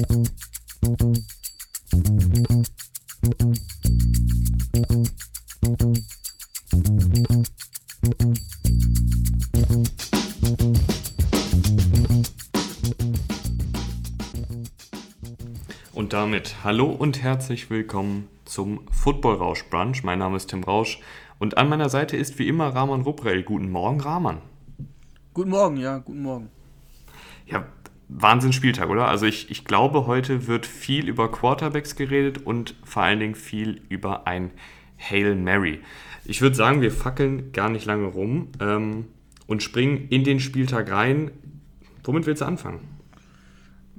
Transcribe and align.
Und 0.00 0.08
damit 16.14 16.64
hallo 16.64 16.86
und 16.86 17.22
herzlich 17.22 17.68
willkommen 17.68 18.28
zum 18.46 18.80
Football 18.90 19.34
Rausch 19.34 19.64
Brunch. 19.68 20.02
Mein 20.02 20.20
Name 20.20 20.36
ist 20.36 20.48
Tim 20.48 20.64
Rausch 20.64 20.98
und 21.38 21.58
an 21.58 21.68
meiner 21.68 21.90
Seite 21.90 22.16
ist 22.16 22.38
wie 22.38 22.48
immer 22.48 22.74
Rahman 22.74 23.02
Ruprell. 23.02 23.42
Guten 23.42 23.70
Morgen, 23.70 24.00
Rahman. 24.00 24.38
Guten 25.34 25.50
Morgen, 25.50 25.76
ja, 25.76 25.98
guten 25.98 26.22
Morgen. 26.22 26.48
Ja, 27.44 27.66
Wahnsinn 28.12 28.52
Spieltag, 28.52 28.88
oder? 28.88 29.08
Also 29.08 29.26
ich, 29.26 29.50
ich 29.50 29.64
glaube, 29.64 30.06
heute 30.06 30.46
wird 30.46 30.66
viel 30.66 31.08
über 31.08 31.30
Quarterbacks 31.30 31.94
geredet 31.94 32.44
und 32.44 32.74
vor 32.84 33.04
allen 33.04 33.20
Dingen 33.20 33.34
viel 33.34 33.82
über 33.88 34.26
ein 34.26 34.50
Hail 34.98 35.36
Mary. 35.36 35.80
Ich 36.24 36.42
würde 36.42 36.56
sagen, 36.56 36.80
wir 36.80 36.90
fackeln 36.90 37.52
gar 37.52 37.70
nicht 37.70 37.86
lange 37.86 38.06
rum 38.06 38.48
ähm, 38.60 39.06
und 39.46 39.62
springen 39.62 40.08
in 40.10 40.24
den 40.24 40.40
Spieltag 40.40 40.90
rein. 40.90 41.30
Womit 42.04 42.26
willst 42.26 42.42
du 42.42 42.46
anfangen? 42.46 42.80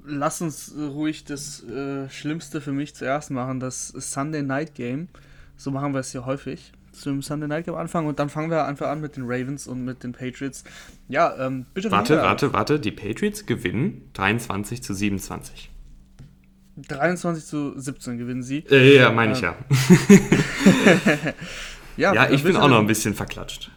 Lass 0.03 0.41
uns 0.41 0.73
ruhig 0.77 1.23
das 1.23 1.63
äh, 1.63 2.09
Schlimmste 2.09 2.59
für 2.59 2.73
mich 2.73 2.95
zuerst 2.95 3.31
machen, 3.31 3.59
das 3.59 3.89
Sunday 3.89 4.43
Night 4.43 4.75
Game. 4.75 5.07
So 5.55 5.71
machen 5.71 5.93
wir 5.93 5.99
es 5.99 6.12
ja 6.13 6.25
häufig 6.25 6.73
zum 6.91 7.21
Sunday 7.21 7.47
Night 7.47 7.65
Game 7.65 7.75
anfangen 7.75 8.07
und 8.07 8.19
dann 8.19 8.29
fangen 8.29 8.49
wir 8.49 8.65
einfach 8.65 8.87
an 8.89 9.01
mit 9.01 9.15
den 9.15 9.23
Ravens 9.25 9.67
und 9.67 9.83
mit 9.83 10.03
den 10.03 10.11
Patriots. 10.11 10.63
Ja, 11.07 11.35
ähm, 11.37 11.65
bitte. 11.73 11.91
Warte, 11.91 12.17
warte, 12.17 12.53
warte. 12.53 12.79
Die 12.79 12.91
Patriots 12.91 13.45
gewinnen 13.45 14.09
23 14.13 14.83
zu 14.83 14.93
27. 14.93 15.69
23 16.87 17.45
zu 17.45 17.77
17 17.79 18.17
gewinnen 18.17 18.43
sie. 18.43 18.65
Äh, 18.69 18.97
ja, 18.97 19.11
meine 19.11 19.33
ich 19.33 19.41
ja. 19.41 19.55
ja, 21.98 22.13
ja, 22.13 22.29
ich 22.29 22.43
bin 22.43 22.55
auch 22.55 22.70
noch 22.70 22.79
ein 22.79 22.87
bisschen 22.87 23.13
verklatscht. 23.13 23.71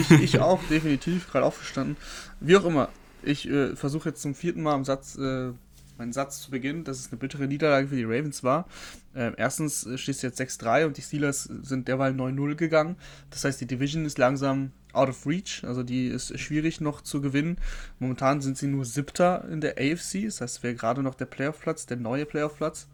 Ich, 0.00 0.10
ich 0.10 0.40
auch, 0.40 0.60
definitiv, 0.70 1.30
gerade 1.30 1.44
aufgestanden. 1.44 1.96
Wie 2.40 2.56
auch 2.56 2.64
immer, 2.64 2.88
ich 3.22 3.48
äh, 3.48 3.76
versuche 3.76 4.08
jetzt 4.08 4.22
zum 4.22 4.34
vierten 4.34 4.62
Mal 4.62 4.74
im 4.74 4.84
Satz 4.84 5.16
äh, 5.16 5.52
meinen 6.00 6.12
Satz 6.12 6.40
zu 6.40 6.50
Beginn, 6.50 6.82
dass 6.82 6.98
es 6.98 7.10
eine 7.10 7.18
bittere 7.18 7.46
Niederlage 7.46 7.88
für 7.88 7.96
die 7.96 8.04
Ravens 8.04 8.42
war. 8.42 8.66
Äh, 9.14 9.32
erstens 9.36 9.86
steht 9.96 10.16
es 10.16 10.22
jetzt 10.22 10.40
6-3 10.40 10.86
und 10.86 10.96
die 10.96 11.02
Steelers 11.02 11.44
sind 11.44 11.88
derweil 11.88 12.12
9-0 12.12 12.54
gegangen. 12.54 12.96
Das 13.28 13.44
heißt, 13.44 13.60
die 13.60 13.66
Division 13.66 14.06
ist 14.06 14.16
langsam 14.16 14.72
out 14.94 15.10
of 15.10 15.26
reach, 15.26 15.62
also 15.62 15.82
die 15.82 16.08
ist 16.08 16.36
schwierig 16.40 16.80
noch 16.80 17.02
zu 17.02 17.20
gewinnen. 17.20 17.58
Momentan 17.98 18.40
sind 18.40 18.56
sie 18.56 18.66
nur 18.66 18.86
Siebter 18.86 19.46
in 19.50 19.60
der 19.60 19.76
AFC, 19.78 20.24
das 20.24 20.40
heißt, 20.40 20.62
wäre 20.62 20.74
gerade 20.74 21.02
noch 21.02 21.14
der 21.14 21.26
Playoff-Platz, 21.26 21.84
der 21.84 21.98
neue 21.98 22.24
Playoff-Platz. 22.24 22.88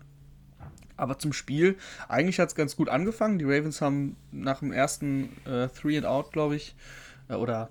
Aber 0.96 1.18
zum 1.18 1.32
Spiel, 1.32 1.76
eigentlich 2.08 2.40
hat 2.40 2.48
es 2.48 2.54
ganz 2.54 2.74
gut 2.74 2.88
angefangen. 2.88 3.38
Die 3.38 3.44
Ravens 3.44 3.80
haben 3.80 4.16
nach 4.32 4.58
dem 4.58 4.72
ersten 4.72 5.30
äh, 5.46 5.68
Three 5.68 5.96
and 5.96 6.06
Out, 6.06 6.32
glaube 6.32 6.56
ich, 6.56 6.74
äh, 7.28 7.34
oder 7.34 7.70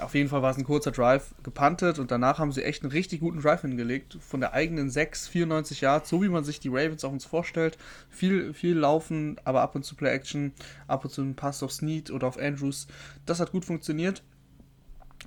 auf 0.00 0.14
jeden 0.14 0.28
Fall 0.28 0.42
war 0.42 0.50
es 0.50 0.56
ein 0.56 0.64
kurzer 0.64 0.90
Drive 0.90 1.34
gepantet 1.42 1.98
und 1.98 2.10
danach 2.10 2.38
haben 2.38 2.52
sie 2.52 2.62
echt 2.62 2.82
einen 2.82 2.92
richtig 2.92 3.20
guten 3.20 3.40
Drive 3.40 3.62
hingelegt. 3.62 4.16
Von 4.20 4.40
der 4.40 4.52
eigenen 4.52 4.90
6, 4.90 5.28
94 5.28 5.80
Yards, 5.82 6.08
so 6.08 6.22
wie 6.22 6.28
man 6.28 6.44
sich 6.44 6.60
die 6.60 6.68
Ravens 6.68 7.04
auch 7.04 7.12
uns 7.12 7.24
vorstellt. 7.24 7.76
Viel, 8.08 8.54
viel 8.54 8.76
laufen, 8.76 9.36
aber 9.44 9.60
ab 9.62 9.74
und 9.74 9.84
zu 9.84 9.94
Play-Action, 9.94 10.52
ab 10.86 11.04
und 11.04 11.10
zu 11.10 11.22
ein 11.22 11.36
Pass 11.36 11.62
auf 11.62 11.72
Snead 11.72 12.10
oder 12.10 12.26
auf 12.26 12.38
Andrews. 12.38 12.86
Das 13.26 13.40
hat 13.40 13.52
gut 13.52 13.64
funktioniert. 13.64 14.22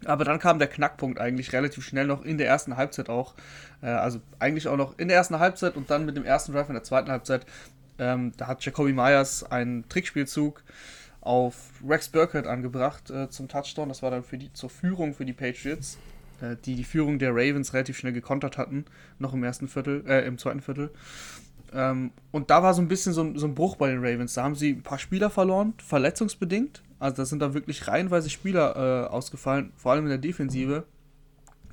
Aber 0.05 0.25
dann 0.25 0.39
kam 0.39 0.59
der 0.59 0.67
Knackpunkt 0.67 1.19
eigentlich 1.19 1.53
relativ 1.53 1.83
schnell 1.83 2.05
noch 2.05 2.23
in 2.23 2.37
der 2.37 2.47
ersten 2.47 2.77
Halbzeit 2.77 3.09
auch. 3.09 3.33
Äh, 3.81 3.87
also 3.87 4.19
eigentlich 4.39 4.67
auch 4.67 4.77
noch 4.77 4.97
in 4.99 5.07
der 5.07 5.17
ersten 5.17 5.39
Halbzeit 5.39 5.75
und 5.75 5.89
dann 5.89 6.05
mit 6.05 6.15
dem 6.15 6.25
ersten 6.25 6.53
Drive 6.53 6.67
in 6.67 6.75
der 6.75 6.83
zweiten 6.83 7.09
Halbzeit. 7.09 7.45
Ähm, 7.99 8.31
da 8.37 8.47
hat 8.47 8.63
Jacoby 8.63 8.93
Myers 8.93 9.43
einen 9.43 9.89
Trickspielzug 9.89 10.63
auf 11.27 11.55
Rex 11.85 12.07
Burkett 12.07 12.47
angebracht 12.47 13.09
äh, 13.09 13.29
zum 13.29 13.49
Touchdown. 13.49 13.89
Das 13.89 14.01
war 14.01 14.11
dann 14.11 14.23
für 14.23 14.37
die, 14.37 14.51
zur 14.53 14.69
Führung 14.69 15.13
für 15.13 15.25
die 15.25 15.33
Patriots, 15.33 15.97
äh, 16.41 16.55
die 16.65 16.75
die 16.75 16.85
Führung 16.85 17.19
der 17.19 17.31
Ravens 17.31 17.73
relativ 17.73 17.97
schnell 17.97 18.13
gekontert 18.13 18.57
hatten, 18.57 18.85
noch 19.19 19.33
im 19.33 19.43
ersten 19.43 19.67
Viertel, 19.67 20.05
äh, 20.07 20.25
im 20.25 20.37
zweiten 20.37 20.61
Viertel. 20.61 20.89
Ähm, 21.73 22.11
und 22.31 22.49
da 22.49 22.63
war 22.63 22.73
so 22.73 22.81
ein 22.81 22.87
bisschen 22.87 23.11
so, 23.11 23.37
so, 23.37 23.45
ein 23.45 23.55
Bruch 23.55 23.75
bei 23.75 23.89
den 23.89 23.99
Ravens. 23.99 24.35
Da 24.35 24.43
haben 24.43 24.55
sie 24.55 24.71
ein 24.71 24.83
paar 24.83 24.99
Spieler 24.99 25.29
verloren, 25.29 25.73
verletzungsbedingt. 25.85 26.81
Also 26.97 27.17
da 27.17 27.25
sind 27.25 27.39
da 27.39 27.53
wirklich 27.53 27.89
reihenweise 27.89 28.29
Spieler 28.29 29.05
äh, 29.05 29.07
ausgefallen, 29.09 29.73
vor 29.75 29.91
allem 29.91 30.05
in 30.05 30.09
der 30.09 30.17
Defensive. 30.17 30.85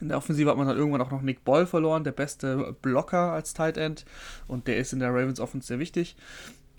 In 0.00 0.08
der 0.08 0.18
Offensive 0.18 0.50
hat 0.50 0.56
man 0.56 0.66
dann 0.66 0.76
irgendwann 0.76 1.00
auch 1.00 1.12
noch 1.12 1.22
Nick 1.22 1.44
Boyle 1.44 1.68
verloren, 1.68 2.02
der 2.02 2.10
beste 2.10 2.74
Blocker 2.82 3.32
als 3.32 3.54
Tight 3.54 3.76
End. 3.76 4.04
Und 4.48 4.66
der 4.66 4.78
ist 4.78 4.92
in 4.92 4.98
der 4.98 5.10
Ravens 5.10 5.38
Offense 5.38 5.68
sehr 5.68 5.78
wichtig. 5.78 6.16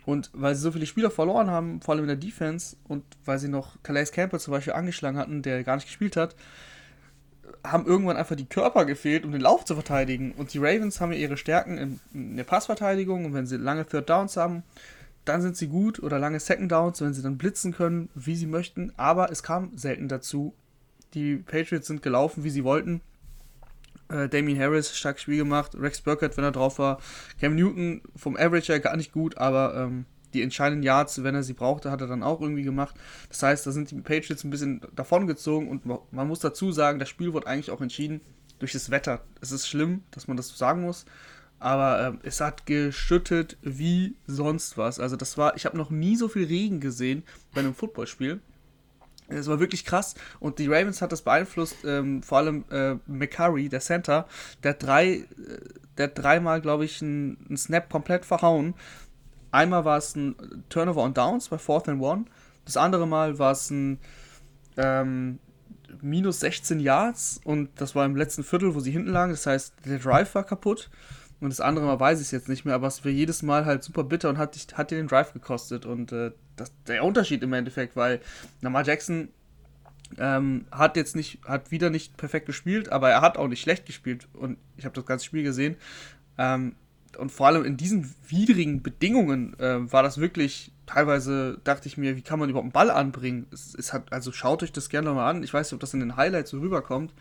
Und 0.05 0.29
weil 0.33 0.55
sie 0.55 0.61
so 0.61 0.71
viele 0.71 0.85
Spieler 0.85 1.09
verloren 1.09 1.49
haben, 1.49 1.81
vor 1.81 1.93
allem 1.93 2.03
in 2.03 2.09
der 2.09 2.16
Defense, 2.16 2.75
und 2.88 3.03
weil 3.25 3.39
sie 3.39 3.47
noch 3.47 3.81
Calais 3.81 4.11
Campbell 4.11 4.39
zum 4.39 4.51
Beispiel 4.51 4.73
angeschlagen 4.73 5.17
hatten, 5.17 5.41
der 5.41 5.63
gar 5.63 5.75
nicht 5.75 5.88
gespielt 5.88 6.16
hat, 6.16 6.35
haben 7.63 7.85
irgendwann 7.85 8.17
einfach 8.17 8.35
die 8.35 8.45
Körper 8.45 8.85
gefehlt, 8.85 9.25
um 9.25 9.31
den 9.31 9.41
Lauf 9.41 9.65
zu 9.65 9.73
verteidigen. 9.73 10.31
Und 10.33 10.53
die 10.53 10.59
Ravens 10.59 11.01
haben 11.01 11.11
ja 11.11 11.17
ihre 11.17 11.38
Stärken 11.38 11.77
in, 11.77 11.99
in 12.13 12.38
der 12.38 12.44
Passverteidigung 12.44 13.25
und 13.25 13.33
wenn 13.33 13.47
sie 13.47 13.57
lange 13.57 13.85
Third 13.85 14.09
Downs 14.09 14.38
haben, 14.38 14.63
dann 15.25 15.41
sind 15.41 15.57
sie 15.57 15.67
gut 15.67 16.01
oder 16.01 16.19
lange 16.19 16.39
Second 16.39 16.71
Downs, 16.71 17.01
wenn 17.01 17.13
sie 17.13 17.23
dann 17.23 17.38
blitzen 17.38 17.73
können, 17.73 18.09
wie 18.13 18.35
sie 18.35 18.45
möchten. 18.45 18.94
Aber 18.97 19.31
es 19.31 19.41
kam 19.41 19.75
selten 19.75 20.07
dazu. 20.07 20.53
Die 21.15 21.38
Patriots 21.38 21.88
sind 21.88 22.03
gelaufen, 22.03 22.44
wie 22.44 22.49
sie 22.51 22.63
wollten. 22.63 23.01
Äh, 24.09 24.29
Damien 24.29 24.59
Harris, 24.59 24.95
starkes 24.95 25.23
Spiel 25.23 25.38
gemacht. 25.38 25.75
Rex 25.75 26.01
Burkett, 26.01 26.38
wenn 26.38 26.43
er 26.43 26.51
drauf 26.51 26.79
war. 26.79 26.99
Cam 27.39 27.55
Newton 27.55 28.01
vom 28.16 28.35
Average 28.35 28.73
her 28.73 28.79
gar 28.79 28.97
nicht 28.97 29.11
gut, 29.11 29.38
aber 29.38 29.75
ähm, 29.75 30.05
die 30.33 30.41
entscheidenden 30.41 30.83
Yards, 30.83 31.23
wenn 31.23 31.33
er 31.33 31.43
sie 31.43 31.53
brauchte, 31.53 31.89
hat 31.89 32.01
er 32.01 32.07
dann 32.07 32.21
auch 32.21 32.41
irgendwie 32.41 32.63
gemacht. 32.63 32.95
Das 33.29 33.41
heißt, 33.41 33.65
da 33.65 33.71
sind 33.71 33.89
die 33.89 34.01
Patriots 34.01 34.44
ein 34.44 34.49
bisschen 34.49 34.81
davongezogen 34.95 35.69
und 35.69 35.85
man 35.85 36.27
muss 36.27 36.39
dazu 36.39 36.71
sagen, 36.71 36.99
das 36.99 37.09
Spiel 37.09 37.33
wurde 37.33 37.47
eigentlich 37.47 37.71
auch 37.71 37.81
entschieden 37.81 38.21
durch 38.59 38.73
das 38.73 38.91
Wetter. 38.91 39.21
Es 39.41 39.51
ist 39.51 39.67
schlimm, 39.67 40.03
dass 40.11 40.27
man 40.27 40.38
das 40.38 40.49
so 40.49 40.55
sagen 40.55 40.81
muss, 40.81 41.05
aber 41.59 42.07
ähm, 42.07 42.19
es 42.23 42.41
hat 42.41 42.65
geschüttet 42.65 43.57
wie 43.61 44.15
sonst 44.27 44.77
was. 44.77 44.99
Also 44.99 45.15
das 45.15 45.38
war, 45.38 45.55
ich 45.55 45.65
habe 45.65 45.77
noch 45.77 45.89
nie 45.89 46.15
so 46.15 46.27
viel 46.27 46.45
Regen 46.45 46.79
gesehen 46.79 47.23
bei 47.53 47.61
einem 47.61 47.73
Footballspiel. 47.73 48.41
Es 49.28 49.47
war 49.47 49.59
wirklich 49.59 49.86
krass 49.86 50.16
und 50.40 50.59
die 50.59 50.68
Ravens 50.68 51.02
hat 51.02 51.12
das 51.12 51.22
beeinflusst, 51.22 51.78
ähm, 51.84 52.22
vor 52.22 52.40
allem 52.40 52.66
äh, 52.69 52.96
McCurry, 53.08 53.69
der 53.69 53.80
Center, 53.80 54.28
der 54.63 54.75
drei, 54.75 55.08
äh, 55.08 55.25
der 55.97 56.09
dreimal, 56.09 56.62
glaube 56.62 56.86
ich, 56.86 57.02
einen 57.02 57.58
Snap 57.58 57.90
komplett 57.90 58.25
verhauen. 58.25 58.75
Einmal 59.52 59.86
war 59.86 59.97
es 59.97 60.16
ein 60.16 60.63
Turnover 60.69 61.02
on 61.02 61.13
Downs 61.13 61.50
bei 61.50 61.58
Fourth 61.58 61.90
and 61.90 62.02
One, 62.02 62.25
das 62.66 62.78
andere 62.78 63.08
Mal 63.08 63.40
war 63.40 63.52
es 63.52 63.69
ein 63.69 64.00
ähm, 64.78 65.40
minus 66.02 66.40
16 66.42 66.80
Yards 66.80 67.40
und 67.44 67.69
das 67.78 67.96
war 67.96 68.06
im 68.06 68.16
letzten 68.16 68.44
Viertel, 68.44 68.75
wo 68.75 68.80
sie 68.80 68.92
hinten 68.92 69.12
lagen, 69.12 69.31
das 69.31 69.46
heißt, 69.46 69.74
der 69.86 70.00
Drive 70.00 70.36
war 70.36 70.44
kaputt. 70.44 70.90
Und 71.41 71.50
das 71.50 71.59
andere 71.59 71.85
Mal 71.85 72.00
weiß 72.00 72.19
ich 72.19 72.28
es 72.28 72.31
jetzt 72.31 72.50
nicht 72.50 72.66
mehr, 72.66 72.75
aber 72.75 72.88
es 72.88 73.03
war 73.03 73.12
jedes 73.12 73.44
Mal 73.44 73.66
halt 73.66 73.84
super 73.84 74.03
bitter 74.03 74.29
und 74.29 74.38
hat, 74.38 74.56
hat 74.73 74.91
dir 74.91 74.96
den 74.96 75.07
Drive 75.07 75.34
gekostet. 75.34 75.85
Und 75.85 76.12
äh, 76.12 76.31
das, 76.56 76.72
der 76.88 77.03
Unterschied 77.03 77.44
im 77.44 77.53
Endeffekt, 77.53 77.96
weil 77.96 78.22
Lamar 78.62 78.85
Jackson 78.85 79.29
ähm, 80.18 80.66
hat 80.72 80.95
jetzt 80.95 81.16
nicht, 81.16 81.40
hat 81.45 81.72
wieder 81.72 81.90
nicht 81.90 82.16
perfekt 82.18 82.45
gespielt, 82.45 82.90
aber 82.90 83.09
er 83.09 83.22
hat 83.22 83.38
auch 83.38 83.47
nicht 83.47 83.62
schlecht 83.62 83.85
gespielt. 83.85 84.28
Und 84.34 84.57
ich 84.78 84.85
habe 84.85 84.95
das 84.95 85.06
ganze 85.06 85.25
Spiel 85.25 85.44
gesehen. 85.44 85.75
Ähm, 86.38 86.75
und 87.18 87.31
vor 87.31 87.47
allem 87.47 87.66
in 87.66 87.78
diesen 87.78 88.13
widrigen 88.28 88.81
Bedingungen 88.81 89.57
äh, 89.59 89.91
war 89.91 90.03
das 90.03 90.18
wirklich 90.18 90.72
teilweise 90.85 91.59
dachte 91.63 91.88
ich 91.88 91.97
mir, 91.97 92.16
wie 92.16 92.22
kann 92.22 92.40
man 92.40 92.50
überhaupt 92.50 92.66
einen 92.66 92.72
Ball 92.72 92.91
anbringen? 92.91 93.47
Es, 93.51 93.75
es 93.75 93.94
hat, 93.94 94.12
also 94.12 94.31
schaut 94.31 94.63
euch 94.63 94.72
das 94.72 94.90
gerne 94.90 95.12
mal 95.13 95.29
an. 95.29 95.44
Ich 95.44 95.53
weiß 95.53 95.68
nicht, 95.68 95.73
ob 95.73 95.79
das 95.79 95.94
in 95.94 96.00
den 96.00 96.16
Highlights 96.16 96.51
so 96.51 96.59
rüberkommt, 96.59 97.13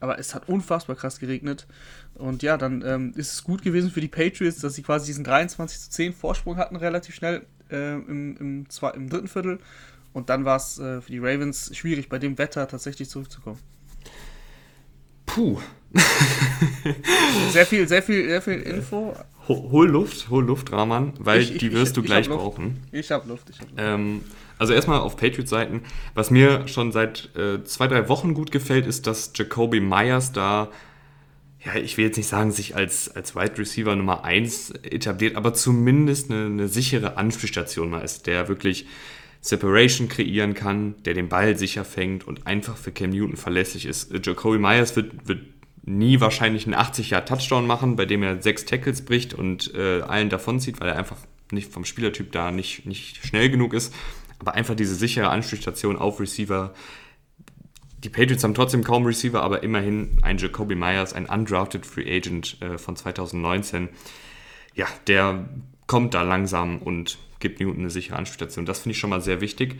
aber 0.00 0.18
es 0.18 0.34
hat 0.34 0.48
unfassbar 0.48 0.96
krass 0.96 1.18
geregnet. 1.18 1.66
Und 2.14 2.42
ja, 2.42 2.56
dann 2.56 2.82
ähm, 2.84 3.12
ist 3.16 3.32
es 3.32 3.44
gut 3.44 3.62
gewesen 3.62 3.90
für 3.90 4.00
die 4.00 4.08
Patriots, 4.08 4.60
dass 4.60 4.74
sie 4.74 4.82
quasi 4.82 5.06
diesen 5.06 5.24
23 5.24 5.80
zu 5.80 5.90
10 5.90 6.12
Vorsprung 6.12 6.56
hatten, 6.56 6.76
relativ 6.76 7.14
schnell 7.14 7.46
äh, 7.70 7.94
im, 7.94 8.36
im, 8.36 8.70
zwei, 8.70 8.90
im 8.90 9.08
dritten 9.08 9.28
Viertel. 9.28 9.58
Und 10.12 10.28
dann 10.28 10.44
war 10.44 10.56
es 10.56 10.78
äh, 10.78 11.00
für 11.00 11.10
die 11.10 11.18
Ravens 11.18 11.74
schwierig, 11.76 12.08
bei 12.08 12.18
dem 12.18 12.38
Wetter 12.38 12.66
tatsächlich 12.66 13.08
zurückzukommen. 13.08 13.58
Puh. 15.26 15.60
sehr 17.52 17.66
viel, 17.66 17.86
sehr 17.86 18.02
viel, 18.02 18.28
sehr 18.28 18.42
viel 18.42 18.60
Info. 18.60 19.14
Hol 19.50 19.88
Luft, 19.88 20.30
hol 20.30 20.44
Luft, 20.44 20.70
Rahman, 20.70 21.12
weil 21.18 21.40
ich, 21.40 21.52
ich, 21.52 21.58
die 21.58 21.72
wirst 21.72 21.88
ich, 21.88 21.94
du 21.94 22.02
gleich 22.02 22.28
brauchen. 22.28 22.78
Ich 22.92 23.10
habe 23.10 23.28
Luft, 23.28 23.50
ich 23.50 23.58
habe 23.58 23.70
Luft. 23.70 23.82
Ähm, 23.82 24.20
also 24.58 24.72
erstmal 24.72 25.00
auf 25.00 25.16
Patriots-Seiten. 25.16 25.82
Was 26.14 26.30
mir 26.30 26.68
schon 26.68 26.92
seit 26.92 27.34
äh, 27.36 27.64
zwei, 27.64 27.88
drei 27.88 28.08
Wochen 28.08 28.34
gut 28.34 28.52
gefällt, 28.52 28.86
ist, 28.86 29.06
dass 29.06 29.32
Jacoby 29.34 29.80
Myers 29.80 30.32
da, 30.32 30.68
ja, 31.64 31.74
ich 31.76 31.96
will 31.96 32.04
jetzt 32.04 32.16
nicht 32.16 32.28
sagen, 32.28 32.52
sich 32.52 32.76
als, 32.76 33.14
als 33.14 33.34
Wide 33.34 33.58
Receiver 33.58 33.96
Nummer 33.96 34.24
1 34.24 34.70
etabliert, 34.82 35.34
aber 35.36 35.54
zumindest 35.54 36.30
eine, 36.30 36.46
eine 36.46 36.68
sichere 36.68 37.16
Anspielstation 37.16 37.90
mal 37.90 38.02
ist, 38.02 38.26
der 38.26 38.48
wirklich 38.48 38.86
Separation 39.40 40.08
kreieren 40.08 40.54
kann, 40.54 40.94
der 41.04 41.14
den 41.14 41.28
Ball 41.28 41.56
sicher 41.56 41.84
fängt 41.84 42.26
und 42.28 42.46
einfach 42.46 42.76
für 42.76 42.92
Cam 42.92 43.10
Newton 43.10 43.36
verlässlich 43.36 43.86
ist. 43.86 44.12
Jacoby 44.24 44.58
Myers 44.58 44.94
wird, 44.94 45.26
wird 45.26 45.40
nie 45.82 46.20
wahrscheinlich 46.20 46.66
einen 46.66 46.74
80-Jahr-Touchdown 46.74 47.66
machen, 47.66 47.96
bei 47.96 48.06
dem 48.06 48.22
er 48.22 48.42
sechs 48.42 48.64
Tackles 48.64 49.04
bricht 49.04 49.34
und 49.34 49.74
äh, 49.74 50.02
allen 50.02 50.28
davonzieht, 50.28 50.80
weil 50.80 50.88
er 50.88 50.96
einfach 50.96 51.16
nicht 51.52 51.72
vom 51.72 51.84
Spielertyp 51.84 52.32
da 52.32 52.50
nicht, 52.50 52.86
nicht 52.86 53.24
schnell 53.26 53.50
genug 53.50 53.74
ist. 53.74 53.94
Aber 54.38 54.54
einfach 54.54 54.74
diese 54.74 54.94
sichere 54.94 55.28
Anspielstation 55.30 55.96
auf 55.96 56.20
Receiver. 56.20 56.74
Die 57.98 58.08
Patriots 58.08 58.44
haben 58.44 58.54
trotzdem 58.54 58.84
kaum 58.84 59.04
Receiver, 59.04 59.42
aber 59.42 59.62
immerhin 59.62 60.18
ein 60.22 60.38
Jacoby 60.38 60.74
Myers, 60.74 61.12
ein 61.12 61.26
undrafted 61.26 61.84
Free 61.84 62.16
Agent 62.16 62.60
äh, 62.62 62.78
von 62.78 62.96
2019. 62.96 63.90
Ja, 64.74 64.86
der 65.06 65.48
kommt 65.86 66.14
da 66.14 66.22
langsam 66.22 66.78
und 66.78 67.18
gibt 67.40 67.60
Newton 67.60 67.80
eine 67.80 67.90
sichere 67.90 68.16
Anspielstation. 68.16 68.64
Das 68.64 68.80
finde 68.80 68.92
ich 68.92 68.98
schon 68.98 69.10
mal 69.10 69.20
sehr 69.20 69.40
wichtig. 69.40 69.76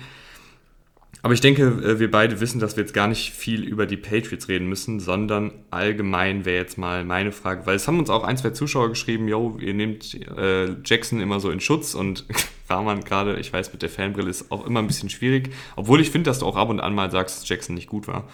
Aber 1.23 1.35
ich 1.35 1.41
denke, 1.41 1.63
äh, 1.63 1.99
wir 1.99 2.11
beide 2.11 2.41
wissen, 2.41 2.61
dass 2.61 2.77
wir 2.77 2.83
jetzt 2.83 2.95
gar 2.95 3.07
nicht 3.07 3.33
viel 3.33 3.65
über 3.65 3.87
die 3.87 3.97
Patriots 3.97 4.49
reden 4.49 4.69
müssen, 4.69 5.01
sondern 5.01 5.53
allgemein 5.71 6.45
wäre 6.45 6.63
jetzt 6.63 6.79
mal 6.79 7.05
meine 7.05 7.33
Frage, 7.33 7.67
weil 7.67 7.77
es 7.77 7.87
haben 7.87 7.99
uns 7.99 8.11
auch 8.11 8.25
ein, 8.25 8.37
zwei 8.37 8.51
Zuschauer 8.51 8.89
geschrieben, 8.89 9.29
yo, 9.29 9.59
ihr 9.61 9.75
nehmt 9.75 10.15
äh, 10.15 10.77
Jackson 10.85 11.21
immer 11.21 11.41
so 11.41 11.51
in 11.51 11.61
Schutz 11.61 11.95
und 11.95 12.25
Rahman 12.69 13.05
gerade, 13.05 13.39
ich 13.39 13.53
weiß, 13.53 13.73
mit 13.73 13.83
der 13.83 13.91
Fanbrille 13.91 14.31
ist 14.31 14.51
auch 14.51 14.67
immer 14.67 14.81
ein 14.81 14.87
bisschen 14.87 15.11
schwierig, 15.11 15.51
obwohl 15.77 16.01
ich 16.01 16.11
finde, 16.11 16.31
dass 16.31 16.39
du 16.39 16.47
auch 16.47 16.57
ab 16.57 16.71
und 16.71 16.81
an 16.81 16.95
mal 16.95 17.11
sagst, 17.11 17.43
dass 17.43 17.49
Jackson 17.49 17.75
nicht 17.75 17.89
gut 17.89 18.09
war. 18.09 18.29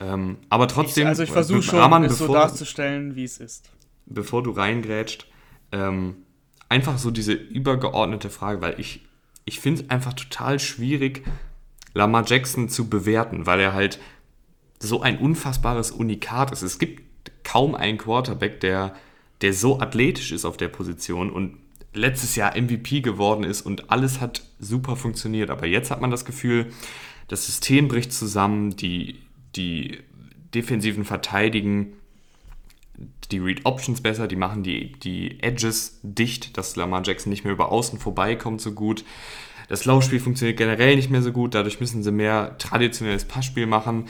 Ähm, 0.00 0.36
aber 0.48 0.68
trotzdem, 0.68 1.04
ich, 1.04 1.08
also 1.08 1.22
ich 1.24 1.30
versuche 1.30 1.62
schon, 1.62 1.80
Rahman, 1.80 2.04
es 2.04 2.12
bevor, 2.12 2.26
so 2.26 2.32
darzustellen, 2.34 3.16
wie 3.16 3.24
es 3.24 3.38
ist. 3.38 3.68
Bevor 4.06 4.44
du 4.44 4.52
reingrätscht, 4.52 5.26
ähm, 5.72 6.16
einfach 6.68 6.98
so 6.98 7.10
diese 7.10 7.32
übergeordnete 7.32 8.30
Frage, 8.30 8.60
weil 8.60 8.78
ich, 8.78 9.06
ich 9.44 9.58
finde 9.58 9.82
es 9.82 9.90
einfach 9.90 10.12
total 10.12 10.60
schwierig, 10.60 11.24
Lamar 11.98 12.24
Jackson 12.24 12.68
zu 12.68 12.88
bewerten, 12.88 13.44
weil 13.46 13.58
er 13.58 13.74
halt 13.74 13.98
so 14.78 15.02
ein 15.02 15.18
unfassbares 15.18 15.90
Unikat 15.90 16.52
ist. 16.52 16.62
Es 16.62 16.78
gibt 16.78 17.02
kaum 17.42 17.74
einen 17.74 17.98
Quarterback, 17.98 18.60
der, 18.60 18.94
der 19.40 19.52
so 19.52 19.80
athletisch 19.80 20.30
ist 20.30 20.44
auf 20.44 20.56
der 20.56 20.68
Position 20.68 21.28
und 21.28 21.56
letztes 21.92 22.36
Jahr 22.36 22.56
MVP 22.56 23.00
geworden 23.00 23.42
ist 23.42 23.62
und 23.62 23.90
alles 23.90 24.20
hat 24.20 24.44
super 24.60 24.94
funktioniert. 24.94 25.50
Aber 25.50 25.66
jetzt 25.66 25.90
hat 25.90 26.00
man 26.00 26.12
das 26.12 26.24
Gefühl, 26.24 26.66
das 27.26 27.46
System 27.46 27.88
bricht 27.88 28.12
zusammen, 28.12 28.76
die, 28.76 29.18
die 29.56 29.98
defensiven 30.54 31.04
Verteidigen 31.04 31.94
die 33.32 33.38
Read 33.38 33.60
Options 33.64 34.00
besser, 34.00 34.28
die 34.28 34.36
machen 34.36 34.62
die, 34.62 34.92
die 34.92 35.42
Edges 35.42 35.98
dicht, 36.02 36.56
dass 36.56 36.76
Lamar 36.76 37.02
Jackson 37.04 37.30
nicht 37.30 37.44
mehr 37.44 37.52
über 37.52 37.72
außen 37.72 37.98
vorbeikommt 37.98 38.60
so 38.60 38.72
gut. 38.72 39.04
Das 39.68 39.84
Laufspiel 39.84 40.20
funktioniert 40.20 40.56
generell 40.56 40.96
nicht 40.96 41.10
mehr 41.10 41.22
so 41.22 41.32
gut, 41.32 41.54
dadurch 41.54 41.78
müssen 41.78 42.02
sie 42.02 42.10
mehr 42.10 42.56
traditionelles 42.58 43.24
Passspiel 43.24 43.66
machen. 43.66 44.06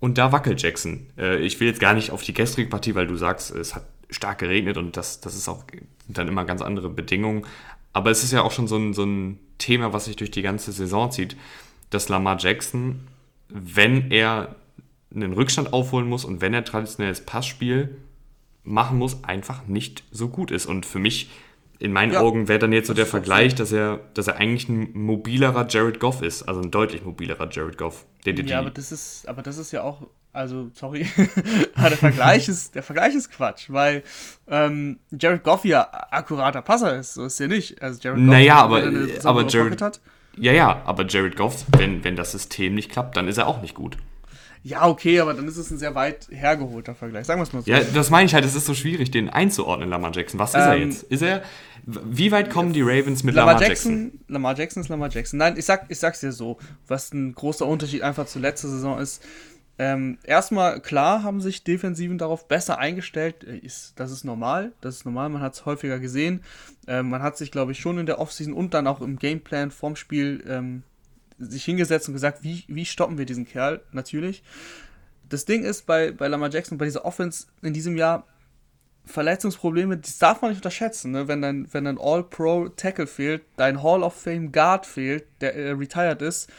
Und 0.00 0.18
da 0.18 0.32
wackelt 0.32 0.60
Jackson. 0.62 1.06
Äh, 1.16 1.38
ich 1.38 1.58
will 1.58 1.68
jetzt 1.68 1.80
gar 1.80 1.94
nicht 1.94 2.10
auf 2.10 2.22
die 2.22 2.34
gestrige 2.34 2.68
Partie, 2.68 2.94
weil 2.94 3.06
du 3.06 3.16
sagst, 3.16 3.50
es 3.50 3.74
hat 3.74 3.84
stark 4.10 4.38
geregnet 4.38 4.76
und 4.76 4.96
das, 4.96 5.20
das 5.20 5.34
ist 5.34 5.48
auch 5.48 5.64
dann 6.08 6.28
immer 6.28 6.44
ganz 6.44 6.62
andere 6.62 6.88
Bedingungen. 6.88 7.44
Aber 7.92 8.10
es 8.10 8.22
ist 8.22 8.32
ja 8.32 8.42
auch 8.42 8.52
schon 8.52 8.68
so 8.68 8.76
ein, 8.76 8.94
so 8.94 9.04
ein 9.04 9.38
Thema, 9.58 9.92
was 9.92 10.06
sich 10.06 10.16
durch 10.16 10.30
die 10.30 10.42
ganze 10.42 10.72
Saison 10.72 11.10
zieht, 11.10 11.36
dass 11.90 12.08
Lamar 12.08 12.38
Jackson, 12.38 13.08
wenn 13.48 14.10
er 14.10 14.56
einen 15.14 15.32
Rückstand 15.32 15.72
aufholen 15.72 16.08
muss 16.08 16.24
und 16.24 16.40
wenn 16.40 16.54
er 16.54 16.64
traditionelles 16.64 17.24
Passspiel 17.24 17.96
machen 18.62 18.98
muss, 18.98 19.24
einfach 19.24 19.66
nicht 19.66 20.04
so 20.10 20.28
gut 20.28 20.50
ist. 20.50 20.66
Und 20.66 20.84
für 20.84 20.98
mich 20.98 21.30
in 21.80 21.92
meinen 21.92 22.12
ja, 22.12 22.20
Augen 22.20 22.48
wäre 22.48 22.58
dann 22.58 22.72
jetzt 22.72 22.88
so 22.88 22.94
der 22.94 23.06
Vergleich, 23.06 23.54
dass 23.54 23.70
er, 23.70 24.00
dass 24.14 24.26
er 24.26 24.36
eigentlich 24.36 24.68
ein 24.68 24.90
mobilerer 24.94 25.66
Jared 25.68 26.00
Goff 26.00 26.22
ist, 26.22 26.42
also 26.42 26.60
ein 26.60 26.70
deutlich 26.70 27.04
mobilerer 27.04 27.48
Jared 27.50 27.78
Goff. 27.78 28.04
Der, 28.24 28.32
der 28.32 28.44
ja, 28.44 28.58
aber 28.58 28.70
das 28.70 28.90
ist, 28.90 29.28
aber 29.28 29.42
das 29.42 29.58
ist 29.58 29.70
ja 29.70 29.82
auch, 29.82 30.08
also 30.32 30.70
sorry, 30.74 31.06
der 31.76 31.90
Vergleich 31.92 32.48
ist, 32.48 32.74
der 32.74 32.82
Vergleich 32.82 33.14
ist 33.14 33.30
Quatsch, 33.30 33.70
weil 33.70 34.02
ähm, 34.48 34.98
Jared 35.12 35.44
Goff 35.44 35.64
ja 35.64 35.88
akkurater 36.10 36.62
Passer 36.62 36.96
ist, 36.98 37.14
so 37.14 37.24
ist 37.24 37.40
er 37.40 37.48
nicht. 37.48 37.80
Also 37.80 38.00
Jared 38.02 38.18
Goff, 38.18 38.28
naja, 38.28 38.56
aber, 38.56 38.82
aber 39.22 39.46
Jared, 39.46 39.80
hat. 39.80 40.00
ja, 40.36 40.52
ja, 40.52 40.82
aber 40.84 41.06
Jared 41.06 41.36
Goff, 41.36 41.64
wenn, 41.76 42.02
wenn 42.02 42.16
das 42.16 42.32
System 42.32 42.74
nicht 42.74 42.90
klappt, 42.90 43.16
dann 43.16 43.28
ist 43.28 43.38
er 43.38 43.46
auch 43.46 43.62
nicht 43.62 43.74
gut. 43.76 43.98
Ja, 44.62 44.86
okay, 44.86 45.20
aber 45.20 45.34
dann 45.34 45.46
ist 45.46 45.56
es 45.56 45.70
ein 45.70 45.78
sehr 45.78 45.94
weit 45.94 46.28
hergeholter 46.30 46.94
Vergleich. 46.94 47.26
Sagen 47.26 47.40
wir 47.40 47.44
es 47.44 47.52
mal 47.52 47.62
so. 47.62 47.70
Ja, 47.70 47.80
das 47.80 48.10
meine 48.10 48.26
ich 48.26 48.34
halt, 48.34 48.44
es 48.44 48.54
ist 48.54 48.66
so 48.66 48.74
schwierig, 48.74 49.10
den 49.10 49.28
einzuordnen, 49.28 49.88
Lamar 49.88 50.12
Jackson. 50.14 50.38
Was 50.38 50.50
ist 50.50 50.56
ähm, 50.56 50.68
er 50.68 50.76
jetzt? 50.76 51.02
Ist 51.04 51.22
er, 51.22 51.42
wie 51.86 52.32
weit 52.32 52.50
kommen 52.50 52.72
die 52.72 52.82
Ravens 52.82 53.22
mit 53.22 53.34
Lamar, 53.34 53.54
Lamar 53.54 53.68
Jackson? 53.68 54.04
Jackson? 54.04 54.20
Lamar 54.28 54.56
Jackson 54.56 54.82
ist 54.82 54.88
Lamar 54.88 55.10
Jackson. 55.10 55.38
Nein, 55.38 55.54
ich, 55.56 55.64
sag, 55.64 55.86
ich 55.88 55.98
sag's 55.98 56.20
dir 56.20 56.32
so, 56.32 56.58
was 56.86 57.12
ein 57.12 57.34
großer 57.34 57.66
Unterschied 57.66 58.02
einfach 58.02 58.26
zur 58.26 58.42
letzten 58.42 58.68
Saison 58.68 58.98
ist. 58.98 59.22
Ähm, 59.80 60.18
erstmal, 60.24 60.80
klar, 60.80 61.22
haben 61.22 61.40
sich 61.40 61.62
Defensiven 61.62 62.18
darauf 62.18 62.48
besser 62.48 62.78
eingestellt. 62.78 63.44
Äh, 63.44 63.58
ist, 63.58 63.92
das 63.96 64.10
ist 64.10 64.24
normal. 64.24 64.72
Das 64.80 64.96
ist 64.96 65.04
normal. 65.04 65.28
Man 65.28 65.40
hat 65.40 65.54
es 65.54 65.66
häufiger 65.66 66.00
gesehen. 66.00 66.42
Ähm, 66.88 67.08
man 67.10 67.22
hat 67.22 67.36
sich, 67.36 67.52
glaube 67.52 67.72
ich, 67.72 67.78
schon 67.78 67.98
in 67.98 68.06
der 68.06 68.18
Offseason 68.18 68.54
und 68.54 68.74
dann 68.74 68.88
auch 68.88 69.00
im 69.00 69.18
Gameplan 69.18 69.70
vorm 69.70 69.94
Spiel 69.94 70.42
ähm, 70.48 70.82
sich 71.38 71.64
hingesetzt 71.64 72.08
und 72.08 72.14
gesagt, 72.14 72.42
wie, 72.42 72.64
wie 72.68 72.84
stoppen 72.84 73.18
wir 73.18 73.26
diesen 73.26 73.46
Kerl? 73.46 73.82
Natürlich. 73.92 74.42
Das 75.28 75.44
Ding 75.44 75.64
ist 75.64 75.86
bei, 75.86 76.10
bei 76.12 76.28
Lamar 76.28 76.50
Jackson, 76.50 76.78
bei 76.78 76.86
dieser 76.86 77.04
Offense 77.04 77.46
in 77.62 77.72
diesem 77.72 77.96
Jahr, 77.96 78.26
Verletzungsprobleme, 79.08 79.96
das 79.96 80.18
darf 80.18 80.42
man 80.42 80.50
nicht 80.50 80.58
unterschätzen, 80.58 81.12
ne? 81.12 81.28
wenn 81.28 81.40
dein, 81.40 81.72
wenn 81.72 81.84
dein 81.84 81.98
All-Pro-Tackle 81.98 83.06
fehlt, 83.06 83.42
dein 83.56 83.82
Hall 83.82 84.02
of 84.02 84.14
Fame 84.14 84.52
Guard 84.52 84.86
fehlt, 84.86 85.24
der 85.40 85.56
äh, 85.56 85.70
retired 85.70 86.20
ist, 86.20 86.50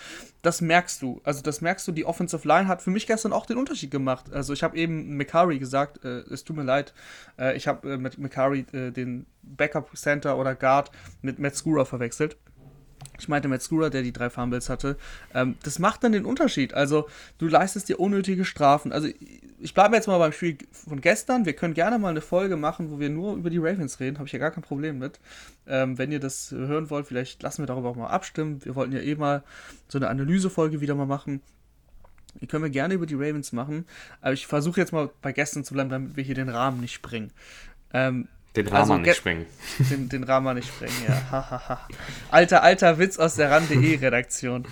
das 0.42 0.62
merkst 0.62 1.02
du. 1.02 1.22
Also 1.24 1.42
das 1.42 1.62
merkst 1.62 1.88
du, 1.88 1.92
die 1.92 2.06
Offensive 2.06 2.48
Line 2.48 2.68
hat 2.68 2.82
für 2.82 2.90
mich 2.90 3.08
gestern 3.08 3.34
auch 3.34 3.46
den 3.46 3.58
Unterschied 3.58 3.92
gemacht. 3.92 4.32
Also 4.34 4.54
ich 4.54 4.64
habe 4.64 4.78
eben 4.78 5.16
McCurry 5.16 5.60
gesagt, 5.60 6.04
äh, 6.04 6.20
es 6.32 6.44
tut 6.44 6.56
mir 6.56 6.64
leid, 6.64 6.94
äh, 7.38 7.56
ich 7.56 7.68
habe 7.68 7.94
äh, 7.94 7.98
mit 7.98 8.18
McCurry 8.18 8.66
äh, 8.72 8.92
den 8.92 9.26
Backup 9.44 9.96
Center 9.96 10.38
oder 10.38 10.56
Guard 10.56 10.92
mit 11.22 11.40
Matt 11.40 11.56
Scura 11.56 11.86
verwechselt. 11.86 12.38
Ich 13.20 13.28
meinte 13.28 13.48
Matt 13.48 13.62
Scura, 13.62 13.90
der 13.90 14.02
die 14.02 14.14
drei 14.14 14.30
Fumbles 14.30 14.70
hatte. 14.70 14.98
Ähm, 15.34 15.56
das 15.64 15.80
macht 15.80 16.04
dann 16.04 16.12
den 16.12 16.26
Unterschied. 16.26 16.74
Also 16.74 17.08
du 17.38 17.48
leistest 17.48 17.90
dir 17.90 18.00
unnötige 18.00 18.46
Strafen. 18.46 18.92
Also 18.92 19.10
ich 19.60 19.74
bleibe 19.74 19.96
jetzt 19.96 20.08
mal 20.08 20.18
beim 20.18 20.32
Spiel 20.32 20.58
von 20.72 21.02
gestern. 21.02 21.46
Wir 21.46 21.54
können 21.54 21.74
gerne 21.74 22.00
mal 22.00 22.10
eine 22.10 22.22
Folge 22.22 22.56
machen, 22.56 22.92
wo 22.92 23.00
wir 23.00 23.10
nur 23.10 23.36
über 23.36 23.50
die 23.50 23.58
Ravens 23.58 24.00
reden. 24.00 24.18
Habe 24.18 24.28
ich 24.28 24.34
ja 24.34 24.40
gar 24.40 24.52
kein 24.52 24.64
Problem 24.64 25.00
mit. 25.00 25.20
Ähm, 25.68 25.98
wenn 25.98 26.12
ihr 26.12 26.20
das 26.20 26.52
hören 26.52 26.90
wollt, 26.90 27.08
vielleicht 27.08 27.44
lassen 27.44 27.62
wir 27.62 27.68
darüber 27.68 27.90
auch 27.90 27.96
mal 27.96 28.08
abstimmen. 28.08 28.64
Wir 28.64 28.76
wollten 28.76 28.94
ja 28.94 29.02
eh 29.02 29.16
mal 29.16 29.44
so 29.88 29.98
eine 29.98 30.08
Analysefolge 30.08 30.80
wieder 30.82 30.96
mal 30.96 31.06
machen. 31.06 31.42
Die 32.40 32.48
können 32.48 32.64
wir 32.64 32.70
gerne 32.70 32.94
über 32.94 33.06
die 33.06 33.16
Ravens 33.16 33.52
machen. 33.52 33.86
Aber 34.22 34.34
ich 34.34 34.48
versuche 34.48 34.80
jetzt 34.80 34.94
mal 34.94 35.10
bei 35.22 35.34
gestern 35.34 35.64
zu 35.64 35.74
bleiben, 35.74 35.90
damit 35.90 36.16
wir 36.16 36.24
hier 36.24 36.36
den 36.36 36.50
Rahmen 36.50 36.80
nicht 36.80 36.94
springen. 36.94 37.32
Ähm, 37.94 38.28
den 38.56 38.68
Rahmen 38.68 38.92
also, 38.92 38.98
nicht 38.98 39.16
sprengen. 39.16 39.46
Den, 39.78 40.10
den 40.10 40.24
Rahmen 40.24 40.56
nicht 40.56 40.68
sprengen, 40.68 40.96
ja. 41.08 41.88
alter, 42.32 42.64
alter 42.64 42.98
Witz 42.98 43.20
aus 43.20 43.36
der 43.36 43.52
RAN.de 43.52 43.96
Redaktion. 43.98 44.68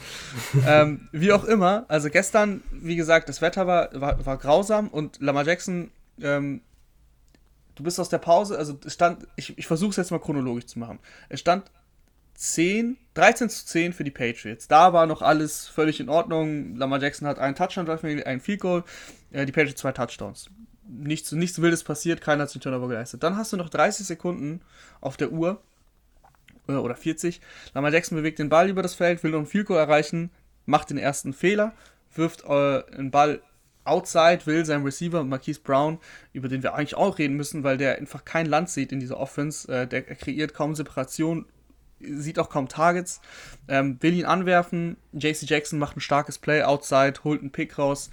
ähm, 0.66 1.08
wie 1.12 1.32
auch 1.32 1.44
immer, 1.44 1.86
also 1.88 2.10
gestern, 2.10 2.64
wie 2.72 2.96
gesagt, 2.96 3.30
das 3.30 3.42
Wetter 3.42 3.68
war, 3.68 3.90
war, 3.94 4.26
war 4.26 4.38
grausam 4.38 4.88
und 4.88 5.22
Lamar 5.22 5.46
Jackson, 5.46 5.92
ähm, 6.22 6.62
du 7.76 7.84
bist 7.84 8.00
aus 8.00 8.10
der 8.10 8.18
Pause, 8.18 8.58
also 8.58 8.80
es 8.84 8.96
stand, 8.96 9.28
ich, 9.36 9.56
ich 9.58 9.68
versuche 9.68 9.92
es 9.92 9.98
jetzt 9.98 10.12
mal 10.12 10.20
chronologisch 10.20 10.66
zu 10.66 10.80
machen. 10.80 10.98
Es 11.30 11.40
stand 11.40 11.70
10, 12.34 12.98
13 13.14 13.50
zu 13.50 13.66
10 13.68 13.94
für 13.94 14.04
die 14.04 14.12
Patriots. 14.12 14.68
Da 14.68 14.94
war 14.94 15.06
noch 15.06 15.22
alles 15.22 15.68
völlig 15.68 16.00
in 16.00 16.10
Ordnung. 16.10 16.76
Lamar 16.76 17.00
Jackson 17.00 17.28
hat 17.28 17.38
einen 17.38 17.56
Touchdown, 17.56 17.88
einen 17.90 18.42
Field 18.42 18.60
Goal, 18.60 18.84
äh, 19.32 19.46
die 19.46 19.52
Patriots 19.52 19.82
zwei 19.82 19.92
Touchdowns 19.92 20.50
nichts, 20.88 21.32
nichts 21.32 21.62
Wildes 21.62 21.84
passiert, 21.84 22.22
keiner 22.22 22.44
hat 22.44 22.54
den 22.54 22.62
Turnover 22.62 22.88
geleistet. 22.88 23.24
Dann 23.24 23.38
hast 23.38 23.54
du 23.54 23.58
noch 23.58 23.70
30 23.70 24.06
Sekunden 24.06 24.62
auf 25.02 25.18
der 25.18 25.32
Uhr 25.32 25.62
äh, 26.68 26.74
oder 26.74 26.96
40. 26.96 27.42
Lamar 27.74 27.92
Jackson 27.92 28.18
bewegt 28.18 28.40
den 28.40 28.50
Ball 28.50 28.70
über 28.70 28.82
das 28.82 28.94
Feld, 28.94 29.24
will 29.24 29.32
noch 29.32 29.40
ein 29.40 29.46
Field 29.46 29.70
erreichen, 29.70 30.32
macht 30.66 30.90
den 30.90 30.98
ersten 30.98 31.34
Fehler, 31.34 31.74
wirft 32.14 32.46
äh, 32.46 32.84
den 32.96 33.12
Ball 33.12 33.42
outside, 33.84 34.46
will 34.46 34.66
sein 34.66 34.84
Receiver 34.84 35.24
Marquise 35.24 35.62
Brown, 35.62 36.00
über 36.34 36.50
den 36.50 36.62
wir 36.62 36.76
eigentlich 36.76 36.96
auch 36.96 37.18
reden 37.18 37.36
müssen, 37.36 37.64
weil 37.64 37.78
der 37.78 37.98
einfach 37.98 38.26
kein 38.26 38.46
Land 38.46 38.70
sieht 38.70 38.92
in 38.92 39.00
dieser 39.00 39.18
Offense. 39.18 39.72
Äh, 39.72 39.88
der 39.88 40.04
kreiert 40.04 40.54
kaum 40.54 40.76
Separation, 40.76 41.46
sieht 42.00 42.38
auch 42.38 42.50
kaum 42.50 42.68
Targets, 42.68 43.22
ähm, 43.68 43.98
will 44.02 44.14
ihn 44.14 44.26
anwerfen. 44.26 44.98
JC 45.14 45.44
Jackson 45.44 45.80
macht 45.80 45.98
ein 45.98 46.02
starkes 46.02 46.38
Play 46.38 46.64
outside, 46.64 47.14
holt 47.24 47.42
einen 47.42 47.52
Pick 47.52 47.78
raus. 47.78 48.10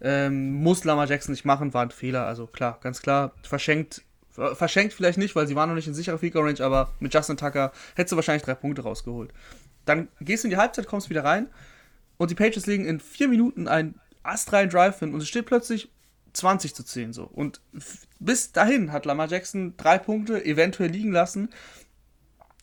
Ähm, 0.00 0.54
muss 0.62 0.84
Lama 0.84 1.04
Jackson 1.04 1.32
nicht 1.32 1.44
machen, 1.44 1.74
war 1.74 1.82
ein 1.82 1.90
Fehler. 1.90 2.26
Also 2.26 2.46
klar, 2.46 2.78
ganz 2.82 3.00
klar. 3.00 3.32
Verschenkt, 3.42 4.02
verschenkt 4.30 4.94
vielleicht 4.94 5.18
nicht, 5.18 5.36
weil 5.36 5.46
sie 5.46 5.56
waren 5.56 5.68
noch 5.68 5.76
nicht 5.76 5.88
in 5.88 5.94
sicherer 5.94 6.18
Field 6.18 6.36
Range, 6.36 6.60
aber 6.60 6.92
mit 7.00 7.14
Justin 7.14 7.36
Tucker 7.36 7.72
hättest 7.94 8.12
du 8.12 8.16
wahrscheinlich 8.16 8.42
drei 8.42 8.54
Punkte 8.54 8.82
rausgeholt. 8.82 9.32
Dann 9.84 10.08
gehst 10.20 10.44
du 10.44 10.48
in 10.48 10.50
die 10.50 10.56
Halbzeit, 10.56 10.86
kommst 10.86 11.10
wieder 11.10 11.24
rein 11.24 11.48
und 12.16 12.30
die 12.30 12.34
Patriots 12.34 12.66
legen 12.66 12.86
in 12.86 13.00
vier 13.00 13.28
Minuten 13.28 13.68
einen 13.68 14.00
astreinen 14.22 14.70
Drive 14.70 14.98
hin 15.00 15.14
und 15.14 15.20
es 15.20 15.28
steht 15.28 15.46
plötzlich 15.46 15.90
20 16.32 16.74
zu 16.74 16.82
10 16.82 17.12
so. 17.12 17.24
Und 17.24 17.60
bis 18.18 18.52
dahin 18.52 18.92
hat 18.92 19.06
Lamar 19.06 19.28
Jackson 19.28 19.74
drei 19.76 19.98
Punkte 19.98 20.44
eventuell 20.44 20.90
liegen 20.90 21.12
lassen 21.12 21.50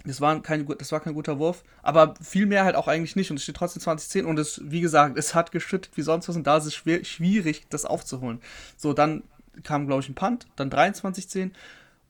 das 0.06 0.22
war, 0.22 0.42
kein, 0.42 0.68
das 0.78 0.92
war 0.92 1.00
kein 1.00 1.14
guter 1.14 1.40
Wurf, 1.40 1.64
aber 1.84 2.16
viel 2.22 2.46
mehr 2.46 2.64
halt 2.64 2.76
auch 2.76 2.88
eigentlich 2.88 3.16
nicht 3.16 3.32
und 3.32 3.38
es 3.38 3.44
steht 3.44 3.56
trotzdem 3.56 3.82
2010 3.82 4.26
und 4.26 4.40
es, 4.40 4.62
wie 4.64 4.82
gesagt, 4.82 5.18
es 5.18 5.36
hat 5.36 5.52
geschüttet 5.52 5.96
wie 5.96 6.02
sonst 6.02 6.28
was 6.28 6.36
und 6.36 6.48
da 6.48 6.58
ist 6.58 6.66
es 6.66 6.76
schwer, 6.76 7.04
schwierig, 7.04 7.66
das 7.70 7.86
aufzuholen. 7.86 8.40
So, 8.78 8.94
dann 8.94 9.24
kam, 9.64 9.88
glaube 9.88 10.02
ich, 10.02 10.10
ein 10.10 10.16
Punt, 10.16 10.48
dann 10.56 10.70
23-10. 10.70 11.52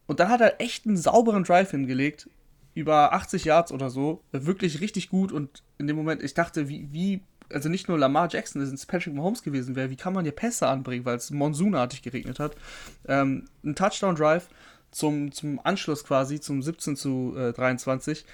Und 0.08 0.20
dann 0.20 0.30
hat 0.30 0.42
er 0.42 0.60
echt 0.60 0.86
einen 0.86 0.98
sauberen 0.98 1.44
Drive 1.44 1.72
hingelegt, 1.72 2.30
über 2.74 3.14
80 3.14 3.46
Yards 3.46 3.72
oder 3.72 3.90
so. 3.90 4.22
Wirklich 4.32 4.82
richtig 4.82 5.10
gut. 5.10 5.32
Und 5.32 5.64
in 5.78 5.88
dem 5.88 5.96
Moment, 5.96 6.24
ich 6.24 6.34
dachte, 6.34 6.70
wie, 6.70 6.88
wie 6.92 7.22
also 7.54 7.70
nicht 7.70 7.88
nur 7.88 7.98
Lamar 7.98 8.30
Jackson, 8.32 8.62
das 8.62 8.72
ist 8.72 8.86
Patrick 8.86 9.14
Mahomes 9.14 9.44
gewesen 9.44 9.76
wäre, 9.76 9.90
wie 9.90 9.96
kann 9.96 10.14
man 10.14 10.24
hier 10.24 10.32
Pässe 10.32 10.68
anbringen, 10.68 11.06
weil 11.06 11.18
es 11.18 11.32
monsunartig 11.32 12.02
geregnet 12.02 12.40
hat. 12.40 12.56
Ähm, 13.08 13.46
ein 13.64 13.76
Touchdown-Drive 13.76 14.48
zum, 14.92 15.32
zum 15.32 15.60
Anschluss 15.64 16.04
quasi, 16.04 16.40
zum 16.40 16.62
17 16.62 16.96
zu 16.96 17.36
äh, 17.38 17.54
23. 17.54 18.26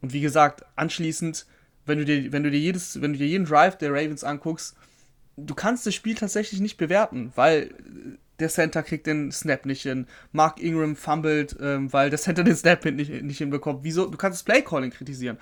Und 0.00 0.12
wie 0.12 0.20
gesagt, 0.20 0.64
anschließend, 0.76 1.46
wenn 1.84 1.98
du 1.98 2.04
dir, 2.04 2.32
wenn 2.32 2.42
du 2.42 2.50
dir 2.50 2.60
jedes, 2.60 3.00
wenn 3.00 3.12
du 3.12 3.18
dir 3.18 3.26
jeden 3.28 3.46
Drive 3.46 3.78
der 3.78 3.90
Ravens 3.92 4.24
anguckst, 4.24 4.76
du 5.36 5.54
kannst 5.54 5.86
das 5.86 5.94
Spiel 5.94 6.14
tatsächlich 6.14 6.60
nicht 6.60 6.76
bewerten, 6.76 7.32
weil 7.34 7.74
der 8.38 8.48
Center 8.48 8.82
kriegt 8.82 9.06
den 9.06 9.32
Snap 9.32 9.64
nicht 9.66 9.82
hin. 9.82 10.06
Mark 10.32 10.60
Ingram 10.60 10.96
fummelt, 10.96 11.56
ähm, 11.60 11.92
weil 11.92 12.10
der 12.10 12.18
Center 12.18 12.44
den 12.44 12.56
Snap 12.56 12.84
nicht, 12.84 13.22
nicht 13.22 13.38
hinbekommt. 13.38 13.80
Wieso? 13.82 14.06
Du 14.06 14.18
kannst 14.18 14.40
das 14.40 14.44
Playcalling 14.44 14.90
kritisieren. 14.90 15.38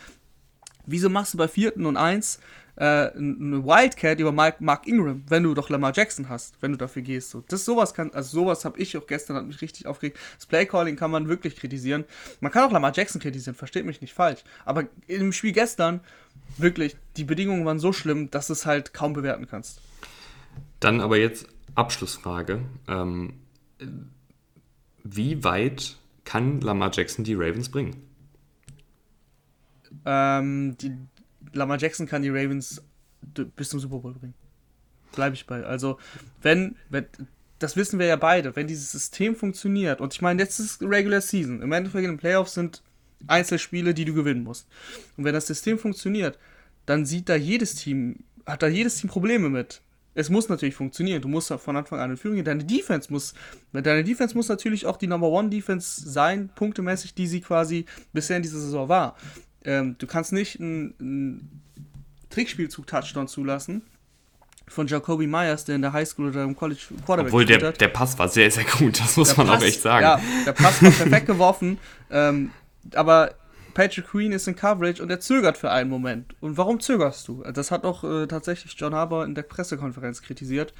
Wieso 0.87 1.09
machst 1.09 1.35
du 1.35 1.38
bei 1.38 1.49
vierten 1.49 1.87
und 1.87 1.97
eins 1.97 2.38
äh, 2.76 3.11
eine 3.11 3.64
Wildcat 3.64 4.19
über 4.19 4.33
Mark, 4.33 4.61
Mark 4.61 4.87
Ingram, 4.87 5.23
wenn 5.28 5.43
du 5.43 5.54
doch 5.54 5.69
Lamar 5.69 5.93
Jackson 5.95 6.28
hast, 6.28 6.61
wenn 6.61 6.73
du 6.73 6.78
dafür 6.78 7.02
gehst. 7.02 7.31
So. 7.31 7.43
Das 7.49 7.64
sowas 7.64 7.95
kann, 7.95 8.11
also 8.12 8.40
sowas 8.40 8.64
habe 8.64 8.78
ich 8.78 8.97
auch 8.97 9.07
gestern 9.07 9.37
hat 9.37 9.47
mich 9.47 9.61
richtig 9.61 9.87
aufgeregt. 9.87 10.19
Das 10.37 10.47
Playcalling 10.47 10.97
kann 10.97 11.11
man 11.11 11.28
wirklich 11.28 11.57
kritisieren. 11.57 12.04
Man 12.40 12.50
kann 12.50 12.64
auch 12.64 12.73
Lamar 12.73 12.93
Jackson 12.95 13.21
kritisieren, 13.21 13.54
versteht 13.54 13.85
mich 13.85 14.00
nicht 14.00 14.14
falsch. 14.14 14.43
Aber 14.64 14.85
im 15.07 15.33
Spiel 15.33 15.52
gestern 15.52 16.00
wirklich, 16.57 16.97
die 17.16 17.25
Bedingungen 17.25 17.64
waren 17.64 17.78
so 17.78 17.93
schlimm, 17.93 18.31
dass 18.31 18.49
du 18.49 18.52
es 18.52 18.66
halt 18.66 18.93
kaum 18.93 19.12
bewerten 19.12 19.47
kannst. 19.49 19.81
Dann 20.81 21.00
aber 21.00 21.16
jetzt 21.16 21.47
Abschlussfrage. 21.75 22.61
Ähm, 22.88 23.35
wie 25.02 25.45
weit 25.45 25.97
kann 26.25 26.61
Lamar 26.61 26.90
Jackson 26.93 27.25
die 27.25 27.35
Ravens 27.35 27.69
bringen? 27.69 27.97
Ähm, 30.04 30.76
die, 30.78 30.93
Lamar 31.54 31.78
Jackson 31.78 32.06
kann 32.06 32.23
die 32.23 32.30
Ravens 32.30 32.82
bis 33.56 33.70
zum 33.70 33.80
Super 33.80 33.99
Bowl 33.99 34.12
bringen. 34.12 34.34
Bleibe 35.12 35.34
ich 35.34 35.46
bei. 35.46 35.64
Also, 35.64 35.99
wenn, 36.42 36.76
wenn, 36.90 37.06
das 37.58 37.76
wissen 37.76 37.99
wir 37.99 38.06
ja 38.06 38.16
beide, 38.16 38.54
wenn 38.56 38.66
dieses 38.66 38.92
System 38.92 39.37
funktioniert, 39.37 40.00
und 40.00 40.12
ich 40.12 40.20
meine, 40.20 40.42
jetzt 40.42 40.58
ist 40.58 40.82
Regular 40.82 41.20
Season, 41.20 41.62
im 41.62 41.73
Endeffekt 41.73 42.04
in 42.04 42.12
den 42.12 42.18
Playoffs 42.18 42.54
sind 42.54 42.82
Einzelspiele, 43.26 43.94
die 43.94 44.04
du 44.04 44.14
gewinnen 44.14 44.44
musst. 44.44 44.68
Und 45.16 45.25
wenn 45.25 45.34
das 45.34 45.46
System 45.46 45.78
funktioniert, 45.78 46.38
dann 46.87 47.06
sieht 47.06 47.28
da 47.28 47.37
jedes 47.37 47.75
Team, 47.76 48.25
hat 48.44 48.62
da 48.62 48.68
jedes 48.68 48.99
Team 48.99 49.08
Probleme 49.08 49.49
mit. 49.49 49.80
Es 50.14 50.30
muss 50.30 50.49
natürlich 50.49 50.76
funktionieren. 50.76 51.23
Du 51.23 51.28
musst 51.28 51.52
von 51.52 51.76
Anfang 51.76 51.99
an 51.99 52.11
in 52.11 52.16
Führung 52.16 52.37
gehen. 52.37 52.44
Deine 52.44 52.64
Defense 52.64 53.12
muss, 53.12 53.34
deine 53.73 54.04
Defense 54.04 54.37
muss 54.37 54.49
natürlich 54.49 54.87
auch 54.87 54.96
die 54.96 55.08
Number 55.08 55.28
One 55.28 55.50
Defense 55.50 56.08
sein, 56.08 56.50
punktemäßig, 56.54 57.14
die 57.14 57.26
sie 57.26 57.40
quasi 57.40 57.87
bisher 58.12 58.37
in 58.37 58.42
dieser 58.42 58.61
Saison 58.61 58.88
war. 58.88 59.16
Ähm, 59.64 59.97
du 59.99 60.06
kannst 60.06 60.33
nicht 60.33 60.61
einen 60.61 61.62
Trickspielzug-Touchdown 62.30 63.28
zulassen 63.28 63.83
von 64.66 64.87
Jacoby 64.87 65.26
Myers, 65.26 65.64
der 65.64 65.76
in 65.76 65.83
der 65.83 65.92
Highschool 65.92 66.28
oder 66.28 66.42
im 66.42 66.56
College 66.56 66.80
Quarterback 67.04 67.33
Obwohl 67.33 67.44
der, 67.44 67.68
hat. 67.68 67.80
der 67.80 67.88
Pass 67.88 68.18
war 68.18 68.28
sehr, 68.28 68.50
sehr 68.50 68.64
gut, 68.64 68.99
das 69.00 69.16
muss 69.16 69.35
der 69.35 69.38
man 69.38 69.47
Pass, 69.49 69.62
auch 69.62 69.66
echt 69.66 69.80
sagen. 69.83 70.02
Ja, 70.02 70.21
der 70.47 70.52
Pass 70.52 70.83
war 70.83 70.90
perfekt 70.90 71.26
geworfen, 71.26 71.78
ähm, 72.11 72.50
aber 72.94 73.35
Patrick 73.75 74.07
Queen 74.07 74.33
ist 74.33 74.47
in 74.49 74.54
Coverage 74.54 75.02
und 75.02 75.11
er 75.11 75.21
zögert 75.21 75.59
für 75.59 75.71
einen 75.71 75.90
Moment. 75.90 76.35
Und 76.40 76.57
warum 76.57 76.81
zögerst 76.81 77.28
du? 77.28 77.43
Das 77.43 77.71
hat 77.71 77.85
auch 77.85 78.04
äh, 78.04 78.26
tatsächlich 78.26 78.75
John 78.76 78.95
Harbour 78.95 79.25
in 79.25 79.35
der 79.35 79.43
Pressekonferenz 79.43 80.23
kritisiert, 80.23 80.73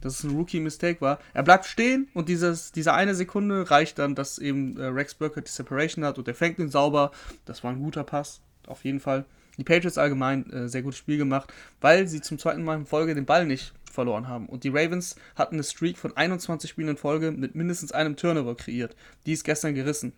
dass 0.00 0.18
es 0.18 0.24
ein 0.24 0.36
Rookie-Mistake 0.36 1.00
war. 1.00 1.20
Er 1.32 1.44
bleibt 1.44 1.64
stehen 1.64 2.08
und 2.12 2.28
dieses, 2.28 2.72
diese 2.72 2.92
eine 2.92 3.14
Sekunde 3.14 3.70
reicht 3.70 3.98
dann, 3.98 4.14
dass 4.14 4.38
eben 4.38 4.76
äh, 4.78 4.86
Rex 4.86 5.14
Burkett 5.14 5.46
die 5.46 5.52
Separation 5.52 6.04
hat 6.04 6.18
und 6.18 6.28
er 6.28 6.34
fängt 6.34 6.58
ihn 6.58 6.68
sauber. 6.68 7.12
Das 7.44 7.62
war 7.64 7.70
ein 7.70 7.82
guter 7.82 8.04
Pass, 8.04 8.40
auf 8.66 8.84
jeden 8.84 9.00
Fall. 9.00 9.24
Die 9.56 9.64
Patriots 9.64 9.98
allgemein 9.98 10.50
äh, 10.50 10.68
sehr 10.68 10.82
gutes 10.82 10.98
Spiel 10.98 11.18
gemacht, 11.18 11.52
weil 11.80 12.08
sie 12.08 12.20
zum 12.20 12.38
zweiten 12.38 12.64
Mal 12.64 12.76
in 12.78 12.86
Folge 12.86 13.14
den 13.14 13.26
Ball 13.26 13.46
nicht 13.46 13.74
verloren 13.90 14.28
haben. 14.28 14.46
Und 14.46 14.64
die 14.64 14.70
Ravens 14.70 15.16
hatten 15.36 15.56
eine 15.56 15.64
Streak 15.64 15.98
von 15.98 16.16
21 16.16 16.70
Spielen 16.70 16.88
in 16.88 16.96
Folge 16.96 17.30
mit 17.30 17.54
mindestens 17.54 17.92
einem 17.92 18.16
Turnover 18.16 18.56
kreiert. 18.56 18.96
Die 19.26 19.32
ist 19.32 19.44
gestern 19.44 19.74
gerissen. 19.74 20.12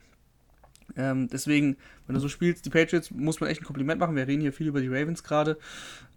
Ähm, 0.96 1.28
deswegen, 1.28 1.76
wenn 2.06 2.14
du 2.14 2.20
so 2.20 2.28
spielst, 2.28 2.64
die 2.64 2.70
Patriots, 2.70 3.10
muss 3.10 3.40
man 3.40 3.50
echt 3.50 3.62
ein 3.62 3.64
Kompliment 3.64 4.00
machen. 4.00 4.16
Wir 4.16 4.26
reden 4.26 4.42
hier 4.42 4.52
viel 4.52 4.66
über 4.68 4.80
die 4.80 4.88
Ravens 4.88 5.22
gerade. 5.22 5.58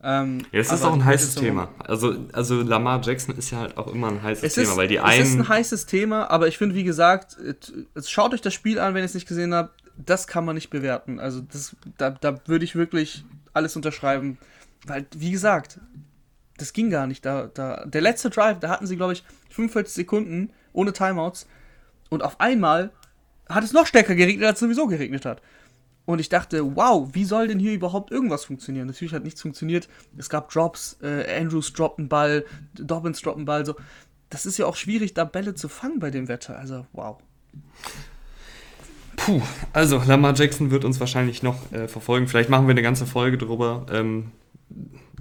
Ähm, 0.03 0.45
ja, 0.51 0.59
es 0.59 0.71
ist 0.71 0.83
auch 0.83 0.93
ein 0.93 1.05
heißes 1.05 1.35
Thema. 1.35 1.69
Also, 1.79 2.15
also 2.33 2.61
Lamar 2.61 3.01
Jackson 3.03 3.35
ist 3.37 3.51
ja 3.51 3.59
halt 3.59 3.77
auch 3.77 3.87
immer 3.87 4.07
ein 4.09 4.21
heißes 4.21 4.43
es 4.43 4.53
Thema, 4.55 4.71
ist, 4.71 4.77
weil 4.77 4.87
die 4.87 4.99
einen. 4.99 5.23
Es 5.23 5.29
ist 5.29 5.35
ein 5.35 5.47
heißes 5.47 5.85
Thema, 5.85 6.29
aber 6.29 6.47
ich 6.47 6.57
finde, 6.57 6.75
wie 6.75 6.83
gesagt, 6.83 7.37
schaut 8.05 8.33
euch 8.33 8.41
das 8.41 8.53
Spiel 8.53 8.79
an, 8.79 8.93
wenn 8.93 9.01
ihr 9.01 9.05
es 9.05 9.13
nicht 9.13 9.27
gesehen 9.27 9.53
habt. 9.53 9.81
Das 9.97 10.27
kann 10.27 10.43
man 10.43 10.55
nicht 10.55 10.69
bewerten. 10.69 11.19
Also, 11.19 11.41
das, 11.41 11.75
da, 11.97 12.11
da 12.11 12.39
würde 12.47 12.65
ich 12.65 12.75
wirklich 12.75 13.23
alles 13.53 13.75
unterschreiben. 13.75 14.37
Weil, 14.85 15.05
wie 15.15 15.31
gesagt, 15.31 15.79
das 16.57 16.73
ging 16.73 16.89
gar 16.89 17.07
nicht. 17.07 17.25
Da, 17.25 17.49
da, 17.53 17.85
der 17.85 18.01
letzte 18.01 18.29
Drive, 18.29 18.59
da 18.59 18.69
hatten 18.69 18.87
sie, 18.87 18.97
glaube 18.97 19.13
ich, 19.13 19.23
45 19.49 19.93
Sekunden 19.93 20.51
ohne 20.73 20.93
Timeouts. 20.93 21.47
Und 22.09 22.23
auf 22.23 22.39
einmal 22.39 22.91
hat 23.47 23.63
es 23.63 23.73
noch 23.73 23.85
stärker 23.85 24.15
geregnet, 24.15 24.47
als 24.47 24.57
es 24.57 24.61
sowieso 24.61 24.87
geregnet 24.87 25.25
hat. 25.25 25.41
Und 26.05 26.19
ich 26.19 26.29
dachte, 26.29 26.75
wow, 26.75 27.09
wie 27.13 27.25
soll 27.25 27.47
denn 27.47 27.59
hier 27.59 27.73
überhaupt 27.73 28.11
irgendwas 28.11 28.45
funktionieren? 28.45 28.87
Natürlich 28.87 29.13
hat 29.13 29.23
nichts 29.23 29.41
funktioniert. 29.41 29.89
Es 30.17 30.29
gab 30.29 30.51
Drops, 30.51 30.97
äh, 31.01 31.25
Andrews 31.39 31.73
droppt 31.73 31.97
einen 31.97 32.09
Ball, 32.09 32.45
Dobbins 32.75 33.21
droppt 33.21 33.37
einen 33.37 33.45
Ball. 33.45 33.65
So. 33.65 33.75
Das 34.29 34.45
ist 34.45 34.57
ja 34.57 34.67
auch 34.67 34.75
schwierig, 34.75 35.15
da 35.15 35.23
Bälle 35.23 35.55
zu 35.55 35.67
fangen 35.67 35.99
bei 35.99 36.11
dem 36.11 36.27
Wetter. 36.27 36.59
Also, 36.59 36.85
wow. 36.93 37.17
Puh, 39.15 39.41
also 39.73 40.01
Lamar 40.05 40.35
Jackson 40.35 40.69
wird 40.69 40.85
uns 40.85 40.99
wahrscheinlich 40.99 41.41
noch 41.41 41.71
äh, 41.71 41.87
verfolgen. 41.87 42.27
Vielleicht 42.27 42.49
machen 42.49 42.67
wir 42.67 42.71
eine 42.71 42.83
ganze 42.83 43.07
Folge 43.07 43.39
drüber. 43.39 43.87
Ähm, 43.91 44.31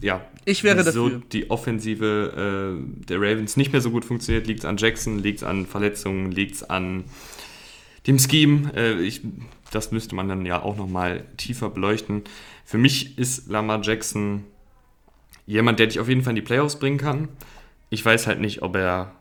ja, 0.02 0.20
ich 0.44 0.64
wäre 0.64 0.82
so 0.92 1.08
dafür. 1.08 1.22
die 1.32 1.50
Offensive 1.50 2.76
äh, 2.76 3.04
der 3.06 3.18
Ravens 3.18 3.56
nicht 3.56 3.72
mehr 3.72 3.80
so 3.80 3.90
gut 3.90 4.04
funktioniert. 4.04 4.46
Liegt 4.46 4.60
es 4.60 4.66
an 4.66 4.76
Jackson, 4.76 5.18
liegt 5.18 5.38
es 5.38 5.44
an 5.44 5.64
Verletzungen, 5.64 6.30
liegt 6.30 6.56
es 6.56 6.62
an 6.62 7.04
dem 8.06 8.18
Scheme. 8.18 8.72
Äh, 8.74 9.00
ich, 9.02 9.22
das 9.70 9.90
müsste 9.92 10.14
man 10.14 10.28
dann 10.28 10.46
ja 10.46 10.62
auch 10.62 10.76
nochmal 10.76 11.24
tiefer 11.36 11.70
beleuchten. 11.70 12.22
Für 12.64 12.78
mich 12.78 13.18
ist 13.18 13.48
Lamar 13.48 13.82
Jackson 13.82 14.44
jemand, 15.46 15.78
der 15.78 15.88
dich 15.88 16.00
auf 16.00 16.08
jeden 16.08 16.22
Fall 16.22 16.32
in 16.32 16.36
die 16.36 16.42
Playoffs 16.42 16.78
bringen 16.78 16.98
kann. 16.98 17.28
Ich 17.90 18.04
weiß 18.04 18.26
halt 18.26 18.40
nicht, 18.40 18.62
ob 18.62 18.76
er, 18.76 19.14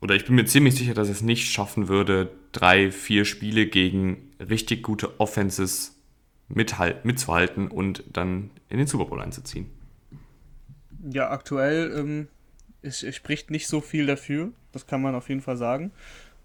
oder 0.00 0.14
ich 0.14 0.24
bin 0.24 0.34
mir 0.34 0.44
ziemlich 0.44 0.74
sicher, 0.76 0.94
dass 0.94 1.08
er 1.08 1.14
es 1.14 1.22
nicht 1.22 1.50
schaffen 1.50 1.88
würde, 1.88 2.30
drei, 2.52 2.90
vier 2.90 3.24
Spiele 3.24 3.66
gegen 3.66 4.30
richtig 4.38 4.82
gute 4.82 5.20
Offenses 5.20 5.96
mithalt, 6.48 7.04
mitzuhalten 7.04 7.68
und 7.68 8.04
dann 8.12 8.50
in 8.68 8.78
den 8.78 8.86
Super 8.86 9.06
Bowl 9.06 9.20
einzuziehen. 9.20 9.66
Ja, 11.08 11.30
aktuell 11.30 11.92
ähm, 11.96 12.28
es 12.82 13.04
spricht 13.14 13.50
nicht 13.50 13.66
so 13.66 13.80
viel 13.80 14.06
dafür, 14.06 14.52
das 14.72 14.86
kann 14.86 15.02
man 15.02 15.14
auf 15.14 15.28
jeden 15.28 15.40
Fall 15.40 15.56
sagen. 15.56 15.92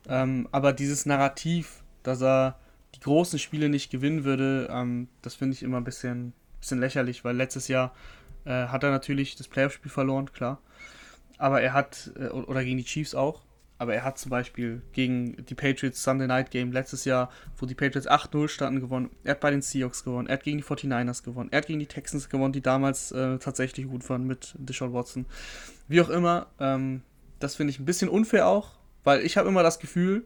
Ähm, 0.07 0.47
aber 0.51 0.73
dieses 0.73 1.05
Narrativ, 1.05 1.83
dass 2.03 2.21
er 2.21 2.57
die 2.95 2.99
großen 2.99 3.39
Spiele 3.39 3.69
nicht 3.69 3.91
gewinnen 3.91 4.23
würde, 4.23 4.67
ähm, 4.71 5.07
das 5.21 5.35
finde 5.35 5.55
ich 5.55 5.63
immer 5.63 5.77
ein 5.77 5.83
bisschen, 5.83 6.33
bisschen 6.59 6.79
lächerlich, 6.79 7.23
weil 7.23 7.35
letztes 7.35 7.67
Jahr 7.67 7.93
äh, 8.45 8.67
hat 8.67 8.83
er 8.83 8.91
natürlich 8.91 9.35
das 9.35 9.47
Playoff-Spiel 9.47 9.91
verloren, 9.91 10.31
klar. 10.33 10.59
Aber 11.37 11.61
er 11.61 11.73
hat, 11.73 12.11
äh, 12.19 12.27
oder 12.27 12.63
gegen 12.63 12.77
die 12.77 12.83
Chiefs 12.83 13.15
auch, 13.15 13.43
aber 13.81 13.95
er 13.95 14.03
hat 14.03 14.19
zum 14.19 14.29
Beispiel 14.29 14.83
gegen 14.93 15.43
die 15.45 15.55
Patriots 15.55 16.03
Sunday 16.03 16.27
Night 16.27 16.51
Game 16.51 16.71
letztes 16.71 17.03
Jahr, 17.03 17.31
wo 17.57 17.65
die 17.65 17.73
Patriots 17.73 18.07
8-0 18.07 18.47
standen, 18.47 18.79
gewonnen. 18.79 19.09
Er 19.23 19.31
hat 19.31 19.39
bei 19.39 19.49
den 19.49 19.63
Seahawks 19.63 20.03
gewonnen. 20.03 20.27
Er 20.27 20.33
hat 20.33 20.43
gegen 20.43 20.59
die 20.59 20.63
49ers 20.63 21.23
gewonnen. 21.23 21.49
Er 21.51 21.57
hat 21.57 21.65
gegen 21.65 21.79
die 21.79 21.87
Texans 21.87 22.29
gewonnen, 22.29 22.53
die 22.53 22.61
damals 22.61 23.11
äh, 23.11 23.39
tatsächlich 23.39 23.87
gut 23.87 24.07
waren 24.07 24.27
mit 24.27 24.53
Deshaun 24.59 24.93
Watson. 24.93 25.25
Wie 25.87 25.99
auch 25.99 26.09
immer, 26.09 26.45
ähm, 26.59 27.01
das 27.39 27.55
finde 27.55 27.71
ich 27.71 27.79
ein 27.79 27.85
bisschen 27.85 28.07
unfair 28.07 28.45
auch, 28.45 28.77
weil 29.03 29.25
ich 29.25 29.37
habe 29.37 29.49
immer 29.49 29.63
das 29.63 29.79
Gefühl, 29.79 30.25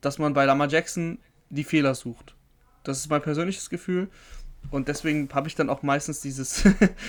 dass 0.00 0.18
man 0.18 0.34
bei 0.34 0.44
Lamar 0.44 0.68
Jackson 0.68 1.18
die 1.50 1.64
Fehler 1.64 1.94
sucht. 1.94 2.34
Das 2.82 2.98
ist 2.98 3.08
mein 3.08 3.22
persönliches 3.22 3.70
Gefühl. 3.70 4.08
Und 4.70 4.88
deswegen 4.88 5.28
habe 5.32 5.48
ich 5.48 5.54
dann 5.54 5.68
auch 5.68 5.82
meistens 5.82 6.20
dieses 6.20 6.64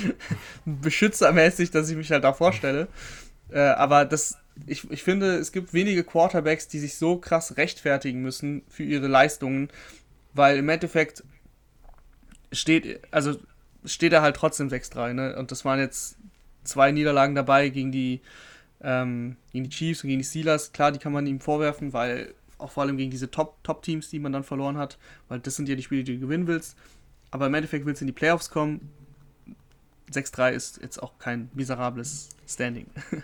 Beschützermäßig, 0.66 1.72
dass 1.72 1.90
ich 1.90 1.96
mich 1.96 2.12
halt 2.12 2.24
da 2.24 2.34
vorstelle. 2.34 2.88
Äh, 3.50 3.60
aber 3.60 4.06
das, 4.06 4.38
ich, 4.66 4.90
ich 4.92 5.04
finde, 5.04 5.36
es 5.36 5.52
gibt 5.52 5.74
wenige 5.74 6.04
Quarterbacks, 6.04 6.68
die 6.68 6.80
sich 6.80 6.98
so 6.98 7.18
krass 7.18 7.58
rechtfertigen 7.58 8.22
müssen 8.22 8.64
für 8.68 8.84
ihre 8.84 9.08
Leistungen, 9.08 9.70
weil 10.34 10.58
im 10.58 10.70
Endeffekt 10.70 11.24
steht, 12.52 13.02
also 13.12 13.38
steht 13.86 14.14
er 14.14 14.22
halt 14.22 14.36
trotzdem 14.36 14.70
6-3, 14.70 15.14
ne? 15.14 15.36
Und 15.38 15.52
das 15.52 15.66
waren 15.66 15.80
jetzt 15.80 16.18
zwei 16.64 16.92
Niederlagen 16.92 17.36
dabei 17.36 17.70
gegen 17.70 17.92
die 17.92 18.22
ähm, 18.86 19.36
gegen 19.52 19.66
die 19.66 19.70
Chiefs 19.72 20.04
und 20.04 20.10
gegen 20.10 20.20
die 20.20 20.26
Steelers, 20.26 20.72
klar, 20.72 20.92
die 20.92 21.00
kann 21.00 21.12
man 21.12 21.26
ihm 21.26 21.40
vorwerfen, 21.40 21.92
weil 21.92 22.34
auch 22.58 22.72
vor 22.72 22.84
allem 22.84 22.98
gegen 22.98 23.12
diese 23.12 23.30
Top-Teams, 23.30 24.10
die 24.10 24.20
man 24.20 24.32
dann 24.32 24.44
verloren 24.44 24.78
hat, 24.78 24.98
weil 25.28 25.40
das 25.40 25.56
sind 25.56 25.68
ja 25.68 25.76
die 25.76 25.84
Spiele, 25.84 26.04
die 26.04 26.14
du 26.14 26.20
gewinnen 26.20 26.48
willst. 26.48 26.78
Aber 27.32 27.48
im 27.48 27.54
Endeffekt 27.54 27.86
willst 27.86 28.02
du 28.02 28.04
in 28.04 28.08
die 28.08 28.14
Playoffs 28.14 28.50
kommen. 28.50 28.90
6-3 30.14 30.52
ist 30.52 30.80
jetzt 30.82 31.02
auch 31.02 31.18
kein 31.18 31.50
miserables 31.54 32.30
Standing. 32.48 32.86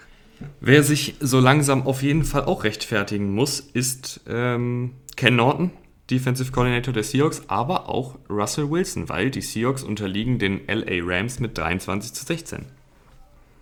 Wer 0.60 0.84
sich 0.84 1.16
so 1.20 1.40
langsam 1.40 1.86
auf 1.86 2.02
jeden 2.02 2.26
Fall 2.26 2.46
auch 2.46 2.64
rechtfertigen 2.64 3.32
muss, 3.32 3.60
ist 3.60 4.22
ähm, 4.28 4.96
Ken 5.16 5.36
Norton, 5.36 5.70
Defensive 6.10 6.52
Coordinator 6.52 6.94
der 6.94 7.04
Seahawks, 7.04 7.44
aber 7.48 7.88
auch 7.88 8.18
Russell 8.28 8.72
Wilson, 8.72 9.08
weil 9.08 9.30
die 9.30 9.42
Seahawks 9.42 9.84
unterliegen 9.84 10.40
den 10.40 10.62
LA 10.68 11.04
Rams 11.04 11.40
mit 11.40 11.58
23 11.58 12.14
zu 12.14 12.26
16. 12.26 12.66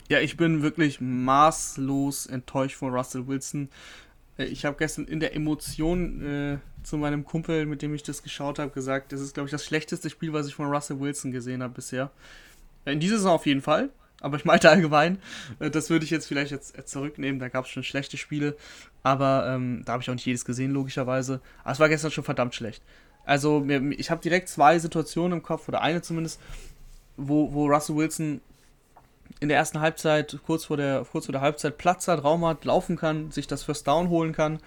Ja, 0.10 0.20
ich 0.20 0.38
bin 0.38 0.64
wirklich 0.64 1.00
maßlos 1.00 2.26
enttäuscht 2.26 2.76
von 2.78 2.92
Russell 2.92 3.28
Wilson. 3.28 3.70
Äh, 4.40 4.46
ich 4.46 4.66
habe 4.66 4.76
gestern 4.76 5.06
in 5.06 5.20
der 5.20 5.36
Emotion 5.36 6.26
äh, 6.26 6.58
zu 6.84 6.98
meinem 6.98 7.24
Kumpel, 7.24 7.68
mit 7.68 7.84
dem 7.84 7.94
ich 7.94 8.02
das 8.02 8.24
geschaut 8.24 8.58
habe, 8.58 8.72
gesagt, 8.72 9.12
das 9.12 9.22
ist, 9.22 9.36
glaube 9.36 9.46
ich, 9.46 9.52
das 9.52 9.64
schlechteste 9.64 10.10
Spiel, 10.10 10.34
was 10.34 10.48
ich 10.48 10.56
von 10.56 10.66
Russell 10.66 11.00
Wilson 11.00 11.32
gesehen 11.32 11.62
habe 11.62 11.76
bisher. 11.76 12.10
Äh, 12.86 12.94
in 12.94 13.00
dieser 13.00 13.18
Saison 13.18 13.34
auf 13.34 13.46
jeden 13.46 13.62
Fall, 13.62 13.92
aber 14.20 14.38
ich 14.38 14.46
meinte 14.46 14.68
allgemein, 14.72 15.20
äh, 15.60 15.70
das 15.70 15.92
würde 15.92 16.06
ich 16.06 16.12
jetzt 16.12 16.26
vielleicht 16.26 16.50
jetzt 16.50 16.76
äh, 16.76 16.84
zurücknehmen, 16.86 17.40
da 17.40 17.48
gab 17.48 17.66
es 17.66 17.72
schon 17.72 17.84
schlechte 17.84 18.18
Spiele, 18.18 18.58
aber 19.04 19.46
ähm, 19.48 19.84
da 19.86 19.94
habe 19.94 20.02
ich 20.02 20.10
auch 20.10 20.16
nicht 20.16 20.26
jedes 20.26 20.44
gesehen, 20.44 20.72
logischerweise. 20.72 21.40
Aber 21.64 21.74
es 21.74 21.80
war 21.80 21.88
gestern 21.88 22.10
schon 22.10 22.24
verdammt 22.24 22.56
schlecht. 22.56 22.82
Also, 23.26 23.60
mir, 23.60 23.80
ich 23.92 24.10
habe 24.10 24.22
direkt 24.22 24.50
zwei 24.50 24.80
Situationen 24.80 25.38
im 25.38 25.44
Kopf, 25.44 25.68
oder 25.68 25.82
eine 25.82 26.02
zumindest, 26.02 26.42
wo, 27.16 27.54
wo 27.54 27.68
Russell 27.68 27.96
Wilson 27.96 28.42
in 29.40 29.50
der 29.50 29.58
ersten 29.58 29.80
Halbzeit, 29.80 30.40
kurz 30.46 30.66
vor 30.66 30.78
der, 30.78 31.06
kurz 31.10 31.26
vor 31.26 31.34
der 31.34 31.42
Halbzeit, 31.42 31.78
Platz 31.78 32.08
hat, 32.08 32.24
Raum 32.24 32.46
hat, 32.46 32.66
laufen 32.66 32.98
kann, 32.98 33.32
sich 33.32 33.48
das 33.48 33.64
First 33.64 33.88
Down 33.88 34.10
holen 34.10 34.34
kann 34.34 34.60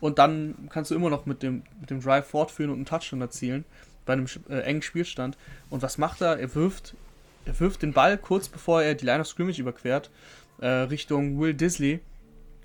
und 0.00 0.18
dann 0.18 0.68
kannst 0.70 0.90
du 0.90 0.94
immer 0.94 1.10
noch 1.10 1.26
mit 1.26 1.42
dem, 1.42 1.62
mit 1.80 1.90
dem 1.90 2.00
Drive 2.00 2.26
fortführen 2.26 2.70
und 2.70 2.76
einen 2.76 2.86
Touchdown 2.86 3.20
erzielen 3.20 3.64
bei 4.04 4.12
einem 4.12 4.26
äh, 4.48 4.60
engen 4.60 4.82
Spielstand. 4.82 5.38
Und 5.70 5.82
was 5.82 5.98
macht 5.98 6.20
er? 6.20 6.38
Er 6.38 6.54
wirft, 6.54 6.94
er 7.46 7.58
wirft 7.58 7.82
den 7.82 7.92
Ball 7.92 8.18
kurz 8.18 8.48
bevor 8.48 8.82
er 8.82 8.94
die 8.94 9.06
Line 9.06 9.20
of 9.20 9.26
Scrimmage 9.26 9.58
überquert, 9.60 10.10
äh, 10.60 10.66
Richtung 10.66 11.40
Will 11.40 11.54
Disley. 11.54 12.00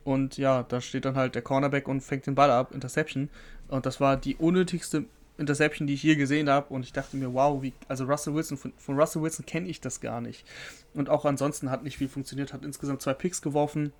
Und 0.03 0.37
ja, 0.37 0.63
da 0.63 0.81
steht 0.81 1.05
dann 1.05 1.15
halt 1.15 1.35
der 1.35 1.41
Cornerback 1.41 1.87
und 1.87 2.01
fängt 2.01 2.25
den 2.25 2.35
Ball 2.35 2.51
ab, 2.51 2.73
Interception. 2.73 3.29
Und 3.67 3.85
das 3.85 4.01
war 4.01 4.17
die 4.17 4.35
unnötigste 4.35 5.05
Interception, 5.39 5.87
die 5.87 5.93
ich 5.93 6.03
je 6.03 6.15
gesehen 6.15 6.49
habe. 6.49 6.73
Und 6.73 6.83
ich 6.83 6.93
dachte 6.93 7.17
mir, 7.17 7.33
wow, 7.33 7.61
wie, 7.61 7.73
also 7.87 8.05
Russell 8.05 8.33
Wilson, 8.33 8.57
von, 8.57 8.73
von 8.77 8.99
Russell 8.99 9.21
Wilson 9.21 9.45
kenne 9.45 9.67
ich 9.67 9.81
das 9.81 10.01
gar 10.01 10.21
nicht. 10.21 10.45
Und 10.93 11.09
auch 11.09 11.25
ansonsten 11.25 11.71
hat 11.71 11.83
nicht 11.83 11.97
viel 11.97 12.09
funktioniert, 12.09 12.53
hat 12.53 12.63
insgesamt 12.63 13.01
zwei 13.01 13.13
Picks 13.13 13.41
geworfen. 13.41 13.93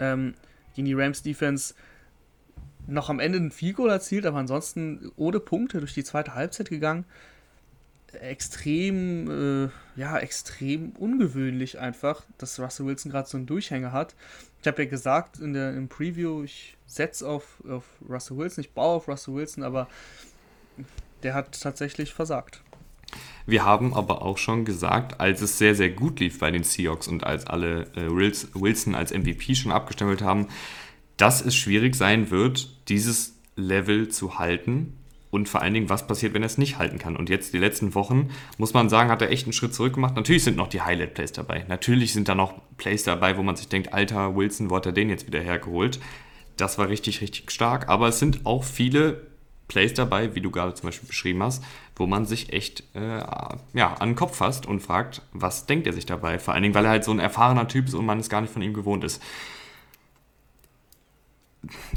Ähm, 0.00 0.34
gegen 0.74 0.86
die 0.86 0.94
Rams 0.94 1.22
Defense 1.22 1.74
noch 2.86 3.10
am 3.10 3.20
Ende 3.20 3.38
ein 3.38 3.74
Goal 3.74 3.90
erzielt, 3.90 4.26
aber 4.26 4.38
ansonsten 4.38 5.12
ohne 5.16 5.40
Punkte 5.40 5.80
durch 5.80 5.94
die 5.94 6.04
zweite 6.04 6.34
Halbzeit 6.34 6.70
gegangen. 6.70 7.04
Extrem, 8.12 9.66
äh, 9.66 10.00
ja, 10.00 10.18
extrem 10.18 10.92
ungewöhnlich 10.92 11.78
einfach, 11.78 12.22
dass 12.38 12.58
Russell 12.58 12.86
Wilson 12.86 13.12
gerade 13.12 13.28
so 13.28 13.36
einen 13.36 13.46
Durchhänger 13.46 13.92
hat. 13.92 14.14
Ich 14.62 14.66
habe 14.66 14.82
ja 14.84 14.88
gesagt 14.88 15.38
in 15.38 15.52
der, 15.52 15.74
im 15.74 15.88
Preview, 15.88 16.42
ich 16.42 16.76
setze 16.86 17.28
auf, 17.28 17.62
auf 17.68 17.84
Russell 18.08 18.38
Wilson, 18.38 18.64
ich 18.64 18.72
baue 18.72 18.96
auf 18.96 19.08
Russell 19.08 19.34
Wilson, 19.34 19.62
aber 19.62 19.88
der 21.22 21.34
hat 21.34 21.60
tatsächlich 21.60 22.12
versagt. 22.12 22.62
Wir 23.46 23.64
haben 23.64 23.94
aber 23.94 24.22
auch 24.22 24.36
schon 24.36 24.64
gesagt, 24.64 25.20
als 25.20 25.40
es 25.40 25.56
sehr, 25.56 25.74
sehr 25.74 25.88
gut 25.88 26.20
lief 26.20 26.38
bei 26.38 26.50
den 26.50 26.64
Seahawks 26.64 27.08
und 27.08 27.24
als 27.24 27.46
alle 27.46 27.86
äh, 27.96 28.10
Wilson 28.10 28.94
als 28.94 29.12
MVP 29.12 29.54
schon 29.54 29.72
abgestempelt 29.72 30.20
haben, 30.20 30.48
dass 31.16 31.44
es 31.44 31.56
schwierig 31.56 31.96
sein 31.96 32.30
wird, 32.30 32.68
dieses 32.88 33.38
Level 33.56 34.08
zu 34.08 34.38
halten 34.38 34.98
und 35.30 35.48
vor 35.48 35.62
allen 35.62 35.74
Dingen, 35.74 35.88
was 35.88 36.06
passiert, 36.06 36.32
wenn 36.32 36.42
er 36.42 36.46
es 36.46 36.58
nicht 36.58 36.78
halten 36.78 36.98
kann. 36.98 37.16
Und 37.16 37.28
jetzt 37.28 37.52
die 37.52 37.58
letzten 37.58 37.94
Wochen, 37.94 38.30
muss 38.56 38.72
man 38.72 38.88
sagen, 38.88 39.10
hat 39.10 39.20
er 39.20 39.30
echt 39.30 39.44
einen 39.44 39.52
Schritt 39.52 39.74
zurück 39.74 39.94
gemacht. 39.94 40.16
Natürlich 40.16 40.44
sind 40.44 40.56
noch 40.56 40.68
die 40.68 40.80
Highlight-Plays 40.80 41.32
dabei. 41.32 41.64
Natürlich 41.68 42.12
sind 42.12 42.28
da 42.28 42.34
noch 42.34 42.54
Plays 42.78 43.04
dabei, 43.04 43.36
wo 43.36 43.42
man 43.42 43.56
sich 43.56 43.68
denkt, 43.68 43.92
alter 43.92 44.36
Wilson, 44.36 44.70
wo 44.70 44.76
hat 44.76 44.86
er 44.86 44.92
den 44.92 45.10
jetzt 45.10 45.26
wieder 45.26 45.40
hergeholt? 45.40 46.00
Das 46.56 46.78
war 46.78 46.88
richtig, 46.88 47.20
richtig 47.20 47.50
stark. 47.50 47.88
Aber 47.88 48.08
es 48.08 48.18
sind 48.18 48.46
auch 48.46 48.64
viele 48.64 49.27
Plays 49.68 49.94
dabei, 49.94 50.34
wie 50.34 50.40
du 50.40 50.50
gerade 50.50 50.74
zum 50.74 50.88
Beispiel 50.88 51.06
beschrieben 51.06 51.42
hast, 51.42 51.62
wo 51.94 52.06
man 52.06 52.26
sich 52.26 52.52
echt 52.52 52.82
äh, 52.94 53.18
ja, 53.74 53.94
an 53.94 54.10
den 54.10 54.16
Kopf 54.16 54.36
fasst 54.36 54.66
und 54.66 54.80
fragt, 54.80 55.22
was 55.32 55.66
denkt 55.66 55.86
er 55.86 55.92
sich 55.92 56.06
dabei? 56.06 56.38
Vor 56.38 56.54
allen 56.54 56.62
Dingen, 56.62 56.74
weil 56.74 56.84
er 56.84 56.90
halt 56.90 57.04
so 57.04 57.10
ein 57.10 57.18
erfahrener 57.18 57.68
Typ 57.68 57.86
ist 57.86 57.94
und 57.94 58.06
man 58.06 58.18
es 58.18 58.28
gar 58.28 58.40
nicht 58.40 58.52
von 58.52 58.62
ihm 58.62 58.74
gewohnt 58.74 59.04
ist. 59.04 59.22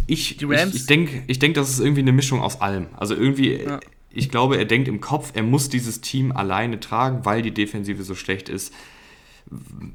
Ich, 0.07 0.41
ich, 0.41 0.49
ich 0.49 0.85
denke, 0.85 1.23
ich 1.27 1.39
denk, 1.39 1.55
das 1.55 1.69
ist 1.69 1.79
irgendwie 1.79 2.01
eine 2.01 2.11
Mischung 2.11 2.41
aus 2.41 2.61
allem. 2.61 2.87
Also 2.97 3.15
irgendwie, 3.15 3.61
ja. 3.61 3.79
ich 4.09 4.29
glaube, 4.29 4.57
er 4.57 4.65
denkt 4.65 4.87
im 4.87 4.99
Kopf, 4.99 5.31
er 5.33 5.43
muss 5.43 5.69
dieses 5.69 6.01
Team 6.01 6.31
alleine 6.31 6.79
tragen, 6.79 7.25
weil 7.25 7.41
die 7.41 7.51
Defensive 7.51 8.03
so 8.03 8.15
schlecht 8.15 8.49
ist 8.49 8.73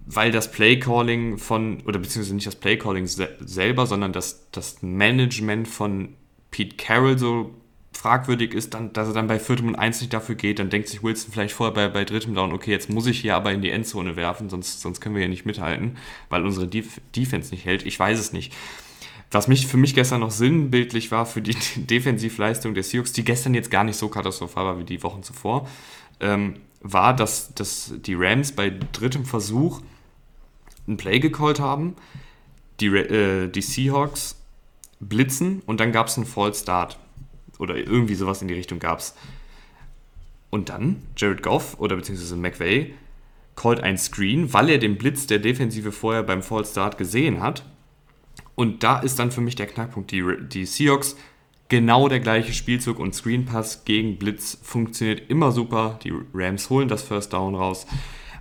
weil 0.07 0.33
das 0.33 0.51
Playcalling 0.53 1.39
von, 1.39 1.81
oder 1.87 1.99
beziehungsweise 1.99 2.35
nicht 2.35 2.47
das 2.47 2.57
Playcalling 2.57 3.07
selber, 3.07 3.87
sondern 3.87 4.13
das, 4.13 4.51
das 4.51 4.83
Management 4.83 5.67
von 5.67 6.11
Pete 6.51 6.77
Carroll 6.77 7.19
so 7.19 7.55
fragwürdig 7.97 8.55
ist, 8.55 8.75
dann, 8.75 8.93
dass 8.93 9.09
er 9.09 9.15
dann 9.15 9.27
bei 9.27 9.39
viertem 9.39 9.69
und 9.69 9.75
eins 9.75 10.01
nicht 10.01 10.13
dafür 10.13 10.35
geht, 10.35 10.59
dann 10.59 10.71
denkt 10.71 10.89
sich 10.89 11.03
Wilson 11.03 11.33
vielleicht 11.33 11.55
vorher 11.55 11.75
bei, 11.75 11.89
bei 11.89 12.05
drittem 12.05 12.35
Down, 12.35 12.53
okay, 12.53 12.71
jetzt 12.71 12.91
muss 12.91 13.07
ich 13.07 13.21
hier 13.21 13.35
aber 13.35 13.53
in 13.53 13.63
die 13.63 13.71
Endzone 13.71 14.17
werfen, 14.17 14.49
sonst, 14.49 14.81
sonst 14.81 15.01
können 15.01 15.15
wir 15.15 15.23
ja 15.23 15.29
nicht 15.29 15.47
mithalten, 15.47 15.97
weil 16.29 16.45
unsere 16.45 16.69
Def 16.69 17.01
Defense 17.15 17.51
nicht 17.51 17.65
hält. 17.65 17.85
Ich 17.85 17.99
weiß 17.99 18.19
es 18.19 18.33
nicht. 18.33 18.53
Was 19.31 19.49
mich 19.49 19.67
für 19.67 19.77
mich 19.77 19.95
gestern 19.95 20.21
noch 20.21 20.31
sinnbildlich 20.31 21.11
war 21.11 21.27
für 21.27 21.43
die 21.43 21.57
Defensivleistung 21.77 22.75
der 22.75 22.83
Seahawks, 22.83 23.13
die 23.13 23.25
gestern 23.25 23.55
jetzt 23.55 23.71
gar 23.71 23.85
nicht 23.85 23.97
so 23.97 24.09
katastrophal 24.09 24.65
war 24.65 24.79
wie 24.79 24.85
die 24.85 25.03
Wochen 25.03 25.23
zuvor, 25.23 25.69
ähm, 26.21 26.55
war, 26.81 27.15
dass, 27.17 27.53
dass 27.55 27.93
die 27.97 28.15
Rams 28.15 28.53
bei 28.53 28.73
drittem 28.93 29.25
Versuch 29.25 29.81
ein 30.87 30.97
Play 30.97 31.19
gecallt 31.19 31.59
haben, 31.59 31.97
die, 32.81 32.87
äh, 32.87 33.49
die 33.49 33.63
Seahawks 33.63 34.37
blitzen 35.01 35.63
und 35.67 35.81
dann 35.81 35.93
gab 35.93 36.07
es 36.07 36.17
einen 36.17 36.27
Fall 36.27 36.55
Start. 36.55 36.99
Oder 37.59 37.77
irgendwie 37.77 38.15
sowas 38.15 38.43
in 38.43 38.49
die 38.49 38.55
Richtung 38.55 38.79
gab 38.79 38.99
es. 38.99 39.15
Und 40.51 40.69
dann 40.69 41.03
Jared 41.17 41.43
Goff 41.43 41.79
oder 41.79 41.97
beziehungsweise 41.97 42.37
McVay 42.37 42.95
callt 43.57 43.81
ein 43.81 43.99
Screen, 43.99 44.53
weil 44.53 44.69
er 44.69 44.79
den 44.79 44.99
Blitz 44.99 45.27
der 45.27 45.39
Defensive 45.39 45.93
vorher 45.93 46.23
beim 46.23 46.43
Fall 46.43 46.65
Start 46.65 46.99
gesehen 46.99 47.41
hat. 47.41 47.65
Und 48.55 48.83
da 48.83 49.01
ist 49.01 49.19
dann 49.19 49.33
für 49.33 49.41
mich 49.41 49.55
der 49.55 49.67
Knackpunkt. 49.67 50.11
Die, 50.11 50.25
die 50.49 50.67
Seahawks 50.67 51.17
genau 51.69 52.09
der 52.09 52.21
gleiche 52.21 52.53
Spielzug 52.53 52.99
und 52.99 53.15
Screen 53.15 53.45
Pass 53.45 53.85
gegen 53.85 54.19
Blitz 54.19 54.59
funktioniert 54.63 55.31
immer 55.31 55.53
super. 55.53 55.99
Die 56.05 56.13
Rams 56.33 56.71
holen 56.71 56.89
das 56.89 57.03
First 57.03 57.33
Down 57.33 57.55
raus. 57.55 57.87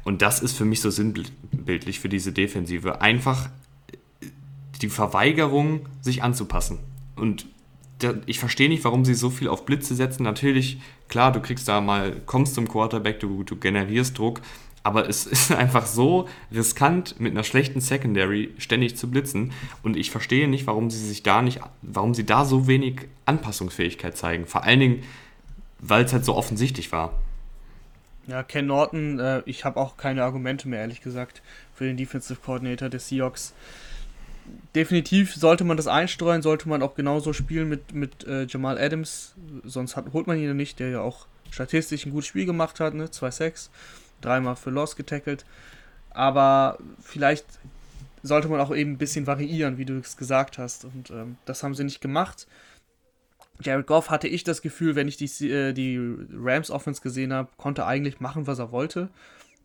Und 0.04 0.22
das 0.22 0.42
ist 0.42 0.56
für 0.56 0.66
mich 0.66 0.82
so 0.82 0.90
sinnbildlich 0.90 2.00
für 2.00 2.10
diese 2.10 2.32
Defensive. 2.32 3.02
Einfach 3.02 3.50
die 4.82 4.90
Verweigerung, 4.90 5.88
sich 6.02 6.22
anzupassen. 6.22 6.80
Und 7.16 7.48
ich 8.26 8.40
verstehe 8.40 8.70
nicht, 8.70 8.84
warum 8.84 9.06
sie 9.06 9.14
so 9.14 9.30
viel 9.30 9.48
auf 9.48 9.66
Blitze 9.66 9.96
setzen. 9.96 10.24
Natürlich, 10.24 10.80
klar, 11.08 11.32
du 11.32 11.40
kriegst 11.40 11.68
da 11.68 11.82
mal, 11.82 12.22
kommst 12.26 12.56
zum 12.56 12.68
Quarterback, 12.68 13.20
du, 13.20 13.44
du 13.44 13.56
generierst 13.56 14.18
Druck, 14.18 14.42
aber 14.84 15.08
es 15.10 15.26
ist 15.26 15.52
einfach 15.52 15.86
so 15.86 16.28
riskant, 16.54 17.20
mit 17.20 17.32
einer 17.32 17.44
schlechten 17.44 17.82
Secondary 17.82 18.54
ständig 18.58 18.98
zu 18.98 19.10
blitzen. 19.10 19.52
Und 19.82 19.98
ich 19.98 20.12
verstehe 20.12 20.48
nicht, 20.48 20.68
warum 20.68 20.90
sie 20.90 21.06
sich 21.06 21.24
da 21.24 21.42
nicht, 21.42 21.60
warum 21.82 22.14
sie 22.14 22.26
da 22.26 22.46
so 22.46 22.68
wenig 22.68 23.08
Anpassungsfähigkeit 23.26 24.18
zeigen. 24.18 24.46
Vor 24.46 24.64
allen 24.64 24.80
Dingen, 24.80 25.04
weil 25.80 26.06
es 26.06 26.14
halt 26.14 26.26
so 26.26 26.36
offensichtlich 26.36 26.92
war. 26.92 27.14
Ja, 28.28 28.42
Ken 28.44 28.66
Norton, 28.66 29.20
äh, 29.20 29.44
ich 29.46 29.66
habe 29.66 29.80
auch 29.80 29.98
keine 29.98 30.24
Argumente 30.24 30.68
mehr, 30.68 30.80
ehrlich 30.80 31.02
gesagt, 31.02 31.42
für 31.76 31.86
den 31.86 31.96
Defensive 31.96 32.40
Coordinator 32.44 32.90
des 32.90 33.08
Seahawks 33.08 33.54
definitiv 34.74 35.36
sollte 35.36 35.64
man 35.64 35.78
das 35.78 35.88
einstreuen, 35.88 36.42
sollte 36.42 36.70
man 36.70 36.84
auch 36.84 36.96
genauso 36.96 37.34
spielen 37.34 37.70
mit, 37.70 37.94
mit 37.94 38.26
äh, 38.26 38.46
Jamal 38.46 38.78
Adams, 38.78 39.36
sonst 39.64 39.96
hat, 39.96 40.06
holt 40.14 40.28
man 40.28 40.38
ihn 40.38 40.46
ja 40.46 40.54
nicht, 40.54 40.80
der 40.80 40.90
ja 40.90 41.02
auch 41.02 41.28
statistisch 41.52 42.06
ein 42.06 42.12
gutes 42.12 42.28
Spiel 42.28 42.46
gemacht 42.46 42.80
hat, 42.80 42.94
ne? 42.94 43.06
2-6, 43.06 43.70
dreimal 44.22 44.56
für 44.56 44.70
Loss 44.70 44.96
getackelt. 44.96 45.46
Aber 46.10 46.78
vielleicht 47.02 47.46
sollte 48.24 48.48
man 48.48 48.60
auch 48.60 48.76
eben 48.76 48.94
ein 48.94 48.98
bisschen 48.98 49.28
variieren, 49.28 49.78
wie 49.78 49.86
du 49.86 50.00
es 50.00 50.18
gesagt 50.18 50.58
hast. 50.58 50.86
Und 50.86 51.12
ähm, 51.12 51.38
das 51.46 51.64
haben 51.64 51.76
sie 51.76 51.84
nicht 51.84 52.02
gemacht. 52.02 52.48
Jared 53.62 53.88
Goff 53.88 54.10
hatte 54.10 54.28
ich 54.28 54.44
das 54.44 54.62
Gefühl, 54.62 54.96
wenn 54.96 55.08
ich 55.08 55.18
die, 55.18 55.50
äh, 55.50 55.74
die 55.74 56.00
Rams 56.34 56.72
Offense 56.72 57.02
gesehen 57.02 57.32
habe, 57.32 57.50
konnte 57.58 57.86
eigentlich 57.86 58.20
machen, 58.20 58.48
was 58.48 58.60
er 58.60 58.72
wollte. 58.72 59.10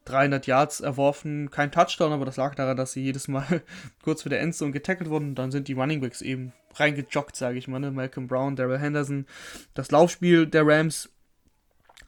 300 0.05 0.47
Yards 0.47 0.81
erworfen, 0.81 1.51
kein 1.51 1.71
Touchdown, 1.71 2.13
aber 2.13 2.25
das 2.25 2.37
lag 2.37 2.55
daran, 2.55 2.77
dass 2.77 2.93
sie 2.93 3.03
jedes 3.03 3.29
Mal 3.29 3.63
kurz 4.03 4.23
vor 4.23 4.31
der 4.31 4.41
Endzone 4.41 4.73
getackelt 4.73 5.11
wurden. 5.11 5.35
Dann 5.35 5.51
sind 5.51 5.69
die 5.69 5.75
Running 5.75 6.01
Backs 6.01 6.23
eben 6.23 6.53
reingejoggt, 6.75 7.37
sage 7.37 7.59
ich 7.59 7.69
mal. 7.69 7.81
Ne? 7.81 7.91
Malcolm 7.91 8.27
Brown, 8.27 8.57
Daryl 8.57 8.79
Henderson. 8.79 9.27
Das 9.75 9.91
Laufspiel 9.91 10.47
der 10.47 10.67
Rams 10.67 11.11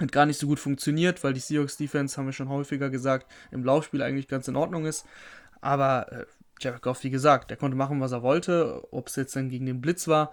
hat 0.01 0.13
gar 0.13 0.27
nicht 0.27 0.39
so 0.39 0.47
gut 0.47 0.59
funktioniert, 0.59 1.23
weil 1.23 1.33
die 1.33 1.41
Seahawks 1.41 1.77
Defense, 1.77 2.17
haben 2.17 2.27
wir 2.27 2.33
schon 2.33 2.49
häufiger 2.49 2.91
gesagt, 2.91 3.31
im 3.51 3.65
Laufspiel 3.65 4.03
eigentlich 4.03 4.29
ganz 4.29 4.49
in 4.49 4.57
Ordnung 4.57 4.87
ist. 4.87 5.07
Aber 5.61 6.11
äh, 6.13 6.25
Jared 6.61 6.83
Goff, 6.83 7.05
wie 7.05 7.11
gesagt, 7.11 7.51
der 7.51 7.57
konnte 7.57 7.77
machen, 7.77 8.01
was 8.01 8.13
er 8.13 8.23
wollte, 8.23 8.83
ob 8.93 9.09
es 9.09 9.17
jetzt 9.17 9.37
dann 9.37 9.49
gegen 9.49 9.67
den 9.67 9.81
Blitz 9.81 10.09
war 10.09 10.33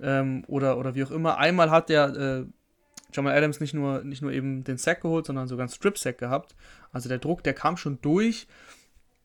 ähm, 0.00 0.44
oder, 0.46 0.78
oder 0.78 0.94
wie 0.94 1.04
auch 1.04 1.10
immer. 1.10 1.38
Einmal 1.38 1.70
hat 1.70 1.88
der 1.88 2.08
äh, 2.08 2.44
Jamal 3.12 3.36
Adams 3.36 3.60
nicht 3.60 3.74
nur, 3.74 4.02
nicht 4.04 4.22
nur 4.22 4.32
eben 4.32 4.64
den 4.64 4.78
Sack 4.78 5.02
geholt, 5.02 5.26
sondern 5.26 5.48
sogar 5.48 5.64
einen 5.64 5.72
Strip-Sack 5.72 6.18
gehabt. 6.18 6.54
Also 6.92 7.08
der 7.08 7.18
Druck, 7.18 7.42
der 7.42 7.54
kam 7.54 7.76
schon 7.76 8.00
durch. 8.00 8.46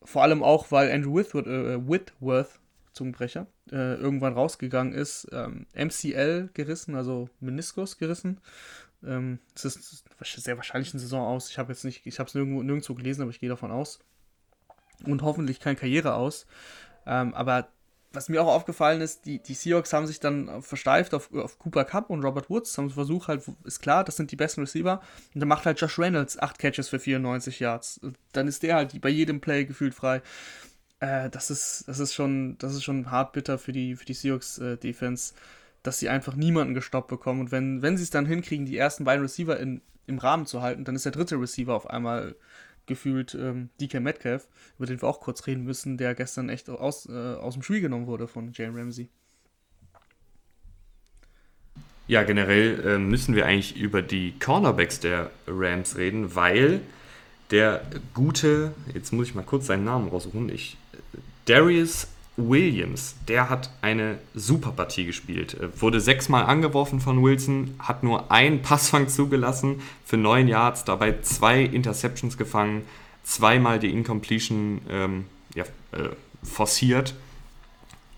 vor 0.03 0.21
allem 0.21 0.43
auch, 0.43 0.71
weil 0.71 0.91
Andrew 0.91 1.15
Whitworth, 1.15 1.47
äh, 1.47 1.87
Whitworth 1.87 2.59
Zungenbrecher, 2.93 3.47
äh, 3.71 3.95
irgendwann 3.95 4.33
rausgegangen 4.33 4.93
ist, 4.93 5.27
ähm, 5.31 5.65
MCL 5.73 6.49
gerissen, 6.53 6.95
also 6.95 7.29
Meniskus 7.39 7.97
gerissen. 7.97 8.39
Ähm, 9.03 9.39
das 9.53 9.65
ist 9.75 10.05
sehr 10.19 10.57
wahrscheinlich 10.57 10.93
eine 10.93 11.01
Saison 11.01 11.25
aus. 11.25 11.49
Ich 11.49 11.57
habe 11.57 11.73
jetzt 11.73 11.83
nicht, 11.83 12.05
ich 12.05 12.19
habe 12.19 12.27
es 12.27 12.35
nirgendwo, 12.35 12.63
nirgendwo 12.63 12.93
gelesen, 12.93 13.21
aber 13.21 13.31
ich 13.31 13.39
gehe 13.39 13.49
davon 13.49 13.71
aus. 13.71 13.99
Und 15.05 15.21
hoffentlich 15.21 15.59
keine 15.59 15.75
Karriere 15.75 16.13
aus. 16.13 16.47
Ähm, 17.05 17.33
aber 17.33 17.67
was 18.15 18.29
mir 18.29 18.41
auch 18.41 18.47
aufgefallen 18.47 19.01
ist, 19.01 19.25
die, 19.25 19.39
die 19.39 19.53
Seahawks 19.53 19.93
haben 19.93 20.07
sich 20.07 20.19
dann 20.19 20.61
versteift 20.61 21.13
auf, 21.13 21.33
auf 21.33 21.59
Cooper 21.59 21.85
Cup 21.85 22.09
und 22.09 22.23
Robert 22.23 22.49
Woods, 22.49 22.77
haben 22.77 22.89
versucht 22.89 23.27
halt, 23.27 23.43
ist 23.63 23.81
klar, 23.81 24.03
das 24.03 24.15
sind 24.15 24.31
die 24.31 24.35
besten 24.35 24.61
Receiver. 24.61 25.01
Und 25.33 25.39
dann 25.39 25.49
macht 25.49 25.65
halt 25.65 25.79
Josh 25.79 25.99
Reynolds 25.99 26.39
8 26.39 26.57
Catches 26.57 26.89
für 26.89 26.99
94 26.99 27.59
Yards. 27.59 28.01
Dann 28.31 28.47
ist 28.47 28.63
der 28.63 28.75
halt 28.75 28.99
bei 29.01 29.09
jedem 29.09 29.41
Play 29.41 29.65
gefühlt 29.65 29.93
frei. 29.93 30.21
Äh, 30.99 31.29
das, 31.29 31.51
ist, 31.51 31.83
das, 31.87 31.99
ist 31.99 32.13
schon, 32.13 32.57
das 32.57 32.73
ist 32.73 32.83
schon 32.83 33.11
hart 33.11 33.33
bitter 33.33 33.57
für 33.57 33.71
die, 33.71 33.95
für 33.95 34.05
die 34.05 34.13
Seahawks 34.13 34.57
äh, 34.59 34.77
dass 35.83 35.99
sie 35.99 36.09
einfach 36.09 36.35
niemanden 36.35 36.73
gestoppt 36.73 37.09
bekommen. 37.09 37.41
Und 37.41 37.51
wenn, 37.51 37.81
wenn 37.81 37.97
sie 37.97 38.03
es 38.03 38.09
dann 38.09 38.25
hinkriegen, 38.25 38.65
die 38.65 38.77
ersten 38.77 39.03
beiden 39.03 39.23
Receiver 39.23 39.59
in, 39.59 39.81
im 40.07 40.17
Rahmen 40.17 40.45
zu 40.45 40.61
halten, 40.61 40.83
dann 40.83 40.95
ist 40.95 41.05
der 41.05 41.11
dritte 41.11 41.39
Receiver 41.39 41.73
auf 41.75 41.89
einmal 41.89 42.35
gefühlt 42.87 43.35
ähm, 43.35 43.69
DK 43.79 43.99
Metcalf, 43.99 44.47
über 44.77 44.85
den 44.85 45.01
wir 45.01 45.07
auch 45.07 45.19
kurz 45.19 45.47
reden 45.47 45.63
müssen, 45.63 45.97
der 45.97 46.15
gestern 46.15 46.49
echt 46.49 46.69
aus, 46.69 47.07
äh, 47.07 47.11
aus 47.11 47.53
dem 47.53 47.63
Spiel 47.63 47.81
genommen 47.81 48.07
wurde 48.07 48.27
von 48.27 48.51
Jane 48.53 48.77
Ramsey. 48.77 49.09
Ja, 52.07 52.23
generell 52.23 52.85
äh, 52.85 52.97
müssen 52.99 53.35
wir 53.35 53.45
eigentlich 53.45 53.75
über 53.75 54.01
die 54.01 54.37
Cornerbacks 54.39 54.99
der 54.99 55.31
Rams 55.47 55.97
reden, 55.97 56.35
weil 56.35 56.81
der 57.51 57.81
gute, 58.13 58.73
jetzt 58.93 59.11
muss 59.11 59.27
ich 59.27 59.35
mal 59.35 59.43
kurz 59.43 59.67
seinen 59.67 59.85
Namen 59.85 60.09
raussuchen, 60.09 60.49
ich, 60.49 60.77
Darius 61.45 62.07
Williams, 62.37 63.15
der 63.27 63.49
hat 63.49 63.69
eine 63.81 64.19
super 64.33 64.71
Partie 64.71 65.05
gespielt. 65.05 65.53
Äh, 65.55 65.81
wurde 65.81 66.01
sechsmal 66.01 66.45
angeworfen 66.45 66.99
von 66.99 67.23
Wilson, 67.23 67.75
hat 67.79 68.03
nur 68.03 68.31
einen 68.31 68.61
Passfang 68.61 69.07
zugelassen 69.09 69.81
für 70.03 70.17
neun 70.17 70.47
Yards, 70.47 70.83
dabei 70.83 71.21
zwei 71.21 71.61
Interceptions 71.61 72.37
gefangen, 72.37 72.83
zweimal 73.23 73.79
die 73.79 73.91
Incompletion 73.91 74.81
ähm, 74.89 75.25
ja, 75.55 75.63
äh, 75.91 76.09
forciert 76.43 77.15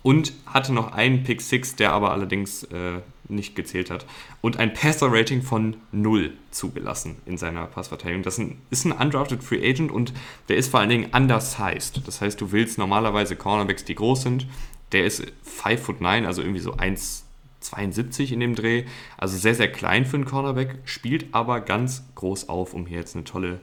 und 0.04 0.34
hatte 0.46 0.74
noch 0.74 0.94
einen 0.94 1.24
Pick 1.24 1.42
Six, 1.42 1.76
der 1.76 1.94
aber 1.94 2.12
allerdings 2.12 2.64
äh, 2.64 3.00
nicht 3.30 3.56
gezählt 3.56 3.90
hat. 3.92 4.06
Und 4.42 4.58
ein 4.58 4.74
Passer-Rating 4.74 5.42
von 5.42 5.78
0 5.92 6.34
zugelassen 6.52 7.18
in 7.26 7.38
seiner 7.38 7.66
Passverteidigung. 7.66 8.24
Das 8.24 8.40
ist 8.70 8.86
ein 8.86 8.92
undrafted 8.92 9.44
Free 9.44 9.68
Agent 9.68 9.92
und 9.92 10.14
der 10.50 10.58
ist 10.58 10.70
vor 10.70 10.80
allen 10.80 10.90
Dingen 10.90 11.10
undersized. 11.14 12.08
Das 12.08 12.22
heißt, 12.22 12.40
du 12.40 12.52
willst 12.52 12.78
normalerweise 12.78 13.36
Cornerbacks, 13.36 13.86
die 13.86 13.96
groß 13.96 14.24
sind. 14.24 14.48
Der 14.92 15.06
ist 15.06 15.24
5 15.44 15.82
foot 15.82 16.02
9, 16.02 16.26
also 16.26 16.42
irgendwie 16.42 16.62
so 16.62 16.76
1,72 16.76 18.32
in 18.32 18.40
dem 18.40 18.56
Dreh. 18.56 18.86
Also 19.18 19.38
sehr, 19.38 19.56
sehr 19.56 19.72
klein 19.72 20.06
für 20.06 20.18
einen 20.18 20.26
Cornerback, 20.26 20.80
spielt 20.86 21.34
aber 21.34 21.62
ganz 21.62 22.04
groß 22.16 22.50
auf, 22.50 22.74
um 22.74 22.86
hier 22.86 23.00
jetzt 23.00 23.16
eine 23.16 23.26
tolle 23.26 23.60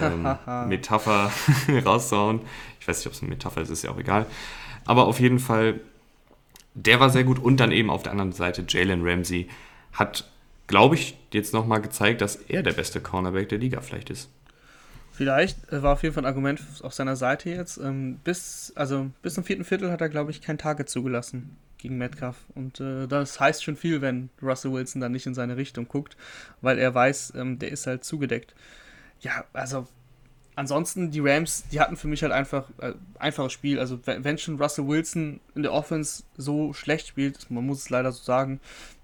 ähm, 0.00 0.28
Metapher 0.68 1.30
rauszuhauen. 1.84 2.40
Ich 2.80 2.88
weiß 2.88 2.98
nicht, 2.98 3.06
ob 3.06 3.12
es 3.12 3.20
eine 3.20 3.30
Metapher 3.30 3.62
ist, 3.62 3.70
ist 3.70 3.84
ja 3.84 3.90
auch 3.90 3.98
egal. 3.98 4.26
Aber 4.84 5.06
auf 5.06 5.20
jeden 5.20 5.38
Fall 5.38 5.80
der 6.76 7.00
war 7.00 7.10
sehr 7.10 7.24
gut 7.24 7.38
und 7.38 7.56
dann 7.58 7.72
eben 7.72 7.90
auf 7.90 8.02
der 8.02 8.12
anderen 8.12 8.32
Seite 8.32 8.64
Jalen 8.68 9.00
Ramsey 9.02 9.48
hat, 9.92 10.30
glaube 10.66 10.94
ich, 10.94 11.16
jetzt 11.32 11.54
nochmal 11.54 11.80
gezeigt, 11.80 12.20
dass 12.20 12.36
er 12.36 12.62
der 12.62 12.74
beste 12.74 13.00
Cornerback 13.00 13.48
der 13.48 13.58
Liga 13.58 13.80
vielleicht 13.80 14.10
ist. 14.10 14.30
Vielleicht 15.10 15.72
war 15.72 15.94
auf 15.94 16.02
jeden 16.02 16.14
Fall 16.14 16.24
ein 16.24 16.28
Argument 16.28 16.60
auf 16.82 16.92
seiner 16.92 17.16
Seite 17.16 17.48
jetzt. 17.48 17.78
Ähm, 17.78 18.20
bis, 18.22 18.74
also 18.76 19.10
bis 19.22 19.32
zum 19.32 19.44
vierten 19.44 19.64
Viertel 19.64 19.90
hat 19.90 20.02
er, 20.02 20.10
glaube 20.10 20.30
ich, 20.30 20.42
kein 20.42 20.58
Target 20.58 20.90
zugelassen 20.90 21.56
gegen 21.78 21.96
Metcalf. 21.96 22.36
Und 22.54 22.80
äh, 22.80 23.06
das 23.06 23.40
heißt 23.40 23.64
schon 23.64 23.76
viel, 23.76 24.02
wenn 24.02 24.28
Russell 24.42 24.72
Wilson 24.72 25.00
dann 25.00 25.12
nicht 25.12 25.24
in 25.24 25.34
seine 25.34 25.56
Richtung 25.56 25.88
guckt, 25.88 26.18
weil 26.60 26.78
er 26.78 26.94
weiß, 26.94 27.32
ähm, 27.36 27.58
der 27.58 27.72
ist 27.72 27.86
halt 27.86 28.04
zugedeckt. 28.04 28.54
Ja, 29.20 29.46
also 29.54 29.88
ansonsten, 30.56 31.10
die 31.12 31.20
Rams, 31.20 31.64
die 31.70 31.78
hatten 31.78 31.96
für 31.96 32.08
mich 32.08 32.22
halt 32.22 32.32
einfach 32.32 32.64
äh, 32.78 32.94
einfaches 33.18 33.52
Spiel. 33.52 33.78
Also, 33.78 34.00
wenn 34.04 34.38
schon 34.38 34.60
Russell 34.60 34.88
Wilson 34.88 35.40
in 35.54 35.62
der 35.62 35.72
Offense 35.72 36.24
so 36.36 36.72
schlecht 36.72 37.06
spielt, 37.06 37.48
man 37.50 37.64
muss 37.64 37.78
es 37.78 37.90
leider 37.90 38.10
so 38.10 38.24
sagen, 38.24 38.60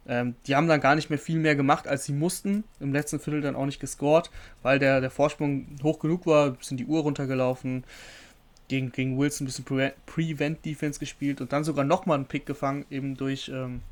ähm, 0.09 0.35
die 0.47 0.57
haben 0.57 0.67
dann 0.67 0.81
gar 0.81 0.97
nicht 0.97 1.11
mehr 1.11 1.19
viel 1.19 1.39
mehr 1.39 1.55
gemacht, 1.55 1.87
als 1.87 2.07
sie 2.07 2.13
mussten. 2.13 2.65
Im 2.81 2.93
letzten 2.93 3.21
Viertel 3.21 3.41
dann 3.41 3.55
auch 3.55 3.67
nicht 3.67 3.79
gescored, 3.79 4.31
weil 4.63 4.81
der, 4.81 5.01
der 5.01 5.11
Vorsprung 5.11 5.67
hoch 5.83 6.01
genug 6.01 6.27
war, 6.27 6.51
bisschen 6.51 6.77
die 6.77 6.87
Uhr 6.87 7.03
runtergelaufen. 7.03 7.85
Gegen, 8.69 8.91
gegen 8.91 9.19
Wilson 9.19 9.45
ein 9.45 9.47
bisschen 9.47 9.65
Pre 9.65 9.93
Prevent-Defense 10.07 10.99
gespielt 10.99 11.41
und 11.41 11.53
dann 11.53 11.63
sogar 11.63 11.85
nochmal 11.85 12.17
einen 12.17 12.27
Pick 12.27 12.47
gefangen, 12.47 12.87
eben 12.91 13.17
durch, 13.17 13.51
ähm, 13.53 13.83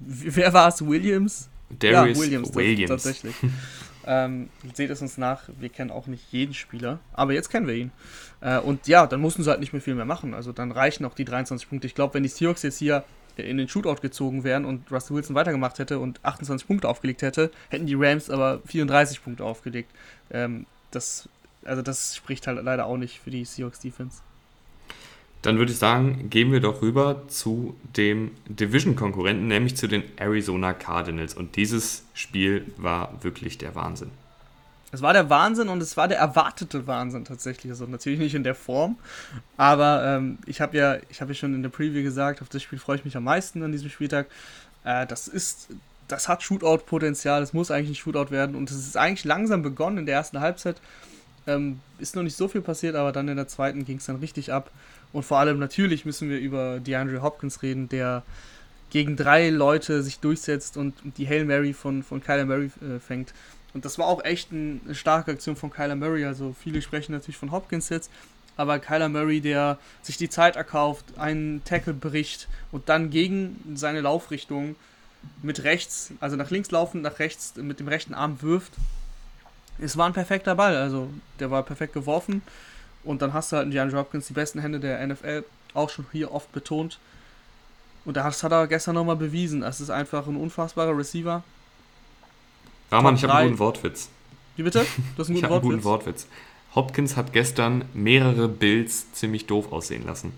wer 0.00 0.52
war 0.52 0.68
es? 0.68 0.84
Williams? 0.84 1.50
Darius 1.78 2.16
ja, 2.16 2.24
Williams, 2.24 2.54
Williams. 2.54 2.88
tatsächlich. 2.88 3.34
Ähm, 4.06 4.48
seht 4.74 4.90
es 4.90 5.00
uns 5.00 5.16
nach, 5.16 5.48
wir 5.58 5.68
kennen 5.68 5.90
auch 5.90 6.06
nicht 6.06 6.32
jeden 6.32 6.54
Spieler, 6.54 6.98
aber 7.12 7.32
jetzt 7.32 7.50
kennen 7.50 7.66
wir 7.66 7.74
ihn. 7.74 7.92
Äh, 8.40 8.58
und 8.58 8.88
ja, 8.88 9.06
dann 9.06 9.20
mussten 9.20 9.42
sie 9.42 9.50
halt 9.50 9.60
nicht 9.60 9.72
mehr 9.72 9.82
viel 9.82 9.94
mehr 9.94 10.04
machen. 10.04 10.34
Also 10.34 10.52
dann 10.52 10.72
reichen 10.72 11.04
auch 11.04 11.14
die 11.14 11.24
23 11.24 11.68
Punkte. 11.68 11.86
Ich 11.86 11.94
glaube, 11.94 12.14
wenn 12.14 12.22
die 12.22 12.28
Seahawks 12.28 12.62
jetzt 12.62 12.78
hier 12.78 13.04
in 13.36 13.56
den 13.56 13.68
Shootout 13.68 14.02
gezogen 14.02 14.44
wären 14.44 14.64
und 14.64 14.90
Russell 14.90 15.16
Wilson 15.16 15.34
weitergemacht 15.34 15.78
hätte 15.78 15.98
und 15.98 16.22
28 16.24 16.66
Punkte 16.66 16.88
aufgelegt 16.88 17.22
hätte, 17.22 17.50
hätten 17.70 17.86
die 17.86 17.94
Rams 17.94 18.28
aber 18.28 18.60
34 18.66 19.22
Punkte 19.22 19.44
aufgelegt. 19.44 19.90
Ähm, 20.30 20.66
das, 20.90 21.28
also 21.64 21.82
das 21.82 22.16
spricht 22.16 22.46
halt 22.46 22.62
leider 22.62 22.86
auch 22.86 22.98
nicht 22.98 23.20
für 23.20 23.30
die 23.30 23.44
Seahawks 23.44 23.80
Defense. 23.80 24.22
Dann 25.42 25.58
würde 25.58 25.72
ich 25.72 25.78
sagen, 25.78 26.30
gehen 26.30 26.52
wir 26.52 26.60
doch 26.60 26.82
rüber 26.82 27.22
zu 27.26 27.76
dem 27.96 28.30
Division-Konkurrenten, 28.48 29.48
nämlich 29.48 29.76
zu 29.76 29.88
den 29.88 30.04
Arizona 30.16 30.72
Cardinals. 30.72 31.34
Und 31.34 31.56
dieses 31.56 32.04
Spiel 32.14 32.72
war 32.76 33.22
wirklich 33.22 33.58
der 33.58 33.74
Wahnsinn. 33.74 34.10
Es 34.92 35.00
war 35.00 35.14
der 35.14 35.30
Wahnsinn 35.30 35.68
und 35.68 35.82
es 35.82 35.96
war 35.96 36.06
der 36.06 36.18
erwartete 36.18 36.86
Wahnsinn 36.86 37.24
tatsächlich. 37.24 37.72
Also 37.72 37.86
natürlich 37.86 38.20
nicht 38.20 38.34
in 38.34 38.44
der 38.44 38.54
Form, 38.54 38.98
aber 39.56 40.04
ähm, 40.04 40.38
ich 40.44 40.60
habe 40.60 40.76
ja, 40.76 40.98
ich 41.08 41.18
ja 41.18 41.34
schon 41.34 41.54
in 41.54 41.62
der 41.62 41.70
Preview 41.70 42.02
gesagt, 42.02 42.42
auf 42.42 42.50
das 42.50 42.62
Spiel 42.62 42.78
freue 42.78 42.96
ich 42.96 43.04
mich 43.04 43.16
am 43.16 43.24
meisten 43.24 43.62
an 43.62 43.72
diesem 43.72 43.88
Spieltag. 43.88 44.26
Äh, 44.84 45.06
das 45.06 45.28
ist, 45.28 45.68
das 46.08 46.28
hat 46.28 46.42
Shootout-Potenzial. 46.42 47.42
Es 47.42 47.54
muss 47.54 47.70
eigentlich 47.70 47.90
ein 47.90 47.94
Shootout 47.94 48.30
werden 48.30 48.54
und 48.54 48.70
es 48.70 48.76
ist 48.76 48.98
eigentlich 48.98 49.24
langsam 49.24 49.62
begonnen 49.62 49.96
in 49.98 50.06
der 50.06 50.16
ersten 50.16 50.40
Halbzeit. 50.40 50.76
Ähm, 51.46 51.80
ist 51.98 52.14
noch 52.14 52.22
nicht 52.22 52.36
so 52.36 52.46
viel 52.46 52.60
passiert, 52.60 52.94
aber 52.94 53.12
dann 53.12 53.28
in 53.28 53.36
der 53.36 53.48
zweiten 53.48 53.86
ging 53.86 53.96
es 53.96 54.04
dann 54.04 54.16
richtig 54.16 54.52
ab. 54.52 54.70
Und 55.12 55.24
vor 55.24 55.38
allem 55.38 55.58
natürlich 55.58 56.04
müssen 56.04 56.30
wir 56.30 56.38
über 56.38 56.80
DeAndre 56.80 57.22
Hopkins 57.22 57.62
reden, 57.62 57.88
der 57.88 58.22
gegen 58.90 59.16
drei 59.16 59.48
Leute 59.48 60.02
sich 60.02 60.20
durchsetzt 60.20 60.76
und 60.76 60.94
die 61.16 61.26
Hail 61.26 61.44
Mary 61.44 61.72
von, 61.72 62.02
von 62.02 62.22
Kyler 62.22 62.44
Murray 62.44 62.70
äh, 62.82 62.98
fängt. 63.00 63.32
Und 63.74 63.84
das 63.86 63.98
war 63.98 64.06
auch 64.06 64.22
echt 64.24 64.52
ein, 64.52 64.82
eine 64.84 64.94
starke 64.94 65.32
Aktion 65.32 65.56
von 65.56 65.70
Kyler 65.70 65.96
Murray. 65.96 66.26
Also 66.26 66.54
viele 66.58 66.82
sprechen 66.82 67.12
natürlich 67.12 67.38
von 67.38 67.52
Hopkins 67.52 67.88
jetzt, 67.88 68.10
aber 68.56 68.78
Kyler 68.78 69.08
Murray, 69.08 69.40
der 69.40 69.78
sich 70.02 70.18
die 70.18 70.28
Zeit 70.28 70.56
erkauft, 70.56 71.06
einen 71.16 71.64
Tackle 71.64 71.94
bricht 71.94 72.48
und 72.70 72.88
dann 72.90 73.08
gegen 73.08 73.58
seine 73.74 74.02
Laufrichtung 74.02 74.76
mit 75.42 75.64
rechts, 75.64 76.12
also 76.20 76.36
nach 76.36 76.50
links 76.50 76.70
laufend, 76.70 77.02
nach 77.02 77.18
rechts 77.18 77.54
mit 77.56 77.80
dem 77.80 77.88
rechten 77.88 78.12
Arm 78.12 78.42
wirft. 78.42 78.72
Es 79.78 79.96
war 79.96 80.06
ein 80.06 80.12
perfekter 80.12 80.54
Ball, 80.54 80.76
also 80.76 81.08
der 81.38 81.50
war 81.50 81.62
perfekt 81.62 81.94
geworfen. 81.94 82.42
Und 83.04 83.22
dann 83.22 83.32
hast 83.32 83.50
du 83.52 83.56
halt 83.56 83.64
einen 83.64 83.72
DeAndre 83.72 83.98
Hopkins, 83.98 84.26
die 84.26 84.32
besten 84.32 84.60
Hände 84.60 84.78
der 84.80 85.04
NFL, 85.06 85.44
auch 85.74 85.90
schon 85.90 86.06
hier 86.12 86.32
oft 86.32 86.52
betont. 86.52 86.98
Und 88.04 88.16
das 88.16 88.42
hat 88.42 88.52
er 88.52 88.66
gestern 88.66 88.94
nochmal 88.94 89.16
bewiesen. 89.16 89.62
Es 89.62 89.80
ist 89.80 89.90
einfach 89.90 90.26
ein 90.26 90.36
unfassbarer 90.36 90.96
Receiver. 90.96 91.42
Rahman, 92.90 93.14
ich 93.14 93.22
habe 93.22 93.34
einen 93.34 93.50
guten 93.50 93.58
Wortwitz. 93.60 94.08
Wie 94.56 94.62
bitte? 94.62 94.84
Du 95.16 95.22
hast 95.22 95.30
einen 95.30 95.36
guten, 95.40 95.44
ich 95.44 95.50
Wortwitz? 95.50 95.52
einen 95.52 95.60
guten 95.62 95.84
Wortwitz. 95.84 96.26
Hopkins 96.74 97.16
hat 97.16 97.32
gestern 97.32 97.84
mehrere 97.94 98.48
Bills 98.48 99.12
ziemlich 99.12 99.46
doof 99.46 99.72
aussehen 99.72 100.06
lassen. 100.06 100.32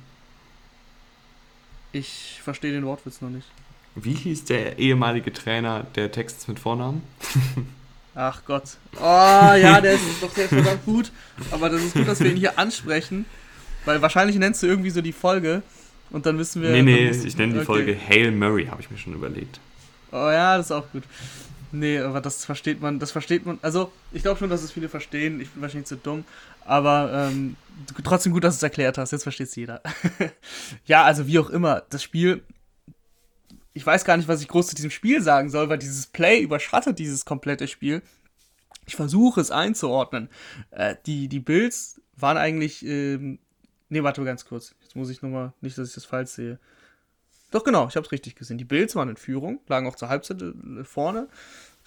Ich 1.92 2.40
verstehe 2.42 2.72
den 2.72 2.84
Wortwitz 2.84 3.20
noch 3.20 3.30
nicht. 3.30 3.46
Wie 3.94 4.14
hieß 4.14 4.44
der 4.44 4.78
ehemalige 4.78 5.32
Trainer 5.32 5.86
der 5.94 6.10
Texans 6.10 6.48
mit 6.48 6.58
Vornamen? 6.58 7.02
Ach 8.14 8.42
Gott. 8.46 8.76
Oh 8.96 9.00
ja, 9.00 9.80
der 9.80 9.94
ist 9.94 10.02
doch 10.20 10.30
sehr 10.30 10.48
verdammt 10.48 10.82
gut. 10.86 11.10
Aber 11.50 11.68
das 11.68 11.82
ist 11.82 11.94
gut, 11.94 12.06
dass 12.06 12.20
wir 12.20 12.30
ihn 12.30 12.36
hier 12.36 12.58
ansprechen. 12.58 13.26
Weil 13.84 14.00
wahrscheinlich 14.00 14.36
nennst 14.36 14.62
du 14.62 14.66
irgendwie 14.66 14.90
so 14.90 15.00
die 15.00 15.12
Folge 15.12 15.62
und 16.10 16.26
dann 16.26 16.38
wissen 16.38 16.62
wir. 16.62 16.70
Nee, 16.70 16.82
nee, 16.82 17.10
ich 17.10 17.36
nenne 17.36 17.54
die 17.54 17.58
okay. 17.58 17.66
Folge 17.66 17.96
Hail 18.08 18.30
Murray, 18.30 18.66
habe 18.66 18.80
ich 18.80 18.90
mir 18.90 18.98
schon 18.98 19.14
überlegt. 19.14 19.60
Oh 20.12 20.30
ja, 20.30 20.56
das 20.56 20.66
ist 20.66 20.72
auch 20.72 20.90
gut. 20.92 21.02
Nee, 21.72 21.98
aber 21.98 22.20
das 22.20 22.44
versteht 22.44 22.80
man, 22.80 23.00
das 23.00 23.10
versteht 23.10 23.44
man. 23.44 23.58
Also, 23.60 23.90
ich 24.12 24.22
glaube 24.22 24.38
schon, 24.38 24.48
dass 24.48 24.62
es 24.62 24.70
viele 24.70 24.88
verstehen. 24.88 25.40
Ich 25.40 25.50
bin 25.50 25.60
wahrscheinlich 25.60 25.88
zu 25.88 25.96
dumm. 25.96 26.24
Aber 26.64 27.28
ähm, 27.32 27.56
trotzdem 28.04 28.32
gut, 28.32 28.44
dass 28.44 28.54
du 28.54 28.58
es 28.58 28.62
erklärt 28.62 28.96
hast. 28.96 29.10
Jetzt 29.10 29.24
versteht 29.24 29.48
es 29.48 29.56
jeder. 29.56 29.82
ja, 30.86 31.02
also 31.02 31.26
wie 31.26 31.38
auch 31.40 31.50
immer. 31.50 31.82
Das 31.90 32.02
Spiel 32.02 32.42
ich 33.74 33.84
weiß 33.84 34.04
gar 34.04 34.16
nicht, 34.16 34.28
was 34.28 34.40
ich 34.40 34.48
groß 34.48 34.68
zu 34.68 34.74
diesem 34.74 34.90
Spiel 34.90 35.20
sagen 35.20 35.50
soll, 35.50 35.68
weil 35.68 35.78
dieses 35.78 36.06
Play 36.06 36.40
überschattet 36.40 36.98
dieses 36.98 37.24
komplette 37.24 37.68
Spiel. 37.68 38.02
Ich 38.86 38.94
versuche 38.96 39.40
es 39.40 39.50
einzuordnen. 39.50 40.28
Äh, 40.70 40.94
die, 41.06 41.28
die 41.28 41.40
Bills 41.40 42.00
waren 42.16 42.36
eigentlich, 42.36 42.84
ähm, 42.86 43.40
nee, 43.88 44.02
warte 44.02 44.24
ganz 44.24 44.44
kurz. 44.44 44.74
Jetzt 44.80 44.94
muss 44.94 45.10
ich 45.10 45.22
nochmal, 45.22 45.52
nicht, 45.60 45.76
dass 45.76 45.88
ich 45.88 45.94
das 45.94 46.04
falsch 46.04 46.30
sehe. 46.30 46.60
Doch 47.50 47.64
genau, 47.64 47.88
ich 47.88 47.96
habe 47.96 48.06
es 48.06 48.12
richtig 48.12 48.36
gesehen. 48.36 48.58
Die 48.58 48.64
Bills 48.64 48.94
waren 48.94 49.08
in 49.08 49.16
Führung, 49.16 49.60
lagen 49.66 49.86
auch 49.88 49.96
zur 49.96 50.08
Halbzeit 50.08 50.40
äh, 50.40 50.84
vorne, 50.84 51.28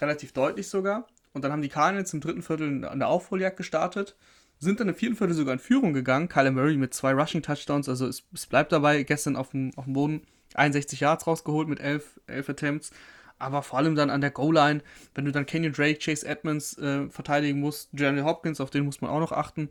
relativ 0.00 0.32
deutlich 0.32 0.68
sogar. 0.68 1.06
Und 1.32 1.42
dann 1.42 1.52
haben 1.52 1.62
die 1.62 1.68
Cardinals 1.68 2.12
im 2.12 2.20
dritten 2.20 2.42
Viertel 2.42 2.84
an 2.84 2.98
der 2.98 3.08
Aufholjagd 3.08 3.56
gestartet, 3.56 4.14
sind 4.58 4.80
dann 4.80 4.88
im 4.88 4.94
vierten 4.94 5.16
Viertel 5.16 5.34
sogar 5.34 5.54
in 5.54 5.60
Führung 5.60 5.94
gegangen. 5.94 6.28
Kyler 6.28 6.50
Murray 6.50 6.76
mit 6.76 6.92
zwei 6.92 7.12
Rushing-Touchdowns, 7.12 7.88
also 7.88 8.06
es, 8.06 8.24
es, 8.34 8.46
bleibt 8.46 8.72
dabei, 8.72 9.02
gestern 9.04 9.36
auf 9.36 9.50
dem, 9.50 9.70
auf 9.76 9.84
dem 9.84 9.92
Boden 9.94 10.22
61 10.54 11.00
Yards 11.00 11.26
rausgeholt 11.26 11.68
mit 11.68 11.80
11, 11.80 12.20
11 12.26 12.48
Attempts. 12.48 12.90
Aber 13.38 13.62
vor 13.62 13.78
allem 13.78 13.94
dann 13.94 14.10
an 14.10 14.20
der 14.20 14.30
Goal-Line, 14.30 14.82
wenn 15.14 15.24
du 15.24 15.32
dann 15.32 15.46
Kenyon 15.46 15.72
Drake, 15.72 15.98
Chase 16.00 16.26
Edmonds 16.26 16.76
äh, 16.78 17.08
verteidigen 17.08 17.60
musst, 17.60 17.90
Jeremy 17.92 18.22
Hopkins, 18.22 18.60
auf 18.60 18.70
den 18.70 18.84
muss 18.84 19.00
man 19.00 19.10
auch 19.10 19.20
noch 19.20 19.32
achten. 19.32 19.68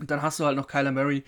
Und 0.00 0.10
dann 0.10 0.22
hast 0.22 0.40
du 0.40 0.44
halt 0.44 0.56
noch 0.56 0.66
Kyler 0.66 0.92
Murray, 0.92 1.22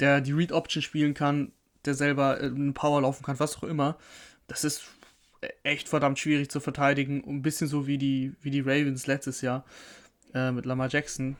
der 0.00 0.20
die 0.20 0.32
Read-Option 0.32 0.82
spielen 0.82 1.14
kann, 1.14 1.52
der 1.84 1.94
selber 1.94 2.40
äh, 2.40 2.46
einen 2.46 2.74
Power 2.74 3.02
laufen 3.02 3.24
kann, 3.24 3.38
was 3.38 3.56
auch 3.56 3.64
immer. 3.64 3.98
Das 4.48 4.64
ist 4.64 4.84
echt 5.62 5.88
verdammt 5.88 6.18
schwierig 6.18 6.50
zu 6.50 6.60
verteidigen. 6.60 7.22
Ein 7.26 7.42
bisschen 7.42 7.68
so 7.68 7.86
wie 7.86 7.98
die, 7.98 8.34
wie 8.40 8.50
die 8.50 8.60
Ravens 8.60 9.06
letztes 9.06 9.40
Jahr 9.40 9.64
äh, 10.32 10.50
mit 10.50 10.66
Lamar 10.66 10.88
Jackson. 10.88 11.36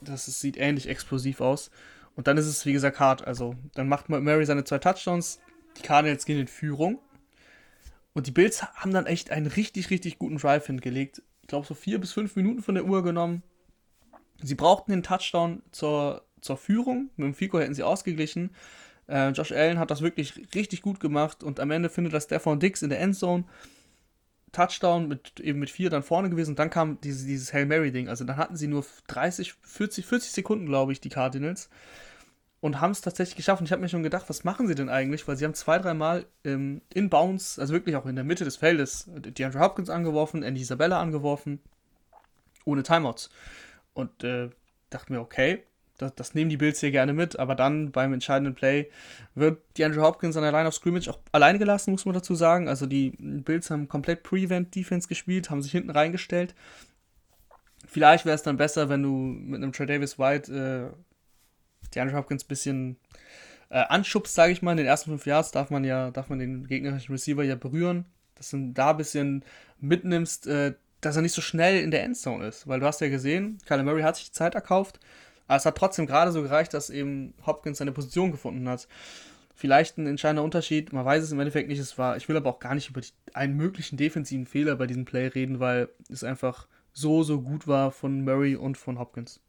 Das 0.00 0.28
ist, 0.28 0.40
sieht 0.40 0.56
ähnlich 0.56 0.88
explosiv 0.88 1.40
aus. 1.40 1.70
Und 2.16 2.26
dann 2.26 2.36
ist 2.36 2.46
es, 2.46 2.66
wie 2.66 2.72
gesagt, 2.72 3.00
hart. 3.00 3.26
Also, 3.26 3.54
dann 3.74 3.88
macht 3.88 4.08
Murray 4.08 4.44
seine 4.44 4.64
zwei 4.64 4.78
Touchdowns. 4.78 5.40
Die 5.78 5.82
Cardinals 5.82 6.24
gehen 6.24 6.40
in 6.40 6.48
Führung. 6.48 6.98
Und 8.12 8.26
die 8.26 8.32
Bills 8.32 8.62
haben 8.62 8.92
dann 8.92 9.06
echt 9.06 9.30
einen 9.30 9.46
richtig, 9.46 9.90
richtig 9.90 10.18
guten 10.18 10.36
Drive 10.36 10.66
hingelegt. 10.66 11.22
Ich 11.42 11.48
glaube, 11.48 11.66
so 11.66 11.74
vier 11.74 12.00
bis 12.00 12.12
fünf 12.12 12.36
Minuten 12.36 12.62
von 12.62 12.74
der 12.74 12.84
Uhr 12.84 13.02
genommen. 13.02 13.42
Sie 14.42 14.54
brauchten 14.54 14.90
den 14.90 15.02
Touchdown 15.02 15.62
zur, 15.70 16.24
zur 16.40 16.56
Führung. 16.56 17.10
Mit 17.16 17.26
dem 17.26 17.34
Fico 17.34 17.58
hätten 17.58 17.74
sie 17.74 17.82
ausgeglichen. 17.82 18.50
Äh, 19.06 19.30
Josh 19.30 19.52
Allen 19.52 19.78
hat 19.78 19.90
das 19.90 20.02
wirklich 20.02 20.48
richtig 20.54 20.82
gut 20.82 21.00
gemacht 21.00 21.42
und 21.42 21.60
am 21.60 21.70
Ende 21.70 21.88
findet 21.88 22.12
das 22.12 22.24
Stefan 22.24 22.60
Dix 22.60 22.82
in 22.82 22.90
der 22.90 23.00
Endzone. 23.00 23.44
Touchdown 24.52 25.06
mit 25.06 25.38
eben 25.40 25.60
mit 25.60 25.70
vier 25.70 25.90
dann 25.90 26.02
vorne 26.02 26.28
gewesen 26.30 26.50
und 26.50 26.58
dann 26.58 26.70
kam 26.70 27.00
dieses, 27.02 27.24
dieses 27.24 27.52
Hail 27.52 27.66
Mary-Ding. 27.66 28.08
Also 28.08 28.24
dann 28.24 28.36
hatten 28.36 28.56
sie 28.56 28.66
nur 28.66 28.84
30, 29.06 29.54
40, 29.62 30.06
40 30.06 30.32
Sekunden, 30.32 30.66
glaube 30.66 30.92
ich, 30.92 31.00
die 31.00 31.08
Cardinals. 31.08 31.68
Und 32.60 32.80
haben 32.80 32.90
es 32.90 33.00
tatsächlich 33.00 33.36
geschafft. 33.36 33.60
Und 33.60 33.66
ich 33.66 33.72
habe 33.72 33.80
mir 33.80 33.88
schon 33.88 34.02
gedacht, 34.02 34.28
was 34.28 34.44
machen 34.44 34.66
sie 34.66 34.74
denn 34.74 34.90
eigentlich? 34.90 35.26
Weil 35.26 35.36
sie 35.36 35.46
haben 35.46 35.54
zwei, 35.54 35.78
dreimal 35.78 36.26
ähm, 36.44 36.82
in 36.92 37.08
Bounce, 37.08 37.58
also 37.58 37.72
wirklich 37.72 37.96
auch 37.96 38.04
in 38.04 38.16
der 38.16 38.24
Mitte 38.24 38.44
des 38.44 38.56
Feldes, 38.56 39.08
DeAndre 39.08 39.60
Hopkins 39.60 39.88
angeworfen, 39.88 40.42
Andy 40.42 40.60
Isabella 40.60 41.00
angeworfen, 41.00 41.60
ohne 42.66 42.82
Timeouts. 42.82 43.30
Und 43.94 44.24
äh, 44.24 44.50
dachte 44.90 45.12
mir, 45.12 45.20
okay, 45.20 45.62
das, 46.00 46.14
das, 46.14 46.34
nehmen 46.34 46.50
die 46.50 46.56
Bills 46.56 46.80
hier 46.80 46.90
gerne 46.90 47.12
mit, 47.12 47.38
aber 47.38 47.54
dann 47.54 47.92
beim 47.92 48.12
entscheidenden 48.12 48.54
Play 48.54 48.90
wird 49.34 49.60
die 49.76 49.84
Andrew 49.84 50.02
Hopkins 50.02 50.36
an 50.36 50.42
der 50.42 50.52
Line 50.52 50.66
of 50.66 50.74
Scrimmage 50.74 51.08
auch 51.08 51.18
alleine 51.32 51.58
gelassen, 51.58 51.92
muss 51.92 52.04
man 52.06 52.14
dazu 52.14 52.34
sagen. 52.34 52.68
Also 52.68 52.86
die 52.86 53.10
Bills 53.18 53.70
haben 53.70 53.88
komplett 53.88 54.22
Prevent-Defense 54.22 55.08
gespielt, 55.08 55.50
haben 55.50 55.62
sich 55.62 55.72
hinten 55.72 55.90
reingestellt. 55.90 56.54
Vielleicht 57.86 58.24
wäre 58.24 58.34
es 58.34 58.42
dann 58.42 58.56
besser, 58.56 58.88
wenn 58.88 59.02
du 59.02 59.10
mit 59.10 59.62
einem 59.62 59.72
Trey 59.72 59.86
Davis 59.86 60.18
White 60.18 60.52
äh, 60.94 60.96
die 61.94 62.00
Andrew 62.00 62.16
Hopkins 62.16 62.44
ein 62.44 62.48
bisschen 62.48 62.96
äh, 63.70 63.80
anschubst, 63.80 64.34
sage 64.34 64.52
ich 64.52 64.62
mal. 64.62 64.72
In 64.72 64.78
den 64.78 64.86
ersten 64.86 65.10
fünf 65.10 65.26
Yards 65.26 65.50
darf 65.50 65.70
man 65.70 65.84
ja, 65.84 66.10
darf 66.10 66.28
man 66.28 66.38
den 66.38 66.66
gegnerischen 66.66 67.12
Receiver 67.12 67.42
ja 67.42 67.54
berühren, 67.54 68.04
dass 68.34 68.50
du 68.50 68.72
da 68.72 68.90
ein 68.90 68.96
bisschen 68.96 69.44
mitnimmst, 69.80 70.46
äh, 70.46 70.74
dass 71.00 71.16
er 71.16 71.22
nicht 71.22 71.34
so 71.34 71.40
schnell 71.40 71.80
in 71.82 71.90
der 71.90 72.04
Endzone 72.04 72.46
ist. 72.46 72.66
Weil 72.68 72.80
du 72.80 72.86
hast 72.86 73.00
ja 73.00 73.08
gesehen, 73.08 73.58
Kyler 73.66 73.82
Murray 73.82 74.02
hat 74.02 74.16
sich 74.16 74.32
Zeit 74.32 74.54
erkauft 74.54 75.00
aber 75.50 75.56
es 75.56 75.66
hat 75.66 75.76
trotzdem 75.76 76.06
gerade 76.06 76.30
so 76.30 76.42
gereicht, 76.42 76.72
dass 76.74 76.90
eben 76.90 77.34
Hopkins 77.44 77.78
seine 77.78 77.90
Position 77.90 78.30
gefunden 78.30 78.68
hat. 78.68 78.86
Vielleicht 79.52 79.98
ein 79.98 80.06
entscheidender 80.06 80.44
Unterschied, 80.44 80.92
man 80.92 81.04
weiß 81.04 81.24
es 81.24 81.32
im 81.32 81.40
Endeffekt 81.40 81.68
nicht. 81.68 81.80
Es 81.80 81.98
war, 81.98 82.16
ich 82.16 82.28
will 82.28 82.36
aber 82.36 82.50
auch 82.50 82.60
gar 82.60 82.76
nicht 82.76 82.88
über 82.88 83.00
die, 83.00 83.08
einen 83.34 83.56
möglichen 83.56 83.96
defensiven 83.96 84.46
Fehler 84.46 84.76
bei 84.76 84.86
diesem 84.86 85.06
Play 85.06 85.26
reden, 85.26 85.58
weil 85.58 85.88
es 86.08 86.22
einfach 86.22 86.68
so, 86.92 87.24
so 87.24 87.40
gut 87.42 87.66
war 87.66 87.90
von 87.90 88.22
Murray 88.22 88.54
und 88.54 88.78
von 88.78 89.00
Hopkins. 89.00 89.40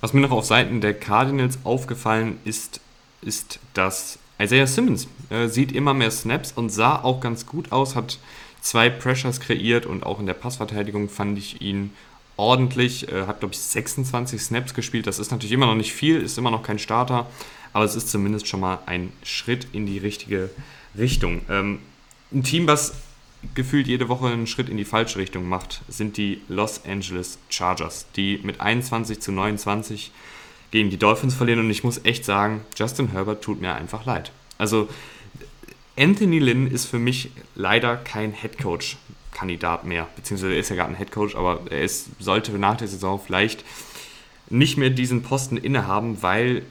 Was 0.00 0.12
mir 0.12 0.20
noch 0.20 0.30
auf 0.30 0.44
Seiten 0.44 0.80
der 0.80 0.94
Cardinals 0.94 1.58
aufgefallen 1.64 2.38
ist, 2.44 2.80
ist, 3.22 3.58
dass 3.74 4.18
Isaiah 4.38 4.66
Simmons 4.66 5.08
äh, 5.28 5.48
sieht 5.48 5.72
immer 5.72 5.92
mehr 5.92 6.10
Snaps 6.10 6.52
und 6.52 6.70
sah 6.70 7.02
auch 7.02 7.20
ganz 7.20 7.44
gut 7.44 7.72
aus, 7.72 7.94
hat 7.94 8.18
zwei 8.62 8.88
Pressures 8.88 9.40
kreiert 9.40 9.84
und 9.84 10.04
auch 10.04 10.18
in 10.18 10.26
der 10.26 10.34
Passverteidigung 10.34 11.08
fand 11.08 11.36
ich 11.36 11.60
ihn 11.60 11.92
ordentlich, 12.36 13.12
äh, 13.12 13.26
hat 13.26 13.40
glaube 13.40 13.54
ich 13.54 13.60
26 13.60 14.40
Snaps 14.40 14.72
gespielt. 14.72 15.06
Das 15.06 15.18
ist 15.18 15.30
natürlich 15.30 15.52
immer 15.52 15.66
noch 15.66 15.74
nicht 15.74 15.92
viel, 15.92 16.20
ist 16.20 16.38
immer 16.38 16.50
noch 16.50 16.62
kein 16.62 16.78
Starter, 16.78 17.26
aber 17.74 17.84
es 17.84 17.94
ist 17.94 18.08
zumindest 18.08 18.48
schon 18.48 18.60
mal 18.60 18.78
ein 18.86 19.12
Schritt 19.22 19.66
in 19.72 19.84
die 19.84 19.98
richtige 19.98 20.48
Richtung. 20.96 21.42
Ähm, 21.50 21.80
ein 22.32 22.42
Team, 22.42 22.66
was 22.66 22.94
gefühlt 23.54 23.86
jede 23.86 24.08
Woche 24.08 24.28
einen 24.28 24.46
Schritt 24.46 24.68
in 24.68 24.76
die 24.76 24.84
falsche 24.84 25.18
Richtung 25.18 25.48
macht, 25.48 25.82
sind 25.88 26.16
die 26.16 26.42
Los 26.48 26.84
Angeles 26.84 27.38
Chargers, 27.48 28.06
die 28.16 28.40
mit 28.42 28.60
21 28.60 29.20
zu 29.20 29.32
29 29.32 30.10
gegen 30.70 30.90
die 30.90 30.98
Dolphins 30.98 31.34
verlieren. 31.34 31.60
Und 31.60 31.70
ich 31.70 31.84
muss 31.84 32.04
echt 32.04 32.24
sagen, 32.24 32.62
Justin 32.76 33.12
Herbert 33.12 33.42
tut 33.42 33.60
mir 33.60 33.74
einfach 33.74 34.04
leid. 34.04 34.32
Also 34.58 34.88
Anthony 35.98 36.38
Lynn 36.38 36.70
ist 36.70 36.86
für 36.86 36.98
mich 36.98 37.30
leider 37.54 37.96
kein 37.96 38.32
Head 38.32 38.58
Coach. 38.58 38.96
Kandidat 39.32 39.84
mehr. 39.84 40.08
Beziehungsweise 40.16 40.52
er 40.52 40.60
ist 40.60 40.68
ja 40.70 40.76
gerade 40.76 40.90
ein 40.90 40.96
Headcoach, 40.96 41.36
aber 41.36 41.60
er 41.70 41.82
ist, 41.82 42.08
sollte 42.18 42.52
nach 42.58 42.76
der 42.76 42.88
Saison 42.88 43.20
vielleicht 43.24 43.64
nicht 44.48 44.76
mehr 44.76 44.90
diesen 44.90 45.22
Posten 45.22 45.56
innehaben, 45.56 46.22
weil 46.22 46.62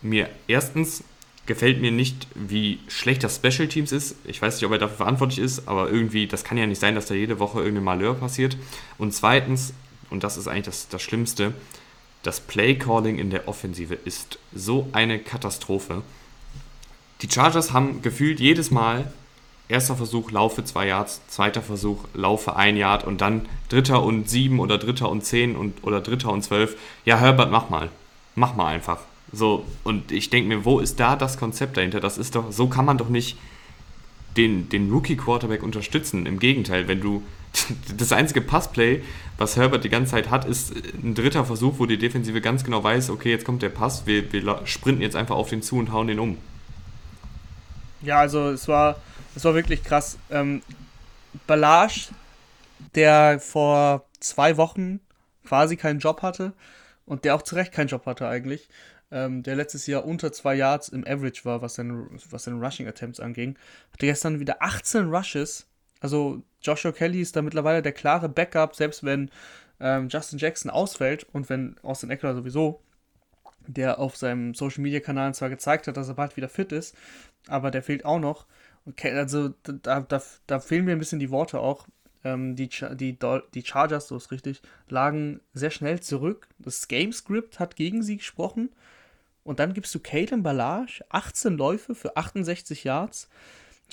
mir 0.00 0.28
erstens 0.46 1.02
gefällt 1.46 1.80
mir 1.80 1.92
nicht, 1.92 2.26
wie 2.34 2.78
schlecht 2.88 3.22
das 3.22 3.36
Special 3.36 3.68
Teams 3.68 3.92
ist. 3.92 4.16
Ich 4.24 4.40
weiß 4.40 4.56
nicht, 4.56 4.64
ob 4.64 4.72
er 4.72 4.78
dafür 4.78 4.96
verantwortlich 4.96 5.38
ist, 5.38 5.68
aber 5.68 5.90
irgendwie, 5.90 6.26
das 6.26 6.44
kann 6.44 6.56
ja 6.56 6.66
nicht 6.66 6.80
sein, 6.80 6.94
dass 6.94 7.06
da 7.06 7.14
jede 7.14 7.38
Woche 7.38 7.58
irgendein 7.58 7.84
Malheur 7.84 8.14
passiert. 8.14 8.56
Und 8.98 9.12
zweitens, 9.12 9.74
und 10.10 10.24
das 10.24 10.36
ist 10.36 10.48
eigentlich 10.48 10.66
das, 10.66 10.88
das 10.88 11.02
Schlimmste, 11.02 11.52
das 12.22 12.40
Play 12.40 12.76
Calling 12.76 13.18
in 13.18 13.30
der 13.30 13.48
Offensive 13.48 13.94
ist 13.94 14.38
so 14.54 14.88
eine 14.92 15.18
Katastrophe. 15.18 16.02
Die 17.20 17.30
Chargers 17.30 17.72
haben 17.72 18.00
gefühlt 18.00 18.40
jedes 18.40 18.70
Mal 18.70 19.12
erster 19.68 19.96
Versuch, 19.96 20.30
laufe 20.30 20.64
zwei 20.64 20.88
Yards, 20.88 21.20
zweiter 21.28 21.62
Versuch, 21.62 22.04
laufe 22.14 22.56
ein 22.56 22.76
Yard 22.76 23.04
und 23.04 23.20
dann 23.20 23.46
dritter 23.68 24.02
und 24.02 24.28
sieben 24.28 24.60
oder 24.60 24.78
dritter 24.78 25.10
und 25.10 25.24
zehn 25.24 25.56
und, 25.56 25.84
oder 25.84 26.00
dritter 26.00 26.30
und 26.32 26.42
zwölf. 26.42 26.76
Ja, 27.04 27.18
Herbert, 27.18 27.50
mach 27.50 27.70
mal. 27.70 27.90
Mach 28.34 28.56
mal 28.56 28.66
einfach. 28.66 28.98
So, 29.34 29.66
und 29.82 30.12
ich 30.12 30.30
denke 30.30 30.48
mir, 30.48 30.64
wo 30.64 30.80
ist 30.80 31.00
da 31.00 31.16
das 31.16 31.38
Konzept 31.38 31.76
dahinter? 31.76 32.00
Das 32.00 32.18
ist 32.18 32.34
doch, 32.34 32.52
so 32.52 32.68
kann 32.68 32.84
man 32.84 32.98
doch 32.98 33.08
nicht 33.08 33.36
den, 34.36 34.68
den 34.68 34.90
Rookie-Quarterback 34.90 35.62
unterstützen. 35.62 36.26
Im 36.26 36.38
Gegenteil, 36.38 36.88
wenn 36.88 37.00
du 37.00 37.22
das 37.96 38.12
einzige 38.12 38.40
Passplay, 38.40 39.02
was 39.38 39.56
Herbert 39.56 39.84
die 39.84 39.88
ganze 39.88 40.12
Zeit 40.12 40.30
hat, 40.30 40.44
ist 40.44 40.72
ein 40.74 41.14
dritter 41.14 41.44
Versuch, 41.44 41.78
wo 41.78 41.86
die 41.86 41.98
Defensive 41.98 42.40
ganz 42.40 42.64
genau 42.64 42.82
weiß, 42.82 43.10
okay, 43.10 43.30
jetzt 43.30 43.44
kommt 43.44 43.62
der 43.62 43.68
Pass, 43.68 44.06
wir, 44.06 44.32
wir 44.32 44.60
sprinten 44.64 45.02
jetzt 45.02 45.16
einfach 45.16 45.36
auf 45.36 45.50
den 45.50 45.62
zu 45.62 45.76
und 45.76 45.92
hauen 45.92 46.06
den 46.06 46.18
um. 46.18 46.38
Ja, 48.02 48.18
also 48.18 48.50
es 48.50 48.68
war 48.68 48.96
das 49.34 49.44
war 49.44 49.54
wirklich 49.54 49.82
krass. 49.82 50.18
Ähm, 50.30 50.62
Balage, 51.46 52.08
der 52.94 53.40
vor 53.40 54.04
zwei 54.20 54.56
Wochen 54.56 55.00
quasi 55.44 55.76
keinen 55.76 55.98
Job 55.98 56.22
hatte 56.22 56.52
und 57.04 57.24
der 57.24 57.34
auch 57.34 57.42
zu 57.42 57.56
Recht 57.56 57.72
keinen 57.72 57.88
Job 57.88 58.06
hatte 58.06 58.28
eigentlich, 58.28 58.68
ähm, 59.10 59.42
der 59.42 59.56
letztes 59.56 59.86
Jahr 59.86 60.04
unter 60.04 60.32
zwei 60.32 60.54
Yards 60.54 60.88
im 60.88 61.06
Average 61.06 61.44
war, 61.44 61.62
was 61.62 61.74
seine, 61.74 62.08
was 62.30 62.44
seine 62.44 62.58
Rushing 62.58 62.88
Attempts 62.88 63.20
anging, 63.20 63.56
hatte 63.92 64.06
gestern 64.06 64.40
wieder 64.40 64.62
18 64.62 65.08
Rushes. 65.08 65.66
Also 66.00 66.42
Joshua 66.62 66.92
Kelly 66.92 67.20
ist 67.20 67.36
da 67.36 67.42
mittlerweile 67.42 67.82
der 67.82 67.92
klare 67.92 68.28
Backup, 68.28 68.74
selbst 68.74 69.04
wenn 69.04 69.30
ähm, 69.80 70.08
Justin 70.08 70.38
Jackson 70.38 70.70
ausfällt 70.70 71.26
und 71.32 71.48
wenn 71.48 71.76
Austin 71.82 72.10
Eckler 72.10 72.34
sowieso, 72.34 72.80
der 73.66 73.98
auf 73.98 74.16
seinem 74.16 74.54
Social 74.54 74.82
Media 74.82 75.00
Kanal 75.00 75.34
zwar 75.34 75.48
gezeigt 75.48 75.86
hat, 75.86 75.96
dass 75.96 76.08
er 76.08 76.14
bald 76.14 76.36
wieder 76.36 76.48
fit 76.48 76.72
ist, 76.72 76.94
aber 77.48 77.70
der 77.70 77.82
fehlt 77.82 78.04
auch 78.04 78.18
noch. 78.18 78.46
Okay, 78.86 79.12
also 79.12 79.50
da, 79.62 80.00
da, 80.00 80.22
da 80.46 80.60
fehlen 80.60 80.84
mir 80.84 80.92
ein 80.92 80.98
bisschen 80.98 81.18
die 81.18 81.30
Worte 81.30 81.60
auch. 81.60 81.86
Ähm, 82.22 82.56
die, 82.56 82.68
die, 82.92 83.18
die 83.54 83.64
Chargers, 83.64 84.08
so 84.08 84.16
ist 84.16 84.30
richtig, 84.30 84.62
lagen 84.88 85.40
sehr 85.52 85.70
schnell 85.70 86.00
zurück. 86.00 86.48
Das 86.58 86.88
Gamescript 86.88 87.58
hat 87.58 87.76
gegen 87.76 88.02
sie 88.02 88.18
gesprochen. 88.18 88.70
Und 89.44 89.60
dann 89.60 89.74
gibst 89.74 89.94
du 89.94 90.00
Caitlin 90.00 90.42
Ballage 90.42 91.04
18 91.10 91.56
Läufe 91.56 91.94
für 91.94 92.16
68 92.16 92.84
Yards. 92.84 93.28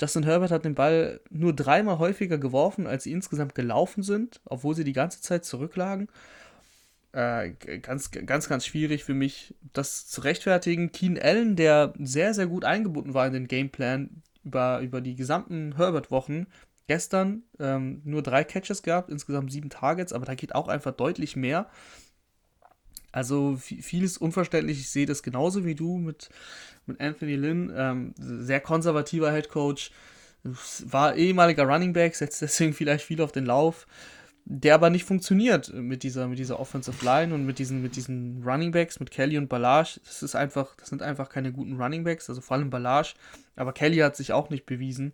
Justin 0.00 0.24
Herbert 0.24 0.50
hat 0.50 0.64
den 0.64 0.74
Ball 0.74 1.20
nur 1.30 1.54
dreimal 1.54 1.98
häufiger 1.98 2.38
geworfen, 2.38 2.86
als 2.86 3.04
sie 3.04 3.12
insgesamt 3.12 3.54
gelaufen 3.54 4.02
sind, 4.02 4.40
obwohl 4.46 4.74
sie 4.74 4.84
die 4.84 4.94
ganze 4.94 5.20
Zeit 5.20 5.44
zurücklagen. 5.44 6.08
Äh, 7.12 7.50
ganz, 7.82 8.10
ganz, 8.10 8.48
ganz 8.48 8.64
schwierig 8.64 9.04
für 9.04 9.12
mich, 9.12 9.54
das 9.74 10.08
zu 10.08 10.22
rechtfertigen. 10.22 10.92
Keen 10.92 11.20
Allen, 11.20 11.56
der 11.56 11.92
sehr, 11.98 12.32
sehr 12.32 12.46
gut 12.46 12.64
eingebunden 12.64 13.12
war 13.12 13.26
in 13.26 13.34
den 13.34 13.48
Gameplan, 13.48 14.22
über, 14.44 14.80
über 14.80 15.02
die 15.02 15.14
gesamten 15.14 15.76
Herbert-Wochen 15.76 16.46
gestern 16.86 17.42
ähm, 17.58 18.00
nur 18.04 18.22
drei 18.22 18.44
Catches 18.44 18.82
gehabt, 18.82 19.10
insgesamt 19.10 19.52
sieben 19.52 19.70
Targets, 19.70 20.12
aber 20.12 20.24
da 20.24 20.34
geht 20.34 20.54
auch 20.54 20.68
einfach 20.68 20.92
deutlich 20.92 21.36
mehr. 21.36 21.68
Also 23.12 23.56
vieles 23.56 24.16
unverständlich. 24.16 24.80
Ich 24.80 24.90
sehe 24.90 25.06
das 25.06 25.22
genauso 25.22 25.64
wie 25.64 25.74
du 25.74 25.98
mit, 25.98 26.30
mit 26.86 27.00
Anthony 27.00 27.36
Lynn. 27.36 27.72
Ähm, 27.76 28.14
sehr 28.18 28.60
konservativer 28.60 29.32
Head 29.32 29.48
Coach. 29.50 29.90
War 30.42 31.14
ehemaliger 31.14 31.64
Running 31.64 31.92
Back, 31.92 32.16
setzt 32.16 32.42
deswegen 32.42 32.72
vielleicht 32.74 33.04
viel 33.04 33.20
auf 33.20 33.32
den 33.32 33.46
Lauf 33.46 33.86
der 34.44 34.74
aber 34.74 34.90
nicht 34.90 35.04
funktioniert 35.04 35.72
mit 35.72 36.02
dieser, 36.02 36.26
mit 36.26 36.38
dieser 36.38 36.58
Offensive 36.58 37.04
Line 37.04 37.34
und 37.34 37.46
mit 37.46 37.58
diesen, 37.58 37.82
mit 37.82 37.96
diesen 37.96 38.42
Running 38.44 38.72
Backs, 38.72 38.98
mit 38.98 39.10
Kelly 39.10 39.38
und 39.38 39.48
Balage. 39.48 40.00
Das 40.04 40.22
ist 40.22 40.34
einfach, 40.34 40.74
das 40.76 40.88
sind 40.88 41.02
einfach 41.02 41.28
keine 41.28 41.52
guten 41.52 41.80
Running 41.80 42.04
Backs, 42.04 42.28
also 42.28 42.40
vor 42.40 42.56
allem 42.56 42.70
Balage. 42.70 43.14
Aber 43.56 43.72
Kelly 43.72 43.98
hat 43.98 44.16
sich 44.16 44.32
auch 44.32 44.50
nicht 44.50 44.66
bewiesen. 44.66 45.12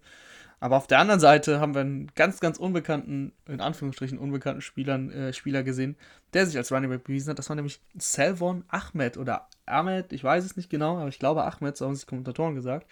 Aber 0.61 0.77
auf 0.77 0.87
der 0.87 0.99
anderen 0.99 1.21
Seite 1.21 1.61
haben 1.61 1.75
wir 1.75 1.83
einen 1.83 2.11
ganz, 2.15 2.41
ganz 2.41 2.59
unbekannten, 2.59 3.33
in 3.47 3.61
Anführungsstrichen 3.61 4.19
unbekannten 4.19 4.61
Spielern, 4.61 5.11
äh, 5.11 5.33
Spieler 5.33 5.63
gesehen, 5.63 5.97
der 6.33 6.47
sich 6.47 6.57
als 6.57 6.73
Running 6.73 6.91
Back 6.91 7.05
bewiesen 7.05 7.31
hat. 7.31 7.39
Das 7.39 7.49
war 7.49 7.57
nämlich 7.57 7.81
Selvon 7.97 8.65
Ahmed 8.69 9.17
oder 9.17 9.49
Ahmed, 9.67 10.13
ich 10.13 10.25
weiß 10.25 10.45
es 10.45 10.57
nicht 10.57 10.71
genau, 10.71 10.99
aber 10.99 11.09
ich 11.09 11.19
glaube 11.19 11.45
Ahmed, 11.45 11.77
so 11.77 11.87
haben 11.87 11.95
sich 11.95 12.07
Kommentatoren 12.07 12.55
gesagt. 12.55 12.87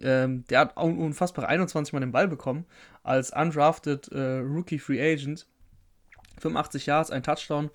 Ähm, 0.00 0.44
der 0.48 0.60
hat 0.60 0.76
unfassbar 0.76 1.48
21 1.48 1.92
Mal 1.92 2.00
den 2.00 2.10
Ball 2.10 2.26
bekommen 2.26 2.64
als 3.02 3.30
undrafted 3.30 4.08
äh, 4.08 4.38
Rookie 4.38 4.78
Free 4.78 5.00
Agent 5.00 5.46
85 6.38 6.86
Yards, 6.86 7.10
ein 7.10 7.22
Touchdown. 7.22 7.70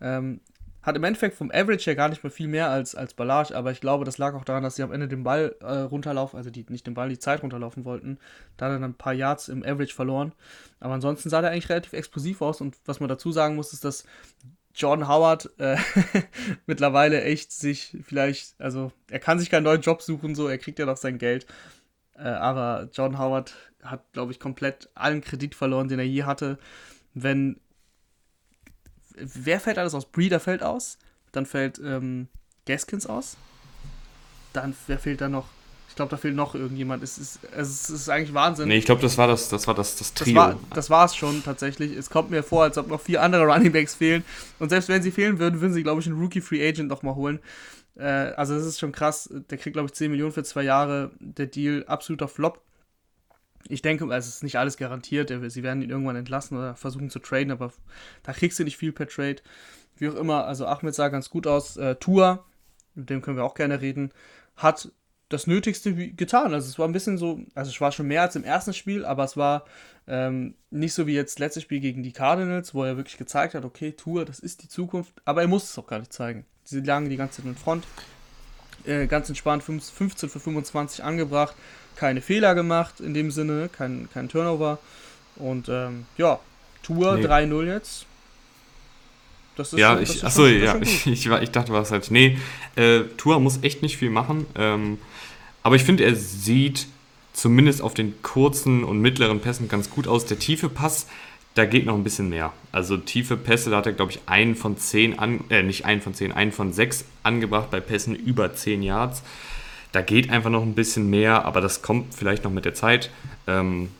Ähm, 0.00 0.40
hat 0.84 0.96
im 0.96 1.04
Endeffekt 1.04 1.34
vom 1.34 1.50
Average 1.50 1.86
her 1.86 1.94
gar 1.94 2.10
nicht 2.10 2.22
mehr 2.22 2.30
viel 2.30 2.46
mehr 2.46 2.68
als, 2.68 2.94
als 2.94 3.14
Ballage, 3.14 3.56
aber 3.56 3.72
ich 3.72 3.80
glaube, 3.80 4.04
das 4.04 4.18
lag 4.18 4.34
auch 4.34 4.44
daran, 4.44 4.62
dass 4.62 4.76
sie 4.76 4.82
am 4.82 4.92
Ende 4.92 5.08
den 5.08 5.24
Ball 5.24 5.56
äh, 5.60 5.78
runterlaufen, 5.78 6.36
also 6.36 6.50
die, 6.50 6.66
nicht 6.68 6.86
den 6.86 6.92
Ball, 6.92 7.08
die 7.08 7.18
Zeit 7.18 7.42
runterlaufen 7.42 7.86
wollten. 7.86 8.18
Da 8.58 8.66
hat 8.66 8.72
er 8.72 8.78
dann 8.80 8.90
ein 8.90 8.94
paar 8.94 9.14
Yards 9.14 9.48
im 9.48 9.62
Average 9.62 9.94
verloren. 9.94 10.32
Aber 10.80 10.92
ansonsten 10.92 11.30
sah 11.30 11.40
der 11.40 11.50
eigentlich 11.50 11.70
relativ 11.70 11.94
explosiv 11.94 12.42
aus 12.42 12.60
und 12.60 12.76
was 12.84 13.00
man 13.00 13.08
dazu 13.08 13.32
sagen 13.32 13.56
muss, 13.56 13.72
ist, 13.72 13.82
dass 13.82 14.04
Jordan 14.74 15.08
Howard 15.08 15.48
äh, 15.58 15.78
mittlerweile 16.66 17.22
echt 17.22 17.52
sich 17.52 17.96
vielleicht, 18.06 18.60
also 18.60 18.92
er 19.10 19.20
kann 19.20 19.38
sich 19.38 19.48
keinen 19.48 19.64
neuen 19.64 19.80
Job 19.80 20.02
suchen, 20.02 20.34
so, 20.34 20.48
er 20.48 20.58
kriegt 20.58 20.78
ja 20.78 20.84
noch 20.84 20.98
sein 20.98 21.16
Geld. 21.16 21.46
Äh, 22.14 22.24
aber 22.24 22.90
Jordan 22.92 23.18
Howard 23.18 23.54
hat, 23.82 24.12
glaube 24.12 24.32
ich, 24.32 24.40
komplett 24.40 24.90
allen 24.94 25.22
Kredit 25.22 25.54
verloren, 25.54 25.88
den 25.88 25.98
er 25.98 26.04
je 26.04 26.24
hatte. 26.24 26.58
Wenn 27.14 27.58
wer 29.14 29.60
fällt 29.60 29.78
alles 29.78 29.94
aus? 29.94 30.06
Breeder 30.06 30.40
fällt 30.40 30.62
aus. 30.62 30.98
Dann 31.32 31.46
fällt 31.46 31.78
ähm, 31.78 32.28
Gaskins 32.66 33.06
aus. 33.06 33.36
Dann, 34.52 34.74
wer 34.86 34.98
fehlt 34.98 35.20
da 35.20 35.28
noch? 35.28 35.46
Ich 35.88 35.96
glaube, 35.96 36.10
da 36.10 36.16
fehlt 36.16 36.34
noch 36.34 36.56
irgendjemand. 36.56 37.04
Es 37.04 37.18
ist, 37.18 37.38
es 37.56 37.88
ist 37.88 38.08
eigentlich 38.08 38.34
Wahnsinn. 38.34 38.66
Nee, 38.66 38.78
ich 38.78 38.84
glaube, 38.84 39.00
das 39.00 39.16
war 39.16 39.28
das, 39.28 39.48
das 39.48 39.68
war 39.68 39.74
das, 39.74 39.94
das 39.94 40.12
Trio. 40.12 40.58
Das 40.74 40.90
war 40.90 41.04
es 41.04 41.14
schon 41.14 41.44
tatsächlich. 41.44 41.96
Es 41.96 42.10
kommt 42.10 42.30
mir 42.30 42.42
vor, 42.42 42.64
als 42.64 42.76
ob 42.78 42.88
noch 42.88 43.00
vier 43.00 43.22
andere 43.22 43.44
Running 43.52 43.70
Backs 43.70 43.94
fehlen. 43.94 44.24
Und 44.58 44.70
selbst 44.70 44.88
wenn 44.88 45.02
sie 45.02 45.12
fehlen 45.12 45.38
würden, 45.38 45.60
würden 45.60 45.72
sie, 45.72 45.84
glaube 45.84 46.00
ich, 46.00 46.08
einen 46.08 46.20
Rookie 46.20 46.40
Free 46.40 46.66
Agent 46.66 46.88
noch 46.88 47.02
mal 47.02 47.14
holen. 47.14 47.38
Äh, 47.96 48.02
also 48.02 48.56
das 48.56 48.66
ist 48.66 48.80
schon 48.80 48.90
krass. 48.90 49.30
Der 49.50 49.58
kriegt, 49.58 49.74
glaube 49.74 49.86
ich, 49.86 49.94
10 49.94 50.10
Millionen 50.10 50.32
für 50.32 50.42
zwei 50.42 50.62
Jahre. 50.62 51.12
Der 51.20 51.46
Deal 51.46 51.84
absoluter 51.86 52.26
Flop. 52.26 52.60
Ich 53.68 53.82
denke, 53.82 54.12
es 54.12 54.28
ist 54.28 54.42
nicht 54.42 54.58
alles 54.58 54.76
garantiert. 54.76 55.32
Sie 55.50 55.62
werden 55.62 55.82
ihn 55.82 55.90
irgendwann 55.90 56.16
entlassen 56.16 56.56
oder 56.56 56.74
versuchen 56.74 57.10
zu 57.10 57.18
traden, 57.18 57.50
aber 57.50 57.72
da 58.22 58.32
kriegst 58.32 58.58
du 58.58 58.64
nicht 58.64 58.76
viel 58.76 58.92
per 58.92 59.08
Trade. 59.08 59.36
Wie 59.96 60.08
auch 60.08 60.16
immer, 60.16 60.46
also 60.46 60.66
Ahmed 60.66 60.94
sah 60.94 61.08
ganz 61.08 61.30
gut 61.30 61.46
aus. 61.46 61.76
Äh, 61.76 61.96
Tua, 61.96 62.44
mit 62.94 63.10
dem 63.10 63.22
können 63.22 63.36
wir 63.36 63.44
auch 63.44 63.54
gerne 63.54 63.80
reden, 63.80 64.12
hat 64.56 64.92
das 65.28 65.46
Nötigste 65.46 65.94
getan. 65.94 66.52
Also 66.52 66.68
es 66.68 66.78
war 66.78 66.86
ein 66.86 66.92
bisschen 66.92 67.18
so, 67.18 67.40
also 67.54 67.70
es 67.70 67.80
war 67.80 67.92
schon 67.92 68.06
mehr 68.06 68.22
als 68.22 68.36
im 68.36 68.44
ersten 68.44 68.72
Spiel, 68.72 69.04
aber 69.04 69.24
es 69.24 69.36
war 69.36 69.64
ähm, 70.06 70.54
nicht 70.70 70.94
so 70.94 71.06
wie 71.06 71.14
jetzt 71.14 71.38
letztes 71.38 71.62
Spiel 71.62 71.80
gegen 71.80 72.02
die 72.02 72.12
Cardinals, 72.12 72.74
wo 72.74 72.84
er 72.84 72.96
wirklich 72.96 73.16
gezeigt 73.16 73.54
hat, 73.54 73.64
okay, 73.64 73.92
Tour, 73.92 74.24
das 74.24 74.38
ist 74.38 74.62
die 74.62 74.68
Zukunft, 74.68 75.14
aber 75.24 75.42
er 75.42 75.48
muss 75.48 75.64
es 75.64 75.78
auch 75.78 75.86
gar 75.86 75.98
nicht 75.98 76.12
zeigen. 76.12 76.44
Sie 76.64 76.80
lagen 76.80 77.08
die 77.08 77.16
ganze 77.16 77.38
Zeit 77.38 77.46
in 77.46 77.56
Front, 77.56 77.84
äh, 78.86 79.06
ganz 79.06 79.28
entspannt 79.28 79.62
15 79.62 80.28
für 80.28 80.40
25 80.40 81.02
angebracht, 81.04 81.54
keine 81.96 82.20
Fehler 82.20 82.54
gemacht 82.54 83.00
in 83.00 83.14
dem 83.14 83.30
Sinne, 83.30 83.68
kein, 83.70 84.08
kein 84.12 84.28
Turnover. 84.28 84.78
Und 85.36 85.68
ähm, 85.68 86.06
ja, 86.16 86.38
Tour 86.82 87.16
nee. 87.16 87.26
3-0 87.26 87.66
jetzt. 87.66 88.06
Das 89.56 89.72
ist 89.72 89.78
ja, 89.78 89.94
schon, 89.94 90.02
ich, 90.02 90.24
achso, 90.24 90.46
schon, 90.46 90.62
ja, 90.62 90.76
ich, 90.80 91.06
ich, 91.06 91.26
ich 91.26 91.50
dachte, 91.50 91.72
was 91.72 91.90
halt. 91.90 92.10
Nee, 92.10 92.38
äh, 92.76 93.00
Tour 93.16 93.40
muss 93.40 93.62
echt 93.62 93.82
nicht 93.82 93.96
viel 93.96 94.10
machen. 94.10 94.46
Ähm, 94.56 94.98
aber 95.62 95.76
ich 95.76 95.84
finde, 95.84 96.04
er 96.04 96.14
sieht 96.14 96.86
zumindest 97.32 97.82
auf 97.82 97.94
den 97.94 98.20
kurzen 98.22 98.84
und 98.84 99.00
mittleren 99.00 99.40
Pässen 99.40 99.68
ganz 99.68 99.90
gut 99.90 100.06
aus. 100.06 100.26
Der 100.26 100.38
tiefe 100.38 100.68
Pass, 100.68 101.06
da 101.54 101.64
geht 101.64 101.86
noch 101.86 101.94
ein 101.94 102.04
bisschen 102.04 102.28
mehr. 102.28 102.52
Also 102.72 102.96
tiefe 102.96 103.36
Pässe, 103.36 103.70
da 103.70 103.76
hat 103.78 103.86
er, 103.86 103.92
glaube 103.92 104.12
ich, 104.12 104.20
einen 104.26 104.56
von 104.56 104.76
zehn, 104.76 105.18
an, 105.18 105.44
äh, 105.50 105.62
nicht 105.62 105.84
einen 105.84 106.00
von 106.00 106.12
zehn, 106.12 106.32
einen 106.32 106.52
von 106.52 106.72
sechs 106.72 107.04
angebracht 107.22 107.70
bei 107.70 107.80
Pässen 107.80 108.14
über 108.16 108.54
zehn 108.54 108.82
Yards. 108.82 109.22
Da 109.92 110.02
geht 110.02 110.30
einfach 110.30 110.50
noch 110.50 110.62
ein 110.62 110.74
bisschen 110.74 111.08
mehr, 111.08 111.44
aber 111.44 111.60
das 111.60 111.80
kommt 111.80 112.14
vielleicht 112.14 112.42
noch 112.42 112.50
mit 112.50 112.64
der 112.64 112.74
Zeit. 112.74 113.10
Ähm, 113.46 113.90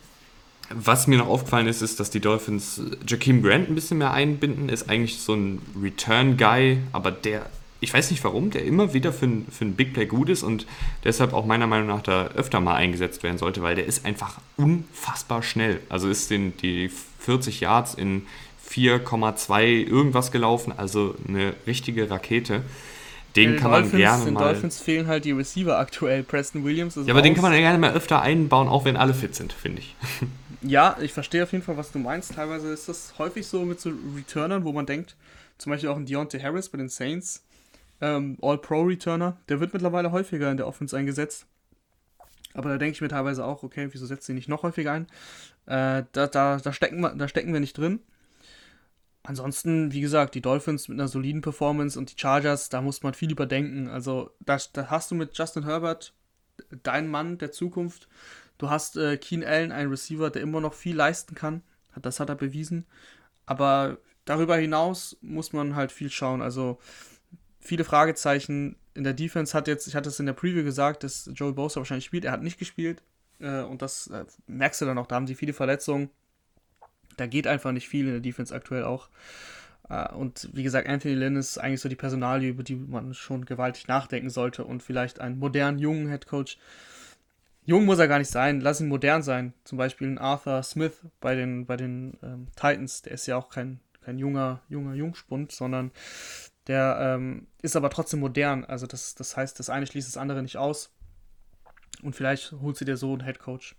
was 0.70 1.06
mir 1.06 1.18
noch 1.18 1.28
aufgefallen 1.28 1.68
ist, 1.68 1.82
ist, 1.82 2.00
dass 2.00 2.10
die 2.10 2.20
Dolphins 2.20 2.80
Jakeem 3.06 3.42
Grant 3.42 3.68
ein 3.68 3.76
bisschen 3.76 3.98
mehr 3.98 4.12
einbinden. 4.12 4.68
Ist 4.68 4.90
eigentlich 4.90 5.20
so 5.20 5.34
ein 5.34 5.62
Return-Guy, 5.80 6.78
aber 6.90 7.12
der, 7.12 7.46
ich 7.78 7.94
weiß 7.94 8.10
nicht 8.10 8.24
warum, 8.24 8.50
der 8.50 8.64
immer 8.64 8.92
wieder 8.94 9.12
für 9.12 9.26
ein, 9.26 9.46
für 9.48 9.66
ein 9.66 9.74
Big 9.74 9.92
Play 9.92 10.06
gut 10.06 10.28
ist 10.30 10.42
und 10.42 10.66
deshalb 11.04 11.32
auch 11.32 11.46
meiner 11.46 11.68
Meinung 11.68 11.86
nach 11.86 12.02
da 12.02 12.26
öfter 12.28 12.58
mal 12.60 12.74
eingesetzt 12.74 13.22
werden 13.22 13.38
sollte, 13.38 13.62
weil 13.62 13.76
der 13.76 13.86
ist 13.86 14.04
einfach 14.04 14.40
unfassbar 14.56 15.44
schnell. 15.44 15.80
Also 15.88 16.08
ist 16.08 16.30
den, 16.30 16.56
die 16.56 16.90
40 17.24 17.60
Yards 17.60 17.94
in 17.94 18.26
4,2 18.68 19.86
irgendwas 19.86 20.32
gelaufen, 20.32 20.72
also 20.76 21.14
eine 21.28 21.54
richtige 21.66 22.10
Rakete. 22.10 22.62
Den 23.36 23.56
kann 23.56 23.72
Dolphins, 23.72 23.92
man 23.92 24.00
gerne 24.00 24.24
den 24.24 24.34
mal. 24.34 24.40
Den 24.40 24.48
Dolphins 24.52 24.80
fehlen 24.80 25.06
halt 25.08 25.24
die 25.24 25.32
Receiver 25.32 25.78
aktuell. 25.78 26.22
Preston 26.22 26.64
Williams 26.64 26.96
ist 26.96 27.06
Ja, 27.06 27.12
aber 27.12 27.20
raus. 27.20 27.24
den 27.26 27.34
kann 27.34 27.42
man 27.42 27.52
gerne 27.52 27.78
mal 27.78 27.92
öfter 27.92 28.22
einbauen, 28.22 28.68
auch 28.68 28.84
wenn 28.84 28.96
alle 28.96 29.12
fit 29.14 29.34
sind, 29.34 29.52
finde 29.52 29.80
ich. 29.80 29.94
Ja, 30.66 30.96
ich 31.02 31.12
verstehe 31.12 31.42
auf 31.42 31.52
jeden 31.52 31.62
Fall, 31.62 31.76
was 31.76 31.92
du 31.92 31.98
meinst. 31.98 32.36
Teilweise 32.36 32.72
ist 32.72 32.88
das 32.88 33.12
häufig 33.18 33.46
so 33.46 33.66
mit 33.66 33.78
so 33.80 33.92
Returnern, 34.16 34.64
wo 34.64 34.72
man 34.72 34.86
denkt, 34.86 35.14
zum 35.58 35.68
Beispiel 35.68 35.90
auch 35.90 35.96
ein 35.98 36.06
Deontay 36.06 36.40
Harris 36.40 36.70
bei 36.70 36.78
den 36.78 36.88
Saints, 36.88 37.44
ähm, 38.00 38.38
All-Pro-Returner, 38.40 39.36
der 39.50 39.60
wird 39.60 39.74
mittlerweile 39.74 40.10
häufiger 40.10 40.50
in 40.50 40.56
der 40.56 40.66
Offense 40.66 40.96
eingesetzt. 40.96 41.44
Aber 42.54 42.70
da 42.70 42.78
denke 42.78 42.94
ich 42.94 43.00
mir 43.00 43.08
teilweise 43.08 43.44
auch, 43.44 43.62
okay, 43.62 43.88
wieso 43.90 44.06
setzt 44.06 44.26
sie 44.26 44.32
nicht 44.32 44.48
noch 44.48 44.62
häufiger 44.62 44.92
ein? 44.92 45.06
Äh, 45.66 46.04
da, 46.12 46.26
da, 46.28 46.56
da, 46.56 46.72
stecken 46.72 47.00
wir, 47.00 47.14
da 47.14 47.28
stecken 47.28 47.52
wir 47.52 47.60
nicht 47.60 47.76
drin. 47.76 48.00
Ansonsten, 49.24 49.92
wie 49.92 50.00
gesagt, 50.00 50.34
die 50.34 50.42
Dolphins 50.42 50.88
mit 50.88 50.98
einer 50.98 51.08
soliden 51.08 51.40
Performance 51.40 51.98
und 51.98 52.12
die 52.12 52.20
Chargers, 52.20 52.68
da 52.68 52.80
muss 52.80 53.02
man 53.02 53.14
viel 53.14 53.32
überdenken. 53.32 53.88
Also, 53.88 54.30
da, 54.40 54.58
da 54.72 54.90
hast 54.90 55.10
du 55.10 55.14
mit 55.14 55.36
Justin 55.36 55.64
Herbert 55.64 56.14
deinen 56.82 57.08
Mann 57.08 57.38
der 57.38 57.50
Zukunft. 57.50 58.08
Du 58.58 58.70
hast 58.70 58.96
äh, 58.96 59.16
Keen 59.16 59.42
Allen, 59.44 59.72
einen 59.72 59.90
Receiver, 59.90 60.30
der 60.30 60.42
immer 60.42 60.60
noch 60.60 60.74
viel 60.74 60.94
leisten 60.94 61.34
kann. 61.34 61.62
Das 62.00 62.20
hat 62.20 62.28
er 62.28 62.34
bewiesen. 62.34 62.86
Aber 63.46 63.98
darüber 64.24 64.56
hinaus 64.56 65.16
muss 65.22 65.52
man 65.52 65.74
halt 65.74 65.90
viel 65.90 66.10
schauen. 66.10 66.42
Also, 66.42 66.78
viele 67.64 67.84
Fragezeichen. 67.84 68.76
In 68.94 69.02
der 69.02 69.14
Defense 69.14 69.56
hat 69.56 69.66
jetzt, 69.66 69.88
ich 69.88 69.96
hatte 69.96 70.08
es 70.08 70.20
in 70.20 70.26
der 70.26 70.34
Preview 70.34 70.62
gesagt, 70.62 71.02
dass 71.02 71.28
Joey 71.34 71.52
Bosa 71.52 71.80
wahrscheinlich 71.80 72.04
spielt. 72.04 72.24
Er 72.24 72.32
hat 72.32 72.42
nicht 72.42 72.58
gespielt. 72.58 73.02
Äh, 73.40 73.62
und 73.62 73.82
das 73.82 74.06
äh, 74.06 74.24
merkst 74.46 74.80
du 74.80 74.84
dann 74.84 74.98
auch. 74.98 75.06
Da 75.08 75.16
haben 75.16 75.26
sie 75.26 75.34
viele 75.34 75.52
Verletzungen 75.52 76.10
da 77.16 77.26
geht 77.26 77.46
einfach 77.46 77.72
nicht 77.72 77.88
viel 77.88 78.06
in 78.06 78.12
der 78.12 78.20
Defense 78.20 78.54
aktuell 78.54 78.84
auch. 78.84 79.08
Äh, 79.88 80.12
und 80.14 80.48
wie 80.52 80.62
gesagt, 80.62 80.88
Anthony 80.88 81.14
Lynn 81.14 81.36
ist 81.36 81.58
eigentlich 81.58 81.80
so 81.80 81.88
die 81.88 81.96
Personalie, 81.96 82.50
über 82.50 82.62
die 82.62 82.76
man 82.76 83.14
schon 83.14 83.44
gewaltig 83.44 83.88
nachdenken 83.88 84.30
sollte 84.30 84.64
und 84.64 84.82
vielleicht 84.82 85.20
einen 85.20 85.38
modernen, 85.38 85.78
jungen 85.78 86.08
Headcoach. 86.08 86.58
Jung 87.66 87.86
muss 87.86 87.98
er 87.98 88.08
gar 88.08 88.18
nicht 88.18 88.30
sein, 88.30 88.60
lass 88.60 88.80
ihn 88.80 88.88
modern 88.88 89.22
sein. 89.22 89.54
Zum 89.64 89.78
Beispiel 89.78 90.08
ein 90.08 90.18
Arthur 90.18 90.62
Smith 90.62 91.00
bei 91.20 91.34
den, 91.34 91.64
bei 91.64 91.76
den 91.76 92.18
ähm, 92.22 92.48
Titans, 92.56 93.02
der 93.02 93.12
ist 93.12 93.26
ja 93.26 93.36
auch 93.36 93.48
kein, 93.48 93.80
kein 94.02 94.18
junger, 94.18 94.60
junger 94.68 94.94
Jungspund, 94.94 95.50
sondern 95.50 95.90
der 96.66 96.98
ähm, 97.00 97.46
ist 97.62 97.76
aber 97.76 97.90
trotzdem 97.90 98.20
modern. 98.20 98.64
Also 98.64 98.86
das, 98.86 99.14
das 99.14 99.36
heißt, 99.36 99.58
das 99.58 99.70
eine 99.70 99.86
schließt 99.86 100.08
das 100.08 100.16
andere 100.16 100.42
nicht 100.42 100.56
aus. 100.56 100.90
Und 102.02 102.14
vielleicht 102.16 102.52
holt 102.52 102.76
sie 102.76 102.84
dir 102.84 102.96
so 102.96 103.12
einen 103.12 103.20
Headcoach. 103.20 103.74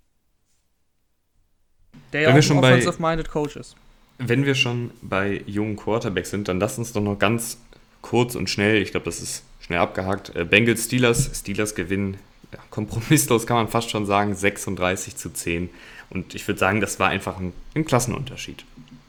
Der 2.13 2.21
ja 2.21 2.29
auch 2.29 2.33
ein 2.33 2.57
offensive-minded 2.57 3.29
Coach 3.29 3.55
ist. 3.55 3.75
Wenn 4.17 4.45
wir 4.45 4.55
schon 4.55 4.91
bei 5.01 5.43
jungen 5.45 5.75
Quarterbacks 5.75 6.29
sind, 6.29 6.47
dann 6.47 6.59
lass 6.59 6.77
uns 6.77 6.93
doch 6.93 7.01
noch 7.01 7.19
ganz 7.19 7.57
kurz 8.01 8.35
und 8.35 8.49
schnell, 8.49 8.81
ich 8.81 8.91
glaube, 8.91 9.05
das 9.05 9.21
ist 9.21 9.43
schnell 9.59 9.79
abgehakt, 9.79 10.35
äh, 10.35 10.45
Bengals 10.45 10.85
Steelers, 10.85 11.31
Steelers 11.33 11.75
gewinnen, 11.75 12.17
ja, 12.53 12.59
kompromisslos 12.69 13.47
kann 13.47 13.57
man 13.57 13.67
fast 13.67 13.89
schon 13.89 14.05
sagen, 14.05 14.35
36 14.35 15.15
zu 15.15 15.33
10. 15.33 15.69
Und 16.09 16.35
ich 16.35 16.47
würde 16.47 16.59
sagen, 16.59 16.81
das 16.81 16.99
war 16.99 17.09
einfach 17.09 17.39
ein, 17.39 17.51
ein 17.75 17.83
Klassenunterschied. 17.83 18.63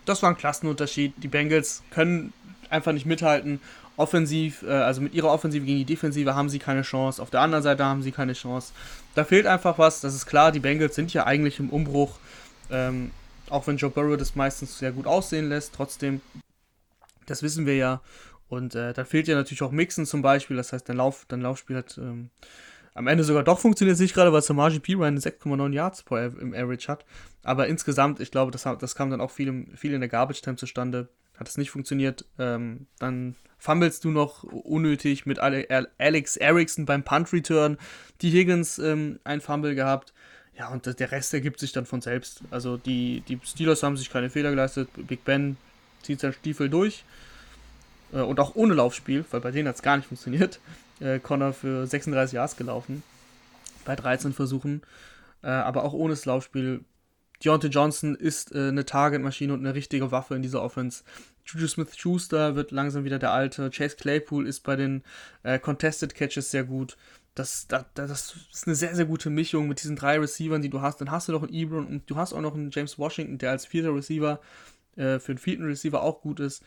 Das 0.06 0.22
war 0.22 0.30
ein 0.30 0.36
Klassenunterschied. 0.36 1.12
Die 1.18 1.28
Bengals 1.28 1.82
können 1.90 2.32
einfach 2.70 2.92
nicht 2.92 3.06
mithalten. 3.06 3.60
Offensiv, 3.96 4.62
äh, 4.62 4.70
also 4.70 5.00
mit 5.00 5.14
ihrer 5.14 5.32
Offensive 5.32 5.64
gegen 5.64 5.78
die 5.78 5.84
Defensive 5.84 6.34
haben 6.34 6.48
sie 6.48 6.58
keine 6.58 6.82
Chance. 6.82 7.22
Auf 7.22 7.30
der 7.30 7.40
anderen 7.40 7.62
Seite 7.62 7.84
haben 7.84 8.02
sie 8.02 8.12
keine 8.12 8.34
Chance. 8.34 8.72
Da 9.14 9.24
fehlt 9.24 9.46
einfach 9.46 9.78
was. 9.78 10.00
Das 10.00 10.14
ist 10.14 10.26
klar, 10.26 10.52
die 10.52 10.60
Bengals 10.60 10.94
sind 10.94 11.12
ja 11.12 11.24
eigentlich 11.24 11.58
im 11.58 11.70
Umbruch. 11.70 12.18
Ähm, 12.70 13.10
auch 13.48 13.66
wenn 13.66 13.76
Joe 13.76 13.90
Burrow 13.90 14.16
das 14.16 14.34
meistens 14.34 14.78
sehr 14.78 14.92
gut 14.92 15.06
aussehen 15.06 15.48
lässt, 15.48 15.74
trotzdem, 15.74 16.20
das 17.26 17.42
wissen 17.42 17.66
wir 17.66 17.76
ja. 17.76 18.00
Und 18.48 18.74
äh, 18.74 18.92
da 18.92 19.04
fehlt 19.04 19.28
ja 19.28 19.34
natürlich 19.34 19.62
auch 19.62 19.72
Mixen 19.72 20.06
zum 20.06 20.22
Beispiel. 20.22 20.56
Das 20.56 20.72
heißt, 20.72 20.88
dein, 20.88 20.96
Lauf, 20.96 21.24
dein 21.28 21.40
Laufspiel 21.40 21.76
hat 21.76 21.98
ähm, 21.98 22.30
am 22.94 23.08
Ende 23.08 23.24
sogar 23.24 23.42
doch 23.42 23.58
funktioniert, 23.58 23.98
nicht 23.98 24.14
gerade, 24.14 24.32
weil 24.32 24.42
Samaji 24.42 24.80
Ryan 24.94 25.18
6,9 25.18 25.72
Yards 25.72 26.04
im 26.40 26.54
Average 26.54 26.88
hat. 26.88 27.04
Aber 27.42 27.66
insgesamt, 27.66 28.20
ich 28.20 28.30
glaube, 28.30 28.52
das, 28.52 28.66
das 28.78 28.94
kam 28.94 29.10
dann 29.10 29.20
auch 29.20 29.30
viel, 29.30 29.66
viel 29.74 29.92
in 29.92 30.00
der 30.00 30.08
Garbage 30.08 30.40
Time 30.40 30.56
zustande. 30.56 31.08
Hat 31.38 31.48
es 31.48 31.58
nicht 31.58 31.70
funktioniert. 31.70 32.24
Ähm, 32.38 32.86
dann 32.98 33.36
fummelst 33.58 34.04
du 34.04 34.10
noch 34.10 34.44
unnötig 34.44 35.26
mit 35.26 35.38
Alex 35.38 36.36
Erickson 36.36 36.86
beim 36.86 37.02
Punt 37.02 37.32
Return. 37.32 37.78
Die 38.22 38.30
Higgins 38.30 38.78
ähm, 38.78 39.18
ein 39.24 39.40
Fumble 39.40 39.74
gehabt. 39.74 40.12
Ja, 40.58 40.68
und 40.68 40.86
der 40.86 41.12
Rest 41.12 41.34
ergibt 41.34 41.60
sich 41.60 41.72
dann 41.72 41.84
von 41.84 42.00
selbst. 42.00 42.40
Also 42.50 42.76
die, 42.78 43.22
die 43.28 43.38
Steelers 43.44 43.82
haben 43.82 43.96
sich 43.96 44.08
keine 44.08 44.30
Fehler 44.30 44.50
geleistet. 44.50 44.88
Big 45.06 45.24
Ben 45.24 45.56
zieht 46.02 46.20
seinen 46.20 46.32
Stiefel 46.32 46.70
durch. 46.70 47.04
Äh, 48.12 48.20
und 48.20 48.40
auch 48.40 48.54
ohne 48.54 48.74
Laufspiel, 48.74 49.24
weil 49.30 49.40
bei 49.40 49.50
denen 49.50 49.68
hat 49.68 49.76
es 49.76 49.82
gar 49.82 49.96
nicht 49.96 50.06
funktioniert. 50.06 50.60
Äh, 50.98 51.18
Connor 51.18 51.52
für 51.52 51.86
36 51.86 52.36
Yards 52.36 52.56
gelaufen. 52.56 53.02
Bei 53.84 53.94
13 53.94 54.32
Versuchen. 54.32 54.80
Äh, 55.42 55.48
aber 55.48 55.84
auch 55.84 55.92
ohne 55.92 56.14
das 56.14 56.24
Laufspiel. 56.24 56.86
Deontay 57.44 57.68
Johnson 57.68 58.14
ist 58.14 58.54
äh, 58.54 58.68
eine 58.68 58.84
Targetmaschine 58.84 59.52
und 59.52 59.60
eine 59.60 59.74
richtige 59.74 60.10
Waffe 60.10 60.34
in 60.34 60.42
dieser 60.42 60.62
Offense. 60.62 61.04
Juju 61.44 61.68
Smith-Schuster 61.68 62.56
wird 62.56 62.70
langsam 62.72 63.04
wieder 63.04 63.18
der 63.18 63.32
Alte. 63.32 63.70
Chase 63.70 63.96
Claypool 63.96 64.46
ist 64.46 64.60
bei 64.60 64.76
den 64.76 65.02
äh, 65.42 65.58
Contested 65.58 66.14
Catches 66.14 66.50
sehr 66.50 66.64
gut. 66.64 66.96
Das, 67.34 67.66
das, 67.68 67.84
das, 67.94 68.34
ist 68.52 68.66
eine 68.66 68.74
sehr, 68.74 68.94
sehr 68.94 69.04
gute 69.04 69.28
Mischung 69.28 69.68
mit 69.68 69.82
diesen 69.82 69.94
drei 69.94 70.18
Receivern, 70.18 70.62
die 70.62 70.70
du 70.70 70.80
hast. 70.80 71.00
Dann 71.00 71.10
hast 71.10 71.28
du 71.28 71.32
noch 71.32 71.42
einen 71.42 71.52
Ebron 71.52 71.86
und 71.86 72.10
du 72.10 72.16
hast 72.16 72.32
auch 72.32 72.40
noch 72.40 72.54
einen 72.54 72.70
James 72.70 72.98
Washington, 72.98 73.38
der 73.38 73.50
als 73.50 73.66
vierter 73.66 73.94
Receiver 73.94 74.40
äh, 74.96 75.18
für 75.18 75.34
den 75.34 75.38
vierten 75.38 75.64
Receiver 75.64 76.02
auch 76.02 76.22
gut 76.22 76.40
ist. 76.40 76.64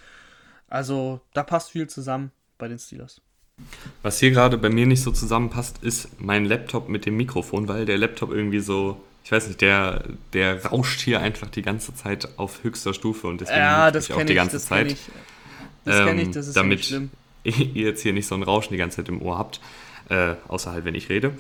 Also 0.68 1.22
da 1.34 1.44
passt 1.44 1.72
viel 1.72 1.88
zusammen 1.88 2.32
bei 2.58 2.68
den 2.68 2.78
Steelers. 2.78 3.22
Was 4.02 4.20
hier 4.20 4.32
gerade 4.32 4.58
bei 4.58 4.70
mir 4.70 4.86
nicht 4.86 5.04
so 5.04 5.12
zusammenpasst, 5.12 5.84
ist 5.84 6.22
mein 6.22 6.46
Laptop 6.46 6.88
mit 6.88 7.06
dem 7.06 7.18
Mikrofon, 7.18 7.68
weil 7.68 7.86
der 7.86 7.98
Laptop 7.98 8.32
irgendwie 8.32 8.60
so, 8.60 9.02
ich 9.30 9.32
weiß 9.32 9.46
nicht, 9.46 9.62
der, 9.62 10.06
der 10.34 10.66
rauscht 10.66 11.02
hier 11.02 11.22
einfach 11.22 11.52
die 11.52 11.62
ganze 11.62 11.94
Zeit 11.94 12.30
auf 12.38 12.64
höchster 12.64 12.96
Stufe 12.96 13.28
und 13.28 13.40
deswegen 13.40 13.60
ja, 13.60 13.92
das 13.92 14.10
ich 14.10 14.16
auch 14.16 14.24
die 14.24 14.34
ganze 14.34 14.56
das 14.56 14.66
Zeit. 14.66 14.92
Ich. 14.92 14.98
Das 15.86 16.00
ähm, 16.00 16.06
kenne 16.08 16.22
ich, 16.24 16.32
das 16.32 16.48
ist 16.48 16.58
damit 16.58 16.84
schlimm. 16.84 17.12
ihr 17.44 17.86
jetzt 17.86 18.02
hier 18.02 18.12
nicht 18.12 18.26
so 18.26 18.34
ein 18.34 18.42
Rauschen 18.42 18.74
die 18.74 18.80
ganze 18.80 18.96
Zeit 18.98 19.08
im 19.08 19.22
Ohr 19.22 19.38
habt, 19.38 19.62
äh, 20.10 20.34
außer 20.48 20.72
halt, 20.72 20.84
wenn 20.84 20.96
ich 20.96 21.10
rede. 21.10 21.32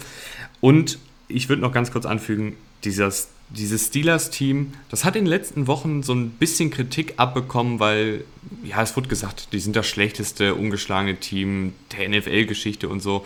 Und 0.61 0.99
ich 1.29 1.49
würde 1.49 1.63
noch 1.63 1.71
ganz 1.71 1.91
kurz 1.91 2.05
anfügen, 2.05 2.57
dieses 2.83 3.29
dieses 3.49 3.87
Steelers-Team, 3.87 4.73
das 4.91 5.03
hat 5.03 5.15
in 5.15 5.25
den 5.25 5.29
letzten 5.31 5.65
Wochen 5.65 6.03
so 6.03 6.13
ein 6.13 6.29
bisschen 6.29 6.69
Kritik 6.69 7.15
abbekommen, 7.17 7.79
weil, 7.79 8.23
ja, 8.63 8.83
es 8.83 8.95
wurde 8.95 9.09
gesagt, 9.09 9.51
die 9.51 9.59
sind 9.59 9.75
das 9.75 9.87
schlechteste 9.87 10.53
ungeschlagene 10.53 11.19
Team 11.19 11.73
der 11.91 12.07
NFL-Geschichte 12.07 12.87
und 12.87 12.99
so. 12.99 13.25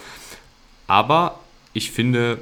Aber 0.88 1.42
ich 1.74 1.92
finde, 1.92 2.40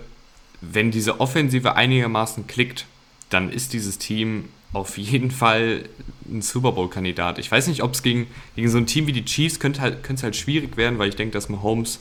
wenn 0.61 0.91
diese 0.91 1.19
Offensive 1.19 1.75
einigermaßen 1.75 2.47
klickt, 2.47 2.85
dann 3.29 3.51
ist 3.51 3.73
dieses 3.73 3.97
Team 3.97 4.45
auf 4.73 4.97
jeden 4.97 5.31
Fall 5.31 5.89
ein 6.29 6.41
Super 6.41 6.71
Bowl-Kandidat. 6.71 7.39
Ich 7.39 7.51
weiß 7.51 7.67
nicht, 7.67 7.83
ob 7.83 7.93
es 7.93 8.03
gegen, 8.03 8.27
gegen 8.55 8.69
so 8.69 8.77
ein 8.77 8.85
Team 8.85 9.07
wie 9.07 9.11
die 9.11 9.25
Chiefs 9.25 9.59
könnte 9.59 9.81
halt, 9.81 10.03
könnte 10.03 10.23
halt 10.23 10.35
schwierig 10.35 10.77
werden, 10.77 10.97
weil 10.97 11.09
ich 11.09 11.15
denke, 11.15 11.33
dass 11.33 11.49
Mahomes 11.49 11.99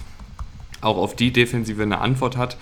auch 0.80 0.96
auf 0.96 1.16
die 1.16 1.32
Defensive 1.32 1.82
eine 1.82 1.98
Antwort 1.98 2.36
hat. 2.36 2.56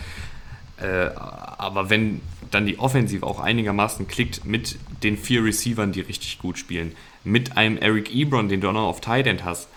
Äh, 0.80 1.10
aber 1.16 1.90
wenn 1.90 2.20
dann 2.50 2.64
die 2.64 2.78
Offensive 2.78 3.26
auch 3.26 3.40
einigermaßen 3.40 4.08
klickt 4.08 4.44
mit 4.44 4.78
den 5.02 5.18
vier 5.18 5.44
Receivern, 5.44 5.92
die 5.92 6.00
richtig 6.00 6.38
gut 6.38 6.58
spielen, 6.58 6.92
mit 7.24 7.56
einem 7.56 7.76
Eric 7.76 8.14
Ebron, 8.14 8.48
den 8.48 8.60
du 8.60 8.68
auch 8.68 8.72
noch 8.72 8.88
auf 8.88 9.00
Tight 9.00 9.26
End 9.26 9.44
hast, 9.44 9.68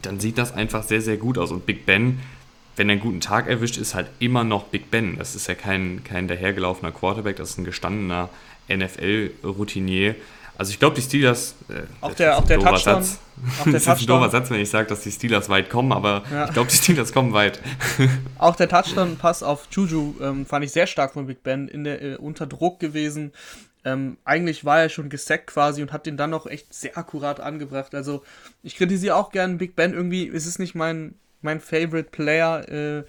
dann 0.00 0.20
sieht 0.20 0.38
das 0.38 0.52
einfach 0.52 0.84
sehr, 0.84 1.00
sehr 1.00 1.16
gut 1.16 1.38
aus. 1.38 1.50
Und 1.50 1.66
Big 1.66 1.86
Ben, 1.86 2.20
wenn 2.76 2.88
er 2.88 2.92
einen 2.92 3.00
guten 3.00 3.20
Tag 3.20 3.48
erwischt, 3.48 3.76
ist 3.76 3.94
halt 3.94 4.08
immer 4.18 4.44
noch 4.44 4.64
Big 4.64 4.90
Ben. 4.90 5.16
Das 5.18 5.34
ist 5.34 5.46
ja 5.46 5.54
kein, 5.54 6.02
kein 6.04 6.28
dahergelaufener 6.28 6.92
Quarterback, 6.92 7.36
das 7.36 7.50
ist 7.50 7.58
ein 7.58 7.64
gestandener 7.64 8.28
NFL-Routinier. 8.68 10.14
Also 10.56 10.70
ich 10.70 10.78
glaube, 10.78 10.94
die 10.94 11.02
Steelers. 11.02 11.54
Äh, 11.68 11.82
auch 12.00 12.14
der, 12.14 12.38
auch 12.38 12.46
der 12.46 12.58
Touchdown. 12.60 13.02
Satz. 13.02 13.18
Auch 13.60 13.64
der 13.64 13.72
das 13.72 13.82
ist 13.82 13.88
ein 13.88 14.06
doofer 14.06 14.30
Satz, 14.30 14.50
wenn 14.50 14.60
ich 14.60 14.70
sage, 14.70 14.86
dass 14.86 15.00
die 15.00 15.10
Steelers 15.10 15.48
weit 15.48 15.70
kommen, 15.70 15.92
aber 15.92 16.22
ja. 16.30 16.46
ich 16.46 16.52
glaube, 16.52 16.70
die 16.70 16.76
Steelers 16.76 17.12
kommen 17.12 17.32
weit. 17.32 17.58
auch 18.38 18.54
der 18.56 18.68
Touchdown-Pass 18.68 19.42
auf 19.42 19.66
Juju 19.70 20.14
ähm, 20.20 20.46
fand 20.46 20.64
ich 20.64 20.72
sehr 20.72 20.86
stark 20.86 21.14
von 21.14 21.26
Big 21.26 21.42
Ben, 21.42 21.68
in 21.68 21.84
der, 21.84 22.02
äh, 22.02 22.16
unter 22.16 22.46
Druck 22.46 22.80
gewesen. 22.80 23.32
Ähm, 23.84 24.18
eigentlich 24.24 24.64
war 24.64 24.80
er 24.80 24.88
schon 24.88 25.08
gesackt 25.08 25.48
quasi 25.48 25.82
und 25.82 25.92
hat 25.92 26.06
den 26.06 26.16
dann 26.16 26.30
noch 26.30 26.46
echt 26.46 26.72
sehr 26.72 26.96
akkurat 26.96 27.40
angebracht. 27.40 27.94
Also 27.94 28.22
ich 28.62 28.76
kritisiere 28.76 29.16
auch 29.16 29.32
gerne 29.32 29.56
Big 29.56 29.74
Ben 29.74 29.92
irgendwie. 29.92 30.28
Es 30.28 30.46
ist 30.46 30.60
nicht 30.60 30.76
mein, 30.76 31.16
mein 31.42 31.60
Favorite 31.60 32.10
Player. 32.10 32.68
Äh, 32.68 33.04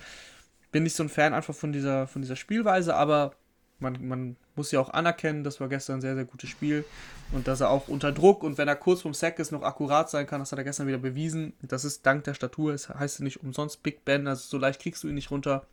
bin 0.72 0.84
nicht 0.84 0.96
so 0.96 1.04
ein 1.04 1.10
Fan 1.10 1.34
einfach 1.34 1.56
von 1.56 1.72
dieser, 1.72 2.08
von 2.08 2.22
dieser 2.22 2.36
Spielweise, 2.36 2.96
aber 2.96 3.36
man, 3.80 4.06
man 4.08 4.36
muss 4.56 4.72
ja 4.72 4.80
auch 4.80 4.90
anerkennen, 4.90 5.44
das 5.44 5.60
war 5.60 5.70
gestern 5.70 5.98
ein 5.98 6.02
sehr, 6.02 6.16
sehr 6.16 6.26
gutes 6.26 6.50
Spiel 6.50 6.84
und 7.32 7.48
dass 7.48 7.62
er 7.62 7.70
auch 7.70 7.88
unter 7.88 8.12
Druck 8.12 8.44
und 8.44 8.58
wenn 8.58 8.68
er 8.68 8.76
kurz 8.76 9.02
vom 9.02 9.14
Sack 9.14 9.40
ist, 9.40 9.52
noch 9.52 9.62
akkurat 9.62 10.10
sein 10.10 10.26
kann, 10.26 10.40
das 10.40 10.52
hat 10.52 10.60
er 10.60 10.66
gestern 10.66 10.88
wieder 10.88 10.98
bewiesen. 10.98 11.54
Das 11.62 11.86
ist 11.86 12.06
dank 12.06 12.24
der 12.24 12.34
Statur, 12.34 12.74
es 12.74 12.90
heißt 12.90 13.22
nicht 13.22 13.44
umsonst 13.44 13.84
Big 13.84 14.04
Ben, 14.04 14.28
also 14.28 14.48
so 14.48 14.58
leicht 14.58 14.82
kriegst 14.82 15.04
du 15.04 15.08
ihn 15.08 15.16
nicht 15.16 15.32
runter. 15.32 15.66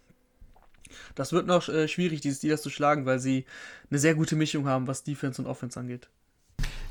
Das 1.14 1.32
wird 1.32 1.46
noch 1.46 1.68
äh, 1.68 1.88
schwierig, 1.88 2.20
die 2.20 2.32
Steelers 2.32 2.62
zu 2.62 2.70
schlagen, 2.70 3.06
weil 3.06 3.20
sie 3.20 3.46
eine 3.90 3.98
sehr 3.98 4.14
gute 4.14 4.36
Mischung 4.36 4.66
haben, 4.66 4.86
was 4.86 5.04
Defense 5.04 5.40
und 5.40 5.48
Offense 5.48 5.78
angeht. 5.78 6.08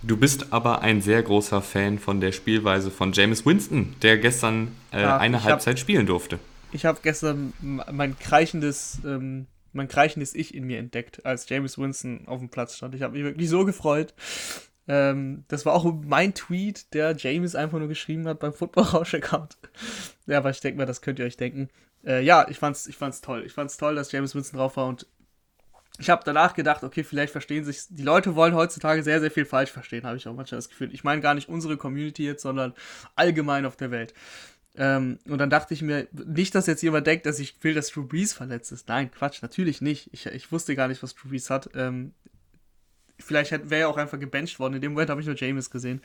Du 0.02 0.18
bist 0.18 0.54
aber 0.54 0.82
ein 0.82 1.02
sehr 1.02 1.22
großer 1.22 1.62
Fan 1.62 2.00
von 2.00 2.22
der 2.22 2.32
Spielweise 2.32 2.89
von 2.89 3.12
James 3.12 3.45
Winston, 3.45 3.95
der 4.02 4.18
gestern 4.18 4.76
äh, 4.93 5.02
ja, 5.02 5.18
eine 5.18 5.43
Halbzeit 5.43 5.76
hab, 5.76 5.80
spielen 5.80 6.06
durfte. 6.06 6.39
Ich 6.72 6.86
habe 6.86 7.00
gestern 7.04 7.54
mein 7.62 8.18
kreichendes 8.18 9.00
ähm, 9.06 9.47
mein 9.74 9.88
kreichendes 9.88 10.34
Ich 10.36 10.54
in 10.54 10.66
mir 10.66 10.80
entdeckt, 10.80 11.26
als 11.26 11.47
James 11.50 11.78
Winston 11.78 12.28
auf 12.28 12.39
dem 12.39 12.50
Platz 12.50 12.76
stand. 12.76 12.95
Ich 12.95 13.02
habe 13.02 13.14
mich 13.14 13.24
wirklich 13.24 13.50
so 13.50 13.66
gefreut. 13.66 14.14
Ähm, 14.88 15.43
das 15.47 15.66
war 15.66 15.74
auch 15.74 15.86
mein 16.04 16.34
Tweet, 16.34 16.93
der 16.93 17.16
James 17.16 17.56
einfach 17.56 17.78
nur 17.78 17.88
geschrieben 17.88 18.28
hat 18.28 18.39
beim 18.39 18.54
Football-Rausch-Account. 18.54 19.58
ja, 20.26 20.39
aber 20.39 20.50
ich 20.50 20.62
denke 20.62 20.80
mal, 20.80 20.86
das 20.86 21.02
könnt 21.02 21.20
ihr 21.20 21.26
euch 21.26 21.38
denken. 21.38 21.70
Äh, 22.04 22.24
ja, 22.24 22.47
ich 22.50 22.58
fand's, 22.58 22.88
ich 22.88 22.97
fand's 22.97 23.22
toll. 23.22 23.43
Ich 23.45 23.54
fand's 23.54 23.78
toll, 23.78 23.95
dass 23.95 24.12
James 24.12 24.34
Winston 24.34 24.58
drauf 24.58 24.78
war 24.78 24.88
und 24.88 25.06
ich 26.00 26.10
habe 26.10 26.24
danach 26.26 26.54
gedacht, 26.54 26.84
okay, 26.84 27.04
vielleicht 27.04 27.32
verstehen 27.32 27.66
sich, 27.66 27.82
die 27.89 28.04
Leute 28.04 28.36
wollen 28.36 28.56
heutzutage 28.56 29.04
sehr, 29.04 29.20
sehr 29.20 29.32
viel 29.32 29.45
falsch 29.45 29.72
verstehen, 29.72 30.06
habe 30.06 30.16
ich 30.16 30.28
auch 30.28 30.34
manchmal 30.34 30.58
das 30.58 30.70
Gefühl. 30.70 30.93
Ich 30.93 31.04
meine 31.04 31.22
gar 31.22 31.34
nicht 31.34 31.50
unsere 31.50 31.76
Community 31.76 32.26
jetzt, 32.26 32.41
sondern 32.41 32.74
allgemein 33.16 33.66
auf 33.66 33.76
der 33.76 33.91
Welt. 33.91 34.14
Ähm, 34.76 35.20
und 35.28 35.39
dann 35.39 35.50
dachte 35.50 35.74
ich 35.74 35.82
mir, 35.82 36.08
nicht, 36.14 36.56
dass 36.56 36.68
jetzt 36.68 36.82
jemand 36.82 37.06
denkt, 37.06 37.26
dass 37.26 37.39
ich 37.39 37.62
will, 37.64 37.74
dass 37.74 37.89
Drew 37.89 38.06
Brees 38.06 38.34
verletzt 38.34 38.72
ist. 38.72 38.88
Nein, 38.88 39.12
Quatsch, 39.12 39.41
natürlich 39.41 39.82
nicht. 39.82 40.10
Ich, 40.14 40.26
ich 40.26 40.52
wusste 40.54 40.76
gar 40.76 40.88
nicht, 40.88 41.04
was 41.04 41.16
Drew 41.16 41.30
Brees 41.30 41.50
hat. 41.50 41.70
Ähm, 41.76 42.14
vielleicht 43.18 43.52
wäre 43.52 43.82
er 43.82 43.89
auch 43.89 43.97
einfach 43.97 44.20
gebencht 44.20 44.58
worden. 44.58 44.76
In 44.76 44.82
dem 44.82 44.93
Moment 44.93 45.10
habe 45.10 45.20
ich 45.20 45.28
nur 45.28 45.36
James 45.36 45.70
gesehen. 45.70 46.02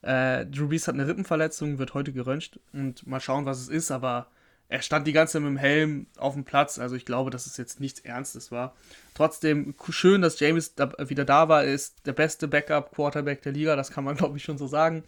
Äh, 0.00 0.46
Drew 0.46 0.68
Brees 0.68 0.88
hat 0.88 0.94
eine 0.94 1.06
Rippenverletzung, 1.06 1.78
wird 1.78 1.92
heute 1.92 2.14
geröntgt 2.14 2.60
und 2.72 3.06
mal 3.06 3.20
schauen, 3.20 3.44
was 3.44 3.60
es 3.60 3.68
ist, 3.68 3.90
aber 3.90 4.28
er 4.74 4.82
stand 4.82 5.06
die 5.06 5.12
ganze 5.12 5.34
Zeit 5.34 5.42
mit 5.42 5.50
dem 5.50 5.56
Helm 5.56 6.06
auf 6.16 6.34
dem 6.34 6.42
Platz, 6.42 6.80
also 6.80 6.96
ich 6.96 7.04
glaube, 7.04 7.30
dass 7.30 7.46
es 7.46 7.56
jetzt 7.56 7.78
nichts 7.78 8.00
Ernstes 8.00 8.50
war. 8.50 8.74
Trotzdem 9.14 9.76
schön, 9.90 10.20
dass 10.20 10.40
James 10.40 10.74
da, 10.74 10.90
wieder 10.98 11.24
da 11.24 11.48
war, 11.48 11.62
er 11.62 11.72
ist 11.72 12.04
der 12.06 12.12
beste 12.12 12.48
Backup-Quarterback 12.48 13.40
der 13.42 13.52
Liga, 13.52 13.76
das 13.76 13.92
kann 13.92 14.02
man 14.02 14.16
glaube 14.16 14.36
ich 14.36 14.42
schon 14.42 14.58
so 14.58 14.66
sagen. 14.66 15.04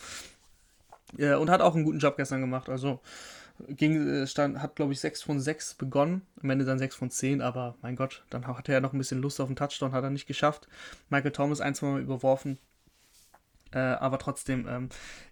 Äh, 1.19 1.35
und 1.35 1.51
hat 1.51 1.63
auch 1.63 1.75
einen 1.75 1.83
guten 1.83 1.99
Job 1.99 2.17
gestern 2.17 2.43
gemacht. 2.43 2.69
Also 2.69 3.01
ging, 3.69 4.09
äh, 4.09 4.29
stand, 4.29 4.63
hat, 4.63 4.77
glaube 4.77 4.93
ich, 4.93 5.01
6 5.01 5.23
von 5.23 5.41
6 5.41 5.75
begonnen. 5.75 6.23
Am 6.41 6.51
Ende 6.51 6.65
dann 6.65 6.79
6 6.79 6.95
von 6.95 7.11
10, 7.11 7.41
aber 7.41 7.75
mein 7.83 7.97
Gott, 7.97 8.23
dann 8.31 8.47
hatte 8.47 8.73
er 8.73 8.81
noch 8.81 8.93
ein 8.93 8.99
bisschen 8.99 9.21
Lust 9.21 9.41
auf 9.41 9.49
den 9.49 9.57
Touchdown, 9.57 9.91
hat 9.91 10.05
er 10.05 10.11
nicht 10.11 10.29
geschafft. 10.29 10.69
Michael 11.11 11.33
Thomas 11.33 11.61
ein, 11.61 11.75
zwei 11.75 11.89
Mal 11.89 12.03
überworfen. 12.03 12.59
Äh, 13.73 13.79
aber 13.79 14.21
trotzdem, 14.21 14.69
ähm, 14.69 14.91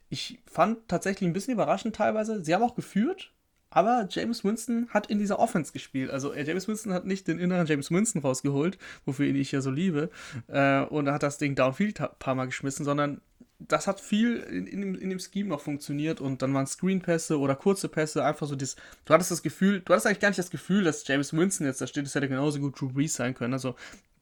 ich 0.09 0.41
fand 0.45 0.89
tatsächlich 0.89 1.30
ein 1.30 1.35
bisschen 1.35 1.55
überraschend 1.55 1.95
teilweise. 1.95 2.45
Sie 2.45 2.53
haben 2.53 2.64
auch 2.64 2.74
geführt, 2.74 3.30
aber 3.75 4.07
James 4.09 4.45
Winston 4.45 4.89
hat 4.91 5.09
in 5.09 5.18
dieser 5.18 5.41
Offense 5.41 5.72
gespielt. 5.72 6.11
Also 6.11 6.33
äh, 6.33 6.45
James 6.45 6.68
Winston 6.68 6.93
hat 6.93 7.07
nicht 7.07 7.27
den 7.27 7.41
inneren 7.41 7.66
James 7.66 7.91
Winston 7.91 8.22
rausgeholt, 8.22 8.79
wofür 9.05 9.27
ihn 9.27 9.37
ich 9.37 9.51
ja 9.53 9.61
so 9.61 9.70
liebe, 9.70 10.11
äh, 10.47 10.83
und 10.83 11.11
hat 11.11 11.25
das 11.25 11.39
Ding 11.39 11.57
downfield 11.57 12.01
ein 12.01 12.09
paar 12.18 12.37
Mal 12.37 12.47
geschmissen, 12.47 12.85
sondern 12.85 13.20
das 13.59 13.87
hat 13.87 14.01
viel 14.01 14.37
in, 14.37 14.66
in, 14.66 14.81
dem, 14.81 14.95
in 14.95 15.11
dem 15.11 15.18
Scheme 15.18 15.49
noch 15.49 15.61
funktioniert 15.61 16.20
und 16.20 16.43
dann 16.43 16.55
waren 16.55 16.66
Screenpässe 16.66 17.39
oder 17.39 17.57
kurze 17.57 17.89
Pässe, 17.89 18.25
einfach 18.25 18.47
so 18.47 18.55
das, 18.55 18.77
du 19.05 19.14
hattest 19.14 19.31
das 19.31 19.43
Gefühl, 19.43 19.81
du 19.81 19.93
hattest 19.93 20.07
eigentlich 20.07 20.20
gar 20.20 20.29
nicht 20.29 20.39
das 20.39 20.51
Gefühl, 20.51 20.85
dass 20.85 21.07
James 21.07 21.33
Winston 21.33 21.66
jetzt 21.66 21.81
da 21.81 21.87
steht, 21.87 22.05
das 22.05 22.14
hätte 22.14 22.29
genauso 22.29 22.61
gut 22.61 22.81
Drew 22.81 22.91
Brees 22.91 23.14
sein 23.14 23.35
können, 23.35 23.53
also 23.53 23.75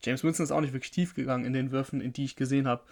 James 0.05 0.25
Winston 0.25 0.45
ist 0.45 0.53
auch 0.53 0.61
nicht 0.61 0.73
wirklich 0.73 0.91
tief 0.91 1.15
gegangen 1.15 1.45
in 1.45 1.53
den 1.53 1.71
Würfen, 1.71 2.01
in 2.01 2.13
die 2.13 2.25
ich 2.25 2.35
gesehen 2.35 2.67
habe. 2.67 2.83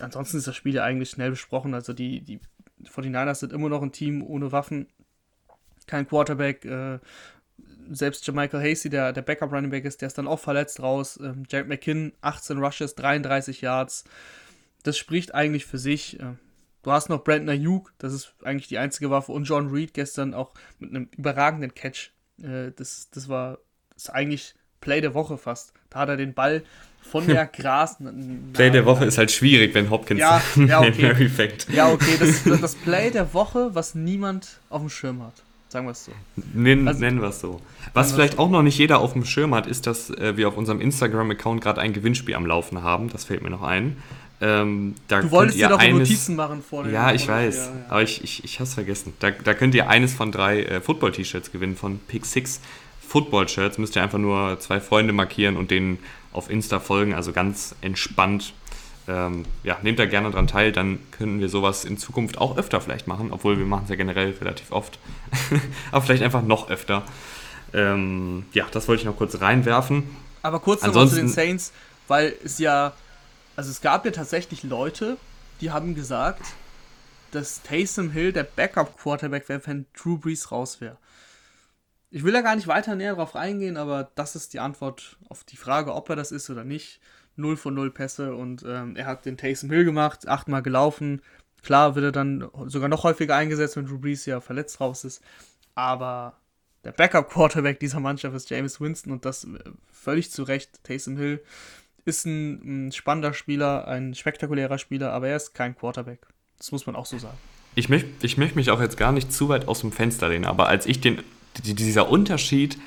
Ansonsten 0.00 0.38
ist 0.38 0.46
das 0.46 0.56
Spiel 0.56 0.74
ja 0.74 0.84
eigentlich 0.84 1.10
schnell 1.10 1.30
besprochen, 1.30 1.74
also 1.74 1.92
die, 1.92 2.20
die 2.20 2.40
49ers 2.84 3.36
sind 3.36 3.52
immer 3.52 3.68
noch 3.68 3.82
ein 3.82 3.92
Team 3.92 4.22
ohne 4.22 4.52
Waffen, 4.52 4.86
kein 5.86 6.08
Quarterback, 6.08 6.64
äh, 6.64 6.98
selbst 7.90 8.26
Jamichael 8.26 8.62
Hasey, 8.62 8.90
der, 8.90 9.12
der 9.12 9.22
Backup 9.22 9.52
Running 9.52 9.70
Back 9.70 9.84
ist, 9.84 10.00
der 10.00 10.08
ist 10.08 10.18
dann 10.18 10.26
auch 10.26 10.40
verletzt 10.40 10.80
raus. 10.80 11.18
Ähm, 11.22 11.44
Jared 11.48 11.68
McKinn, 11.68 12.12
18 12.20 12.58
Rushes, 12.58 12.94
33 12.96 13.60
Yards 13.60 14.04
das 14.86 14.96
spricht 14.96 15.34
eigentlich 15.34 15.66
für 15.66 15.78
sich. 15.78 16.20
Äh, 16.20 16.34
Du 16.82 16.92
hast 16.92 17.08
noch 17.08 17.24
Brandon 17.24 17.48
Ayuk, 17.48 17.92
das 17.98 18.12
ist 18.12 18.32
eigentlich 18.44 18.68
die 18.68 18.78
einzige 18.78 19.10
Waffe, 19.10 19.32
und 19.32 19.42
John 19.42 19.70
Reed 19.70 19.92
gestern 19.92 20.34
auch 20.34 20.52
mit 20.78 20.90
einem 20.90 21.08
überragenden 21.16 21.74
Catch. 21.74 22.12
Äh, 22.40 22.70
das, 22.76 23.10
das 23.10 23.28
war 23.28 23.58
das 23.92 24.04
ist 24.04 24.10
eigentlich 24.10 24.54
Play 24.80 25.00
der 25.00 25.12
Woche 25.12 25.36
fast. 25.36 25.72
Da 25.90 25.98
hat 25.98 26.10
er 26.10 26.16
den 26.16 26.32
Ball 26.32 26.62
von 27.02 27.26
der 27.26 27.46
Gras. 27.52 27.96
Play 28.52 28.70
der 28.70 28.86
Woche 28.86 29.04
ist 29.04 29.18
halt 29.18 29.32
schwierig, 29.32 29.74
wenn 29.74 29.90
Hopkins 29.90 30.20
ja, 30.20 30.40
ja, 30.54 30.80
okay. 30.86 31.28
Ja, 31.72 31.90
okay, 31.90 32.18
das 32.20 32.46
ist 32.46 32.62
das 32.62 32.76
Play 32.76 33.10
der 33.10 33.34
Woche, 33.34 33.74
was 33.74 33.96
niemand 33.96 34.60
auf 34.70 34.80
dem 34.80 34.88
Schirm 34.88 35.24
hat. 35.24 35.42
Sagen 35.68 35.86
wir 35.86 35.92
es 35.92 36.04
so. 36.04 36.12
Nennen, 36.54 36.86
also, 36.86 37.00
nennen 37.00 37.20
wir 37.20 37.28
es 37.28 37.40
so. 37.40 37.60
Was 37.92 38.12
vielleicht 38.12 38.38
auch 38.38 38.48
noch 38.48 38.62
nicht 38.62 38.78
jeder 38.78 39.00
auf 39.00 39.14
dem 39.14 39.24
Schirm 39.24 39.54
hat, 39.54 39.66
ist, 39.66 39.86
dass 39.86 40.10
äh, 40.10 40.36
wir 40.36 40.48
auf 40.48 40.56
unserem 40.56 40.80
Instagram-Account 40.80 41.60
gerade 41.60 41.80
ein 41.80 41.92
Gewinnspiel 41.92 42.36
am 42.36 42.46
Laufen 42.46 42.82
haben. 42.82 43.08
Das 43.10 43.24
fällt 43.24 43.42
mir 43.42 43.50
noch 43.50 43.62
ein. 43.62 43.96
Ähm, 44.40 44.94
du 45.08 45.30
wolltest 45.30 45.58
dir 45.58 45.68
doch 45.68 45.78
eines, 45.78 46.08
Notizen 46.08 46.36
machen 46.36 46.62
vor 46.62 46.86
Ja, 46.86 47.12
ich 47.12 47.26
weiß. 47.26 47.56
Ja, 47.56 47.62
ja. 47.64 47.70
Aber 47.88 48.02
ich, 48.02 48.22
ich, 48.22 48.44
ich 48.44 48.54
habe 48.56 48.64
es 48.64 48.74
vergessen. 48.74 49.14
Da, 49.18 49.30
da 49.30 49.54
könnt 49.54 49.74
ihr 49.74 49.88
eines 49.88 50.14
von 50.14 50.30
drei 50.30 50.62
äh, 50.62 50.80
Football-T-Shirts 50.80 51.52
gewinnen 51.52 51.76
von 51.76 51.98
Pick 52.00 52.26
6 52.26 52.60
Football-Shirts. 53.08 53.78
Müsst 53.78 53.96
ihr 53.96 54.02
einfach 54.02 54.18
nur 54.18 54.60
zwei 54.60 54.78
Freunde 54.80 55.12
markieren 55.12 55.56
und 55.56 55.70
denen 55.70 55.98
auf 56.32 56.50
Insta 56.50 56.80
folgen. 56.80 57.14
Also 57.14 57.32
ganz 57.32 57.74
entspannt. 57.80 58.52
Ähm, 59.08 59.44
ja, 59.62 59.78
nehmt 59.82 59.98
da 59.98 60.06
gerne 60.06 60.30
dran 60.30 60.48
teil, 60.48 60.72
dann 60.72 60.98
können 61.12 61.38
wir 61.38 61.48
sowas 61.48 61.84
in 61.84 61.96
Zukunft 61.96 62.38
auch 62.38 62.56
öfter 62.56 62.80
vielleicht 62.80 63.06
machen, 63.06 63.32
obwohl 63.32 63.56
wir 63.56 63.64
machen 63.64 63.84
es 63.84 63.90
ja 63.90 63.96
generell 63.96 64.32
relativ 64.40 64.72
oft. 64.72 64.98
Aber 65.92 66.04
vielleicht 66.04 66.22
einfach 66.22 66.42
noch 66.42 66.70
öfter. 66.70 67.04
Ähm, 67.72 68.46
ja, 68.52 68.66
das 68.70 68.88
wollte 68.88 69.02
ich 69.02 69.06
noch 69.06 69.16
kurz 69.16 69.40
reinwerfen. 69.40 70.04
Aber 70.42 70.60
kurz 70.60 70.82
noch 70.82 71.08
zu 71.08 71.16
den 71.16 71.28
Saints, 71.28 71.72
weil 72.08 72.34
es 72.44 72.58
ja, 72.58 72.94
also 73.54 73.70
es 73.70 73.80
gab 73.80 74.04
ja 74.04 74.10
tatsächlich 74.10 74.62
Leute, 74.62 75.16
die 75.60 75.70
haben 75.70 75.94
gesagt, 75.94 76.42
dass 77.30 77.62
Taysom 77.62 78.10
Hill 78.10 78.32
der 78.32 78.44
Backup-Quarterback 78.44 79.48
wäre, 79.48 79.60
wenn 79.66 79.86
Drew 79.92 80.18
Brees 80.18 80.50
raus 80.50 80.80
wäre. 80.80 80.96
Ich 82.10 82.24
will 82.24 82.32
da 82.32 82.40
gar 82.40 82.56
nicht 82.56 82.68
weiter 82.68 82.94
näher 82.94 83.14
drauf 83.14 83.36
eingehen, 83.36 83.76
aber 83.76 84.10
das 84.14 84.36
ist 84.36 84.52
die 84.52 84.60
Antwort 84.60 85.16
auf 85.28 85.44
die 85.44 85.56
Frage, 85.56 85.94
ob 85.94 86.08
er 86.08 86.16
das 86.16 86.32
ist 86.32 86.48
oder 86.50 86.64
nicht. 86.64 87.00
0 87.36 87.56
von 87.56 87.74
0 87.74 87.90
Pässe 87.90 88.34
und 88.34 88.64
ähm, 88.66 88.96
er 88.96 89.06
hat 89.06 89.26
den 89.26 89.36
Taysom 89.36 89.70
Hill 89.70 89.84
gemacht, 89.84 90.26
achtmal 90.28 90.62
gelaufen. 90.62 91.22
Klar 91.62 91.94
wird 91.94 92.04
er 92.04 92.12
dann 92.12 92.48
sogar 92.66 92.88
noch 92.88 93.04
häufiger 93.04 93.34
eingesetzt, 93.34 93.76
wenn 93.76 93.86
Drew 93.86 93.98
ja 94.06 94.40
verletzt 94.40 94.80
raus 94.80 95.04
ist. 95.04 95.22
Aber 95.74 96.38
der 96.84 96.92
Backup-Quarterback 96.92 97.80
dieser 97.80 98.00
Mannschaft 98.00 98.36
ist 98.36 98.50
James 98.50 98.80
Winston 98.80 99.12
und 99.12 99.24
das 99.24 99.44
äh, 99.44 99.58
völlig 99.90 100.30
zu 100.30 100.44
Recht. 100.44 100.84
Taysom 100.84 101.16
Hill 101.16 101.42
ist 102.04 102.24
ein, 102.24 102.86
ein 102.86 102.92
spannender 102.92 103.34
Spieler, 103.34 103.88
ein 103.88 104.14
spektakulärer 104.14 104.78
Spieler, 104.78 105.12
aber 105.12 105.28
er 105.28 105.36
ist 105.36 105.54
kein 105.54 105.76
Quarterback. 105.76 106.20
Das 106.58 106.72
muss 106.72 106.86
man 106.86 106.96
auch 106.96 107.06
so 107.06 107.18
sagen. 107.18 107.36
Ich 107.74 107.88
möchte 107.88 108.08
ich 108.22 108.38
möcht 108.38 108.56
mich 108.56 108.70
auch 108.70 108.80
jetzt 108.80 108.96
gar 108.96 109.12
nicht 109.12 109.32
zu 109.32 109.48
weit 109.48 109.68
aus 109.68 109.80
dem 109.80 109.92
Fenster 109.92 110.28
lehnen, 110.28 110.46
aber 110.46 110.68
als 110.68 110.86
ich 110.86 111.00
den 111.00 111.22
dieser 111.64 112.08
Unterschied 112.08 112.78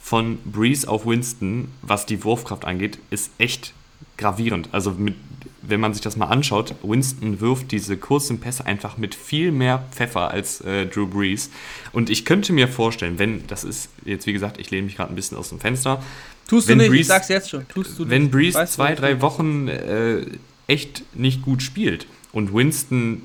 von 0.00 0.38
Breeze 0.44 0.88
auf 0.88 1.06
Winston, 1.06 1.68
was 1.82 2.06
die 2.06 2.24
Wurfkraft 2.24 2.64
angeht, 2.64 2.98
ist 3.10 3.30
echt 3.38 3.74
gravierend. 4.16 4.68
Also 4.72 4.92
mit, 4.92 5.14
wenn 5.62 5.80
man 5.80 5.92
sich 5.92 6.02
das 6.02 6.16
mal 6.16 6.26
anschaut, 6.26 6.74
Winston 6.82 7.40
wirft 7.40 7.70
diese 7.70 7.96
kurzen 7.96 8.40
Pässe 8.40 8.66
einfach 8.66 8.96
mit 8.96 9.14
viel 9.14 9.52
mehr 9.52 9.86
Pfeffer 9.92 10.30
als 10.30 10.60
äh, 10.62 10.86
Drew 10.86 11.06
Brees. 11.06 11.50
Und 11.92 12.10
ich 12.10 12.24
könnte 12.24 12.52
mir 12.52 12.68
vorstellen, 12.68 13.18
wenn, 13.18 13.46
das 13.46 13.64
ist 13.64 13.90
jetzt 14.04 14.26
wie 14.26 14.32
gesagt, 14.32 14.58
ich 14.58 14.70
lehne 14.70 14.84
mich 14.84 14.96
gerade 14.96 15.12
ein 15.12 15.16
bisschen 15.16 15.36
aus 15.36 15.50
dem 15.50 15.60
Fenster. 15.60 16.02
Tust 16.48 16.68
du 16.68 16.74
nicht, 16.74 16.88
Breeze, 16.88 17.02
ich 17.02 17.06
sag's 17.06 17.28
jetzt 17.28 17.50
schon. 17.50 17.68
Tust 17.68 17.98
du 17.98 18.08
wenn 18.08 18.30
Breeze 18.30 18.64
zwei, 18.66 18.94
drei 18.94 19.20
Wochen 19.20 19.68
äh, 19.68 20.26
echt 20.66 21.04
nicht 21.14 21.42
gut 21.42 21.62
spielt 21.62 22.06
und 22.32 22.52
Winston 22.54 23.22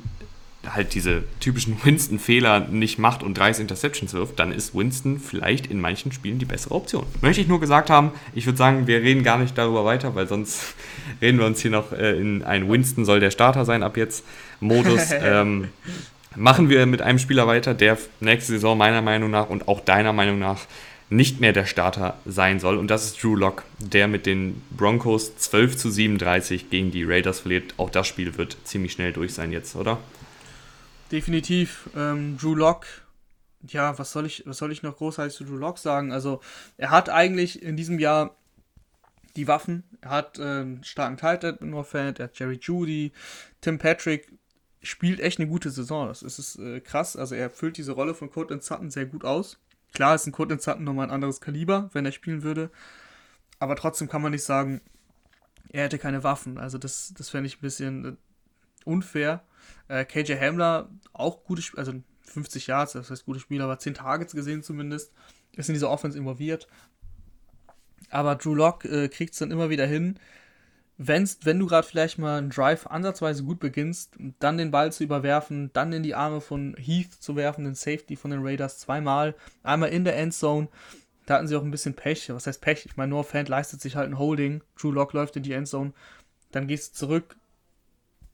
halt 0.73 0.93
diese 0.93 1.23
typischen 1.39 1.77
Winston-Fehler 1.83 2.61
nicht 2.61 2.99
macht 2.99 3.23
und 3.23 3.37
30 3.37 3.61
Interceptions 3.61 4.13
wirft, 4.13 4.39
dann 4.39 4.51
ist 4.51 4.75
Winston 4.75 5.19
vielleicht 5.19 5.67
in 5.67 5.79
manchen 5.79 6.11
Spielen 6.11 6.39
die 6.39 6.45
bessere 6.45 6.75
Option. 6.75 7.05
Möchte 7.21 7.41
ich 7.41 7.47
nur 7.47 7.59
gesagt 7.59 7.89
haben, 7.89 8.11
ich 8.33 8.45
würde 8.45 8.57
sagen, 8.57 8.87
wir 8.87 9.01
reden 9.01 9.23
gar 9.23 9.37
nicht 9.37 9.57
darüber 9.57 9.85
weiter, 9.85 10.15
weil 10.15 10.27
sonst 10.27 10.75
reden 11.21 11.39
wir 11.39 11.45
uns 11.45 11.59
hier 11.61 11.71
noch 11.71 11.91
äh, 11.91 12.17
in 12.19 12.43
ein 12.43 12.69
Winston 12.69 13.05
soll 13.05 13.19
der 13.19 13.31
Starter 13.31 13.65
sein 13.65 13.83
ab 13.83 13.97
jetzt 13.97 14.25
Modus. 14.59 15.09
ähm, 15.11 15.69
machen 16.35 16.69
wir 16.69 16.85
mit 16.85 17.01
einem 17.01 17.19
Spieler 17.19 17.47
weiter, 17.47 17.73
der 17.73 17.97
nächste 18.19 18.53
Saison 18.53 18.77
meiner 18.77 19.01
Meinung 19.01 19.31
nach 19.31 19.49
und 19.49 19.67
auch 19.67 19.79
deiner 19.79 20.13
Meinung 20.13 20.39
nach 20.39 20.59
nicht 21.09 21.39
mehr 21.39 21.53
der 21.53 21.65
Starter 21.65 22.17
sein 22.25 22.59
soll. 22.59 22.77
Und 22.77 22.89
das 22.89 23.05
ist 23.05 23.23
Drew 23.23 23.35
Lock, 23.35 23.63
der 23.79 24.07
mit 24.07 24.25
den 24.25 24.61
Broncos 24.75 25.37
12 25.37 25.77
zu 25.77 25.89
37 25.89 26.69
gegen 26.69 26.91
die 26.91 27.03
Raiders 27.03 27.41
verliert. 27.41 27.73
Auch 27.77 27.89
das 27.89 28.07
Spiel 28.07 28.37
wird 28.37 28.57
ziemlich 28.63 28.93
schnell 28.93 29.13
durch 29.13 29.33
sein 29.33 29.51
jetzt, 29.51 29.75
oder? 29.75 29.99
Definitiv. 31.11 31.89
Ähm, 31.95 32.37
Drew 32.37 32.55
Lock, 32.55 32.85
ja, 33.67 33.97
was 33.97 34.11
soll 34.11 34.25
ich, 34.25 34.43
was 34.45 34.57
soll 34.57 34.71
ich 34.71 34.83
noch 34.83 34.97
großartig 34.97 35.35
zu 35.35 35.43
Drew 35.43 35.57
Lock 35.57 35.77
sagen? 35.77 36.11
Also, 36.11 36.41
er 36.77 36.91
hat 36.91 37.09
eigentlich 37.09 37.61
in 37.61 37.77
diesem 37.77 37.99
Jahr 37.99 38.35
die 39.35 39.47
Waffen. 39.47 39.83
Er 40.01 40.09
hat 40.09 40.39
äh, 40.39 40.43
einen 40.43 40.83
starken 40.83 41.17
Tight 41.17 41.43
End 41.43 41.59
Fan, 41.85 42.15
er 42.15 42.23
hat 42.25 42.39
Jerry 42.39 42.59
Judy, 42.61 43.11
Tim 43.61 43.77
Patrick 43.77 44.31
spielt 44.85 45.19
echt 45.19 45.39
eine 45.39 45.49
gute 45.49 45.71
Saison. 45.71 46.07
Das 46.07 46.21
ist, 46.21 46.57
äh, 46.59 46.79
krass. 46.79 47.15
Also 47.15 47.35
er 47.35 47.49
füllt 47.49 47.77
diese 47.77 47.91
Rolle 47.91 48.13
von 48.13 48.29
Courtland 48.29 48.63
Sutton 48.63 48.91
sehr 48.91 49.05
gut 49.05 49.25
aus. 49.25 49.57
Klar 49.93 50.15
ist 50.15 50.27
ein 50.27 50.31
Courtland 50.31 50.61
Sutton 50.61 50.83
nochmal 50.83 51.07
ein 51.07 51.13
anderes 51.13 51.41
Kaliber, 51.41 51.89
wenn 51.93 52.05
er 52.05 52.11
spielen 52.11 52.43
würde. 52.43 52.69
Aber 53.59 53.75
trotzdem 53.75 54.09
kann 54.09 54.21
man 54.21 54.31
nicht 54.31 54.43
sagen, 54.43 54.81
er 55.69 55.85
hätte 55.85 55.97
keine 55.97 56.23
Waffen. 56.23 56.57
Also 56.57 56.77
das, 56.77 57.13
das 57.17 57.29
fände 57.29 57.47
ich 57.47 57.57
ein 57.57 57.61
bisschen 57.61 58.05
äh, 58.05 58.15
unfair. 58.83 59.43
Äh, 59.87 60.05
KJ 60.05 60.33
Hamler, 60.39 60.89
auch 61.13 61.43
gutes 61.43 61.65
Spiel, 61.65 61.79
also 61.79 61.93
50 62.23 62.67
Yards, 62.67 62.93
das 62.93 63.11
heißt 63.11 63.25
gutes 63.25 63.41
Spiel, 63.41 63.61
aber 63.61 63.79
10 63.79 63.95
Targets 63.95 64.33
gesehen 64.33 64.63
zumindest. 64.63 65.13
Ist 65.53 65.69
in 65.69 65.73
dieser 65.73 65.89
Offense 65.89 66.17
involviert. 66.17 66.67
Aber 68.09 68.35
Drew 68.35 68.55
Lock 68.55 68.85
äh, 68.85 69.07
kriegt 69.07 69.33
es 69.33 69.39
dann 69.39 69.51
immer 69.51 69.69
wieder 69.69 69.85
hin, 69.85 70.19
wenn's, 70.97 71.39
wenn 71.43 71.59
du 71.59 71.67
gerade 71.67 71.87
vielleicht 71.87 72.17
mal 72.17 72.37
einen 72.37 72.49
Drive 72.49 72.87
ansatzweise 72.87 73.43
gut 73.43 73.59
beginnst, 73.59 74.15
dann 74.39 74.57
den 74.57 74.71
Ball 74.71 74.91
zu 74.91 75.03
überwerfen, 75.03 75.71
dann 75.73 75.93
in 75.93 76.03
die 76.03 76.15
Arme 76.15 76.41
von 76.41 76.75
Heath 76.77 77.13
zu 77.13 77.35
werfen, 77.35 77.65
den 77.65 77.75
Safety 77.75 78.15
von 78.15 78.31
den 78.31 78.45
Raiders 78.45 78.79
zweimal, 78.79 79.35
einmal 79.63 79.89
in 79.89 80.03
der 80.05 80.17
Endzone. 80.17 80.67
Da 81.25 81.35
hatten 81.35 81.47
sie 81.47 81.55
auch 81.55 81.63
ein 81.63 81.71
bisschen 81.71 81.95
Pech. 81.95 82.29
Was 82.29 82.45
heißt 82.45 82.61
Pech? 82.61 82.85
Ich 82.85 82.97
meine, 82.97 83.09
Noah 83.09 83.23
Fant 83.23 83.49
leistet 83.49 83.81
sich 83.81 83.95
halt 83.95 84.09
ein 84.09 84.19
Holding. 84.19 84.61
Drew 84.79 84.91
Lock 84.91 85.13
läuft 85.13 85.35
in 85.35 85.43
die 85.43 85.53
Endzone. 85.53 85.93
Dann 86.51 86.67
gehst 86.67 86.93
du 86.93 86.99
zurück, 86.99 87.35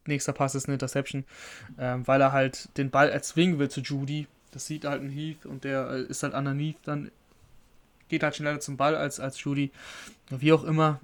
nächster 0.05 0.33
Pass 0.33 0.55
ist 0.55 0.65
eine 0.65 0.75
Interception, 0.75 1.25
ähm, 1.77 2.07
weil 2.07 2.21
er 2.21 2.31
halt 2.31 2.75
den 2.77 2.89
Ball 2.89 3.09
erzwingen 3.09 3.59
will 3.59 3.69
zu 3.69 3.81
Judy. 3.81 4.27
Das 4.51 4.65
sieht 4.65 4.85
halt 4.85 5.01
ein 5.01 5.09
Heath 5.09 5.45
und 5.45 5.63
der 5.63 5.89
äh, 5.89 6.01
ist 6.03 6.23
halt 6.23 6.33
underneath, 6.33 6.77
dann 6.83 7.11
geht 8.09 8.23
halt 8.23 8.35
schneller 8.35 8.59
zum 8.59 8.77
Ball 8.77 8.95
als, 8.95 9.19
als 9.19 9.41
Judy. 9.43 9.71
Wie 10.29 10.53
auch 10.53 10.63
immer. 10.63 10.99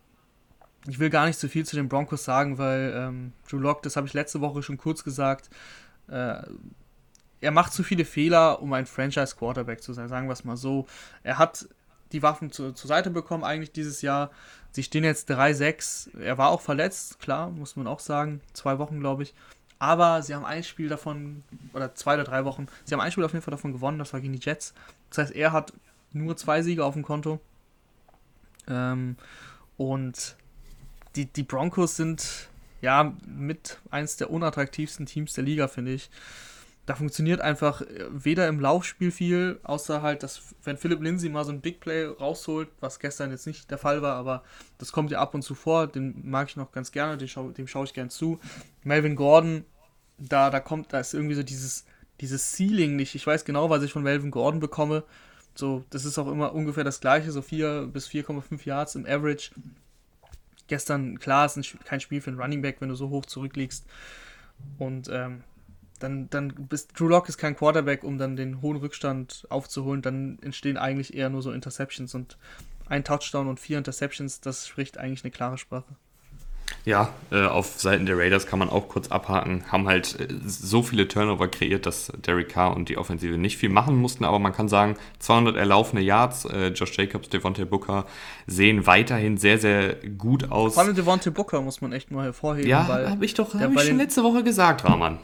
Ich 0.87 0.99
will 0.99 1.09
gar 1.09 1.25
nicht 1.25 1.37
so 1.37 1.47
viel 1.47 1.65
zu 1.65 1.75
den 1.75 1.89
Broncos 1.89 2.23
sagen, 2.23 2.57
weil 2.57 2.93
ähm, 2.95 3.33
Drew 3.49 3.57
Locke, 3.57 3.81
das 3.83 3.95
habe 3.95 4.07
ich 4.07 4.13
letzte 4.13 4.39
Woche 4.41 4.63
schon 4.63 4.77
kurz 4.77 5.03
gesagt, 5.03 5.49
äh, 6.07 6.41
er 7.39 7.51
macht 7.51 7.73
zu 7.73 7.83
viele 7.83 8.05
Fehler, 8.05 8.61
um 8.61 8.73
ein 8.73 8.85
Franchise-Quarterback 8.85 9.81
zu 9.81 9.93
sein, 9.93 10.07
sagen 10.07 10.27
wir 10.27 10.33
es 10.33 10.43
mal 10.43 10.57
so. 10.57 10.87
Er 11.23 11.37
hat 11.37 11.67
die 12.11 12.23
Waffen 12.23 12.51
zu, 12.51 12.71
zur 12.71 12.87
Seite 12.87 13.09
bekommen 13.09 13.43
eigentlich 13.43 13.71
dieses 13.71 14.01
Jahr. 14.01 14.31
Sie 14.77 14.83
stehen 14.83 15.03
jetzt 15.03 15.31
3-6. 15.31 16.19
Er 16.19 16.37
war 16.37 16.49
auch 16.51 16.61
verletzt, 16.61 17.19
klar, 17.19 17.49
muss 17.49 17.75
man 17.77 17.87
auch 17.87 17.99
sagen. 17.99 18.41
Zwei 18.53 18.77
Wochen, 18.77 18.99
glaube 18.99 19.23
ich. 19.23 19.33
Aber 19.79 20.21
sie 20.21 20.35
haben 20.35 20.45
ein 20.45 20.63
Spiel 20.63 20.87
davon, 20.87 21.43
oder 21.73 21.95
zwei 21.95 22.13
oder 22.13 22.25
drei 22.25 22.45
Wochen, 22.45 22.67
sie 22.85 22.93
haben 22.93 23.01
ein 23.01 23.11
Spiel 23.11 23.23
auf 23.23 23.33
jeden 23.33 23.41
Fall 23.41 23.53
davon 23.53 23.73
gewonnen, 23.73 23.97
das 23.97 24.13
war 24.13 24.21
gegen 24.21 24.33
die 24.33 24.39
Jets. 24.39 24.75
Das 25.09 25.17
heißt, 25.17 25.35
er 25.35 25.51
hat 25.51 25.73
nur 26.13 26.37
zwei 26.37 26.61
Siege 26.61 26.85
auf 26.85 26.93
dem 26.93 27.01
Konto. 27.01 27.39
Ähm, 28.67 29.15
und 29.77 30.35
die, 31.15 31.25
die 31.25 31.41
Broncos 31.41 31.95
sind 31.95 32.47
ja 32.81 33.15
mit 33.25 33.79
eins 33.89 34.17
der 34.17 34.29
unattraktivsten 34.29 35.07
Teams 35.07 35.33
der 35.33 35.43
Liga, 35.43 35.67
finde 35.67 35.93
ich 35.93 36.11
da 36.87 36.95
funktioniert 36.95 37.41
einfach 37.41 37.81
äh, 37.81 38.05
weder 38.09 38.47
im 38.47 38.59
Laufspiel 38.59 39.11
viel, 39.11 39.59
außer 39.63 40.01
halt, 40.01 40.23
dass 40.23 40.55
wenn 40.63 40.77
Philip 40.77 41.01
Lindsay 41.03 41.29
mal 41.29 41.43
so 41.43 41.51
ein 41.51 41.61
Big 41.61 41.81
Play 41.81 42.05
rausholt, 42.05 42.69
was 42.79 42.99
gestern 42.99 43.29
jetzt 43.29 43.45
nicht 43.45 43.69
der 43.69 43.77
Fall 43.77 44.01
war, 44.01 44.15
aber 44.15 44.43
das 44.77 44.93
kommt 44.93 45.11
ja 45.11 45.19
ab 45.19 45.35
und 45.35 45.43
zu 45.43 45.53
vor, 45.53 45.87
den 45.87 46.21
mag 46.23 46.47
ich 46.49 46.55
noch 46.55 46.71
ganz 46.71 46.91
gerne, 46.91 47.17
dem 47.17 47.67
schaue 47.67 47.83
ich 47.83 47.93
gern 47.93 48.09
zu. 48.09 48.39
Melvin 48.83 49.17
Gordon, 49.17 49.65
da, 50.17 50.49
da 50.49 50.61
kommt, 50.61 50.93
da 50.93 51.01
ist 51.01 51.13
irgendwie 51.13 51.35
so 51.35 51.43
dieses, 51.43 51.85
dieses 52.21 52.55
Ceiling 52.55 52.95
nicht. 52.95 53.15
Ich 53.15 53.27
weiß 53.27 53.43
genau, 53.43 53.69
was 53.69 53.83
ich 53.83 53.91
von 53.91 54.03
Melvin 54.03 54.31
Gordon 54.31 54.61
bekomme. 54.61 55.03
So, 55.55 55.83
das 55.89 56.05
ist 56.05 56.17
auch 56.17 56.31
immer 56.31 56.53
ungefähr 56.53 56.85
das 56.85 57.01
gleiche, 57.01 57.33
so 57.33 57.41
4 57.41 57.87
bis 57.87 58.07
4,5 58.07 58.65
Yards 58.65 58.95
im 58.95 59.05
Average. 59.05 59.51
Gestern, 60.67 61.19
klar, 61.19 61.47
ist 61.47 61.57
ein, 61.57 61.65
kein 61.83 61.99
Spiel 61.99 62.21
für 62.21 62.29
einen 62.29 62.39
Running 62.39 62.61
Back, 62.61 62.77
wenn 62.79 62.89
du 62.89 62.95
so 62.95 63.09
hoch 63.09 63.25
zurückliegst. 63.25 63.85
Und 64.77 65.09
ähm, 65.11 65.43
dann, 65.99 66.29
dann 66.29 66.49
bist 66.49 66.99
Drew 66.99 67.07
Lock 67.07 67.29
ist 67.29 67.37
kein 67.37 67.55
Quarterback, 67.55 68.03
um 68.03 68.17
dann 68.17 68.35
den 68.35 68.61
hohen 68.61 68.77
Rückstand 68.77 69.45
aufzuholen. 69.49 70.01
Dann 70.01 70.39
entstehen 70.41 70.77
eigentlich 70.77 71.13
eher 71.13 71.29
nur 71.29 71.41
so 71.41 71.51
Interceptions 71.51 72.13
und 72.15 72.37
ein 72.87 73.03
Touchdown 73.03 73.47
und 73.47 73.59
vier 73.59 73.77
Interceptions, 73.77 74.41
das 74.41 74.67
spricht 74.67 74.97
eigentlich 74.97 75.23
eine 75.23 75.31
klare 75.31 75.57
Sprache. 75.57 75.95
Ja, 76.83 77.09
äh, 77.31 77.45
auf 77.45 77.79
Seiten 77.79 78.05
der 78.05 78.17
Raiders 78.17 78.45
kann 78.47 78.59
man 78.59 78.69
auch 78.69 78.87
kurz 78.87 79.09
abhaken. 79.09 79.63
Haben 79.71 79.87
halt 79.87 80.19
äh, 80.19 80.27
so 80.45 80.83
viele 80.83 81.07
Turnover 81.07 81.47
kreiert, 81.47 81.85
dass 81.85 82.11
Derek 82.25 82.49
Carr 82.49 82.75
und 82.75 82.89
die 82.89 82.97
Offensive 82.97 83.37
nicht 83.37 83.57
viel 83.57 83.69
machen 83.69 83.97
mussten. 83.97 84.23
Aber 84.25 84.39
man 84.39 84.53
kann 84.53 84.69
sagen, 84.69 84.95
200 85.19 85.55
erlaufene 85.55 86.01
Yards. 86.01 86.45
Äh, 86.45 86.67
Josh 86.69 86.97
Jacobs, 86.97 87.29
Devontae 87.29 87.65
Booker 87.65 88.05
sehen 88.47 88.85
weiterhin 88.85 89.37
sehr, 89.37 89.57
sehr 89.57 89.95
gut 89.95 90.51
aus. 90.51 90.75
Vor 90.75 90.83
allem 90.83 90.95
Devontae 90.95 91.31
Booker 91.31 91.61
muss 91.61 91.81
man 91.81 91.91
echt 91.91 92.11
mal 92.11 92.23
hervorheben. 92.23 92.69
Ja, 92.69 92.87
habe 92.87 93.25
ich 93.25 93.33
doch 93.33 93.53
hab 93.53 93.73
ich 93.73 93.81
schon 93.81 93.97
letzte 93.97 94.23
Woche 94.23 94.43
gesagt, 94.43 94.85
Rahman. 94.85 95.19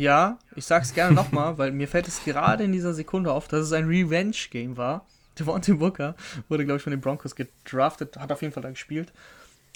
Ja, 0.00 0.38
ich 0.56 0.64
sag's 0.64 0.94
gerne 0.94 1.14
nochmal, 1.14 1.58
weil 1.58 1.72
mir 1.72 1.86
fällt 1.86 2.08
es 2.08 2.24
gerade 2.24 2.64
in 2.64 2.72
dieser 2.72 2.94
Sekunde 2.94 3.32
auf, 3.32 3.48
dass 3.48 3.66
es 3.66 3.72
ein 3.74 3.86
Revenge-Game 3.86 4.78
war. 4.78 5.04
Devontae 5.38 5.74
Booker 5.74 6.14
wurde, 6.48 6.64
glaube 6.64 6.78
ich, 6.78 6.82
von 6.82 6.90
den 6.90 7.02
Broncos 7.02 7.36
gedraftet, 7.36 8.16
hat 8.16 8.32
auf 8.32 8.40
jeden 8.40 8.54
Fall 8.54 8.62
da 8.62 8.70
gespielt. 8.70 9.12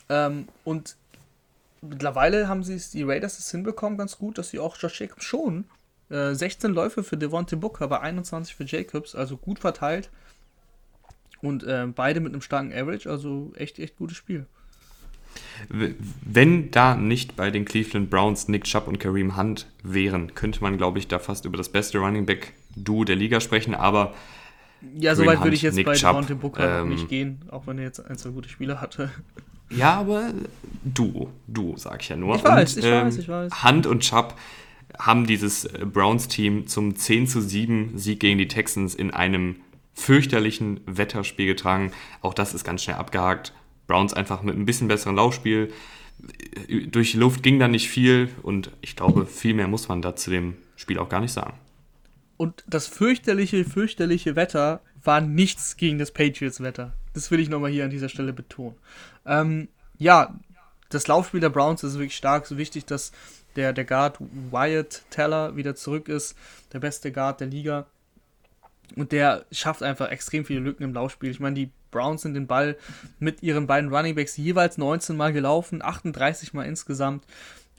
Ähm, 0.09 0.49
und 0.65 0.97
mittlerweile 1.83 2.49
haben 2.49 2.65
sie 2.65 2.73
es, 2.73 2.91
die 2.91 3.03
Raiders 3.03 3.39
es 3.39 3.51
hinbekommen 3.51 3.99
ganz 3.99 4.17
gut, 4.17 4.39
dass 4.39 4.49
sie 4.49 4.61
auch 4.61 4.79
Josh 4.79 4.99
Jacobs 4.99 5.25
schon 5.25 5.67
äh, 6.09 6.33
16 6.33 6.73
Läufe 6.73 7.05
für 7.05 7.19
Devontae 7.19 7.57
Booker, 7.57 7.85
aber 7.85 8.01
21 8.01 8.55
für 8.55 8.65
Jacobs, 8.65 9.15
also 9.15 9.37
gut 9.37 9.59
verteilt. 9.59 10.09
Und 11.43 11.65
äh, 11.65 11.87
beide 11.95 12.21
mit 12.21 12.33
einem 12.33 12.41
starken 12.41 12.73
Average, 12.73 13.11
also 13.11 13.53
echt, 13.57 13.79
echt 13.79 13.99
gutes 13.99 14.17
Spiel. 14.17 14.47
Wenn 15.69 16.71
da 16.71 16.95
nicht 16.97 17.37
bei 17.37 17.51
den 17.51 17.65
Cleveland 17.65 18.11
Browns 18.11 18.49
Nick 18.49 18.65
Chubb 18.65 18.87
und 18.89 18.99
Kareem 18.99 19.37
Hunt 19.37 19.67
wären, 19.83 20.35
könnte 20.35 20.61
man, 20.63 20.77
glaube 20.77 20.99
ich, 20.99 21.09
da 21.09 21.19
fast 21.19 21.45
über 21.45 21.57
das 21.57 21.69
beste 21.69 21.99
Running 21.99 22.27
Back 22.27 22.53
Duo 22.77 23.05
der 23.05 23.17
Liga 23.17 23.41
sprechen, 23.41 23.75
aber 23.75 24.15
ja, 24.97 25.15
soweit 25.15 25.43
würde 25.43 25.55
ich 25.57 25.63
jetzt 25.63 25.77
Nick 25.77 25.87
bei 25.87 25.95
Devontae 25.95 26.35
Booker 26.35 26.81
ähm, 26.81 26.91
nicht 26.91 27.09
gehen, 27.09 27.41
auch 27.51 27.67
wenn 27.67 27.79
er 27.79 27.85
jetzt 27.85 28.01
ein, 28.01 28.19
zwei 28.19 28.31
gute 28.31 28.49
Spiele 28.49 28.81
hatte. 28.81 29.11
Ja, 29.71 29.95
aber 29.95 30.33
Duo, 30.85 31.31
Duo, 31.47 31.77
sag 31.77 32.03
ich 32.03 32.09
ja 32.11 32.17
nur. 32.17 32.37
Ich 32.37 32.45
weiß, 32.45 32.77
und, 32.77 32.85
ich 32.85 32.91
ähm, 32.91 33.07
weiß, 33.07 33.19
ich 33.19 33.29
weiß. 33.29 33.65
Hunt 33.65 33.87
und 33.87 34.01
Chubb 34.01 34.35
haben 34.99 35.27
dieses 35.27 35.65
äh, 35.65 35.85
Browns-Team 35.85 36.67
zum 36.67 36.97
10 36.97 37.27
zu 37.27 37.41
7 37.41 37.99
Sieg 37.99 38.21
gegen 38.21 38.39
die 38.39 38.49
Texans 38.49 38.95
in 38.95 39.11
einem 39.11 39.57
fürchterlichen 39.95 40.81
Wetterspiel 40.87 41.47
getragen. 41.47 41.93
Auch 42.21 42.35
das 42.35 42.55
ist 42.55 42.65
ganz 42.65 42.83
schnell 42.83 42.97
abgehakt. 42.97 43.53
Browns 43.87 44.15
einfach 44.15 44.43
mit 44.43 44.57
ein 44.57 44.65
bisschen 44.65 44.89
besseren 44.89 45.17
Laufspiel. 45.17 45.73
Durch 46.87 47.13
die 47.13 47.19
Luft 47.19 47.43
ging 47.43 47.59
da 47.59 47.69
nicht 47.69 47.89
viel 47.89 48.31
und 48.43 48.71
ich 48.81 48.97
glaube, 48.97 49.27
viel 49.27 49.55
mehr 49.55 49.69
muss 49.69 49.89
man 49.89 50.01
da 50.01 50.17
zu 50.17 50.31
dem 50.31 50.57
Spiel 50.77 50.99
auch 50.99 51.09
gar 51.09 51.21
nicht 51.21 51.33
sagen. 51.33 51.55
Und 52.37 52.65
das 52.67 52.87
fürchterliche, 52.87 53.65
fürchterliche 53.65 54.37
Wetter 54.37 54.81
war 55.03 55.21
nichts 55.21 55.77
gegen 55.77 55.99
das 55.99 56.11
Patriots-Wetter. 56.11 56.93
Das 57.13 57.31
will 57.31 57.41
ich 57.41 57.49
nochmal 57.49 57.71
hier 57.71 57.85
an 57.85 57.91
dieser 57.91 58.09
Stelle 58.09 58.33
betonen. 58.33 58.77
Ähm, 59.27 59.69
ja, 59.99 60.35
das 60.89 61.07
Laufspiel 61.07 61.41
der 61.41 61.51
Browns 61.51 61.83
ist 61.85 61.95
wirklich 61.95 62.17
stark. 62.17 62.47
So 62.47 62.57
wichtig, 62.57 62.87
dass 62.87 63.13
der, 63.57 63.73
der 63.73 63.85
Guard 63.85 64.19
Wyatt 64.51 65.03
Teller 65.11 65.57
wieder 65.57 65.75
zurück 65.75 66.09
ist. 66.09 66.37
Der 66.73 66.81
beste 66.81 67.13
Guard 67.13 67.41
der 67.41 67.49
Liga. 67.49 67.87
Und 68.97 69.13
der 69.13 69.45
schafft 69.51 69.83
einfach 69.83 70.11
extrem 70.11 70.45
viele 70.45 70.61
Lücken 70.61 70.85
im 70.85 70.95
Laufspiel. 70.95 71.31
Ich 71.31 71.41
meine, 71.41 71.55
die 71.55 71.71
Browns 71.91 72.23
sind 72.23 72.35
den 72.35 72.47
Ball 72.47 72.77
mit 73.19 73.43
ihren 73.43 73.67
beiden 73.67 73.93
Runningbacks 73.93 74.37
jeweils 74.37 74.79
19 74.79 75.17
Mal 75.17 75.33
gelaufen, 75.33 75.83
38 75.83 76.53
Mal 76.53 76.65
insgesamt 76.65 77.25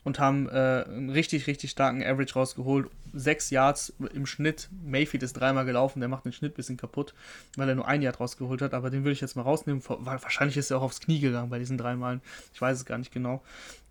und 0.05 0.19
haben 0.19 0.47
äh, 0.47 0.85
einen 0.87 1.09
richtig, 1.09 1.47
richtig 1.47 1.71
starken 1.71 2.03
Average 2.03 2.35
rausgeholt. 2.35 2.89
Sechs 3.13 3.49
Yards 3.49 3.93
im 4.13 4.25
Schnitt. 4.25 4.69
Mayfield 4.85 5.23
ist 5.23 5.33
dreimal 5.33 5.65
gelaufen, 5.65 5.99
der 5.99 6.09
macht 6.09 6.25
den 6.25 6.31
Schnitt 6.31 6.53
ein 6.53 6.55
bisschen 6.55 6.77
kaputt, 6.77 7.13
weil 7.57 7.67
er 7.67 7.75
nur 7.75 7.87
ein 7.87 8.01
Yard 8.01 8.19
rausgeholt 8.19 8.61
hat. 8.61 8.73
Aber 8.73 8.89
den 8.91 9.03
würde 9.03 9.13
ich 9.13 9.21
jetzt 9.21 9.35
mal 9.35 9.41
rausnehmen. 9.41 9.81
Wahrscheinlich 9.87 10.57
ist 10.57 10.69
er 10.69 10.77
auch 10.77 10.83
aufs 10.83 11.01
Knie 11.01 11.19
gegangen 11.19 11.49
bei 11.49 11.59
diesen 11.59 11.77
drei 11.77 11.95
Malen. 11.95 12.21
Ich 12.53 12.61
weiß 12.61 12.77
es 12.77 12.85
gar 12.85 12.99
nicht 12.99 13.11
genau. 13.11 13.41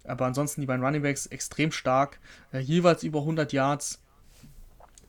Aber 0.05 0.27
ansonsten 0.27 0.61
die 0.61 0.67
beiden 0.69 0.85
Runningbacks 0.85 1.27
extrem 1.27 1.73
stark. 1.73 2.21
Äh, 2.53 2.61
jeweils 2.61 3.03
über 3.03 3.21
100 3.21 3.53
Yards. 3.53 4.01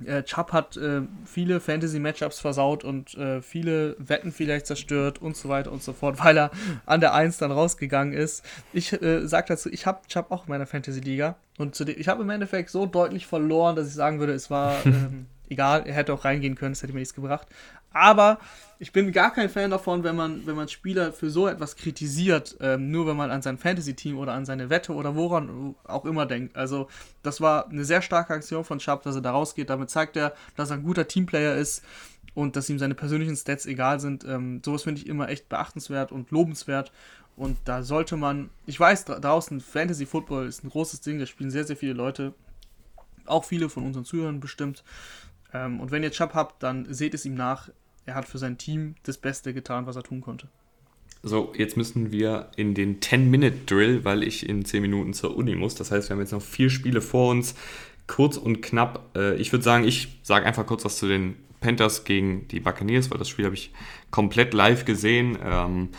Äh, 0.03 0.23
Chubb 0.23 0.51
hat 0.51 0.77
äh, 0.77 1.01
viele 1.25 1.59
Fantasy-Matchups 1.59 2.39
versaut 2.39 2.83
und 2.83 3.15
äh, 3.15 3.41
viele 3.41 3.95
Wetten 3.99 4.31
vielleicht 4.31 4.67
zerstört 4.67 5.21
und 5.21 5.37
so 5.37 5.49
weiter 5.49 5.71
und 5.71 5.83
so 5.83 5.93
fort, 5.93 6.17
weil 6.23 6.37
er 6.37 6.51
an 6.85 6.99
der 6.99 7.13
1 7.13 7.37
dann 7.37 7.51
rausgegangen 7.51 8.13
ist. 8.13 8.43
Ich 8.73 8.93
äh, 8.93 9.27
sag 9.27 9.47
dazu, 9.47 9.69
ich 9.69 9.85
habe 9.85 10.01
Chubb 10.07 10.31
auch 10.31 10.45
in 10.45 10.49
meiner 10.49 10.65
Fantasy-Liga 10.65 11.35
und 11.57 11.75
zu 11.75 11.85
ich 11.85 12.07
habe 12.07 12.23
im 12.23 12.29
Endeffekt 12.29 12.69
so 12.69 12.85
deutlich 12.85 13.27
verloren, 13.27 13.75
dass 13.75 13.87
ich 13.87 13.93
sagen 13.93 14.19
würde, 14.19 14.33
es 14.33 14.49
war 14.49 14.75
ähm, 14.85 15.27
egal, 15.49 15.83
er 15.85 15.93
hätte 15.93 16.13
auch 16.13 16.25
reingehen 16.25 16.55
können, 16.55 16.73
es 16.73 16.83
hätte 16.83 16.93
mir 16.93 16.99
nichts 16.99 17.13
gebracht. 17.13 17.47
Aber 17.95 18.39
ich 18.77 18.91
bin 18.91 19.13
gar 19.13 19.31
kein 19.31 19.49
Fan 19.49 19.71
davon, 19.71 20.03
wenn 20.03 20.17
man, 20.17 20.45
wenn 20.45 20.57
man 20.57 20.67
Spieler 20.67 21.13
für 21.13 21.29
so 21.29 21.47
etwas 21.47 21.77
kritisiert, 21.77 22.57
ähm, 22.59 22.91
nur 22.91 23.07
wenn 23.07 23.15
man 23.15 23.31
an 23.31 23.41
sein 23.41 23.57
Fantasy-Team 23.57 24.17
oder 24.17 24.33
an 24.33 24.45
seine 24.45 24.69
Wette 24.69 24.93
oder 24.93 25.15
woran 25.15 25.75
auch 25.85 26.03
immer 26.03 26.25
denkt. 26.25 26.57
Also, 26.57 26.89
das 27.23 27.39
war 27.39 27.69
eine 27.69 27.85
sehr 27.85 28.01
starke 28.01 28.33
Aktion 28.33 28.65
von 28.65 28.81
Sharp, 28.81 29.03
dass 29.03 29.15
er 29.15 29.21
da 29.21 29.31
rausgeht. 29.31 29.69
Damit 29.69 29.89
zeigt 29.89 30.17
er, 30.17 30.33
dass 30.57 30.71
er 30.71 30.75
ein 30.75 30.83
guter 30.83 31.07
Teamplayer 31.07 31.55
ist 31.55 31.85
und 32.33 32.57
dass 32.57 32.69
ihm 32.69 32.79
seine 32.79 32.95
persönlichen 32.95 33.37
Stats 33.37 33.65
egal 33.65 34.01
sind. 34.01 34.25
Ähm, 34.25 34.61
sowas 34.63 34.83
finde 34.83 34.99
ich 34.99 35.07
immer 35.07 35.29
echt 35.29 35.47
beachtenswert 35.47 36.11
und 36.11 36.31
lobenswert. 36.31 36.91
Und 37.37 37.57
da 37.63 37.81
sollte 37.81 38.17
man, 38.17 38.49
ich 38.65 38.77
weiß, 38.77 39.05
draußen 39.05 39.61
Fantasy 39.61 40.05
Football 40.05 40.47
ist 40.47 40.65
ein 40.65 40.69
großes 40.69 40.99
Ding, 40.99 41.19
da 41.19 41.25
spielen 41.25 41.49
sehr, 41.49 41.63
sehr 41.63 41.77
viele 41.77 41.93
Leute. 41.93 42.33
Auch 43.25 43.45
viele 43.45 43.69
von 43.69 43.85
unseren 43.85 44.03
Zuhörern 44.03 44.41
bestimmt. 44.41 44.83
Ähm, 45.55 45.79
und 45.79 45.91
wenn 45.91 46.03
ihr 46.03 46.11
Chubb 46.11 46.33
habt, 46.33 46.61
dann 46.61 46.93
seht 46.93 47.13
es 47.13 47.25
ihm 47.25 47.35
nach 47.35 47.69
er 48.05 48.15
hat 48.15 48.25
für 48.25 48.37
sein 48.37 48.57
Team 48.57 48.95
das 49.03 49.17
Beste 49.17 49.53
getan, 49.53 49.85
was 49.85 49.95
er 49.95 50.03
tun 50.03 50.21
konnte. 50.21 50.47
So, 51.23 51.53
jetzt 51.57 51.75
müssen 51.75 52.11
wir 52.11 52.51
in 52.55 52.75
den 52.75 52.99
10-Minute-Drill, 52.99 54.05
weil 54.05 54.21
ich 54.21 54.47
in 54.47 54.63
10 54.63 54.81
Minuten 54.81 55.13
zur 55.13 55.35
Uni 55.35 55.55
muss. 55.55 55.73
Das 55.73 55.89
heißt, 55.89 56.09
wir 56.09 56.15
haben 56.15 56.21
jetzt 56.21 56.33
noch 56.33 56.41
vier 56.41 56.69
Spiele 56.69 57.01
vor 57.01 57.31
uns. 57.31 57.55
Kurz 58.05 58.37
und 58.37 58.61
knapp. 58.61 59.09
Äh, 59.15 59.35
ich 59.37 59.51
würde 59.51 59.63
sagen, 59.63 59.87
ich 59.87 60.19
sage 60.21 60.45
einfach 60.45 60.67
kurz 60.67 60.85
was 60.85 60.97
zu 60.97 61.07
den 61.07 61.35
Panthers 61.61 62.03
gegen 62.03 62.47
die 62.49 62.59
Buccaneers, 62.59 63.09
weil 63.09 63.17
das 63.17 63.27
Spiel 63.27 63.45
habe 63.45 63.55
ich 63.55 63.73
komplett 64.11 64.53
live 64.53 64.85
gesehen. 64.85 65.39
Ähm, 65.43 65.89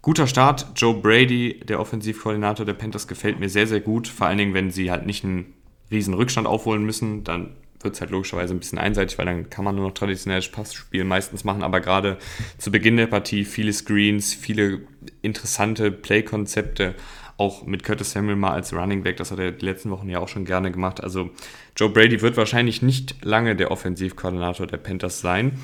guter 0.00 0.26
Start. 0.26 0.68
Joe 0.74 0.94
Brady, 0.94 1.60
der 1.60 1.78
Offensivkoordinator 1.78 2.64
der 2.64 2.72
Panthers, 2.72 3.06
gefällt 3.06 3.38
mir 3.38 3.50
sehr, 3.50 3.66
sehr 3.66 3.80
gut. 3.80 4.08
Vor 4.08 4.26
allen 4.26 4.38
Dingen, 4.38 4.54
wenn 4.54 4.70
sie 4.70 4.90
halt 4.90 5.04
nicht 5.04 5.22
einen 5.22 5.52
riesen 5.90 6.14
Rückstand 6.14 6.46
aufholen 6.46 6.84
müssen, 6.84 7.24
dann 7.24 7.56
wird 7.80 7.94
es 7.94 8.00
halt 8.00 8.10
logischerweise 8.10 8.54
ein 8.54 8.60
bisschen 8.60 8.78
einseitig, 8.78 9.18
weil 9.18 9.26
dann 9.26 9.48
kann 9.48 9.64
man 9.64 9.74
nur 9.74 9.86
noch 9.86 9.94
traditionelles 9.94 10.48
Passspiel 10.48 11.04
meistens 11.04 11.44
machen. 11.44 11.62
Aber 11.62 11.80
gerade 11.80 12.18
zu 12.58 12.70
Beginn 12.70 12.96
der 12.96 13.06
Partie 13.06 13.44
viele 13.44 13.72
Screens, 13.72 14.34
viele 14.34 14.82
interessante 15.22 15.90
Play-Konzepte, 15.90 16.94
auch 17.40 17.64
mit 17.64 17.84
Curtis 17.84 18.12
Samuel 18.12 18.36
mal 18.36 18.52
als 18.52 18.74
Running 18.74 19.02
Back, 19.02 19.16
das 19.16 19.30
hat 19.30 19.38
er 19.38 19.50
die 19.50 19.64
letzten 19.64 19.90
Wochen 19.90 20.10
ja 20.10 20.18
auch 20.18 20.28
schon 20.28 20.44
gerne 20.44 20.70
gemacht. 20.70 21.02
Also 21.02 21.30
Joe 21.74 21.88
Brady 21.88 22.20
wird 22.20 22.36
wahrscheinlich 22.36 22.82
nicht 22.82 23.24
lange 23.24 23.56
der 23.56 23.70
Offensivkoordinator 23.70 24.66
der 24.66 24.76
Panthers 24.76 25.20
sein. 25.20 25.58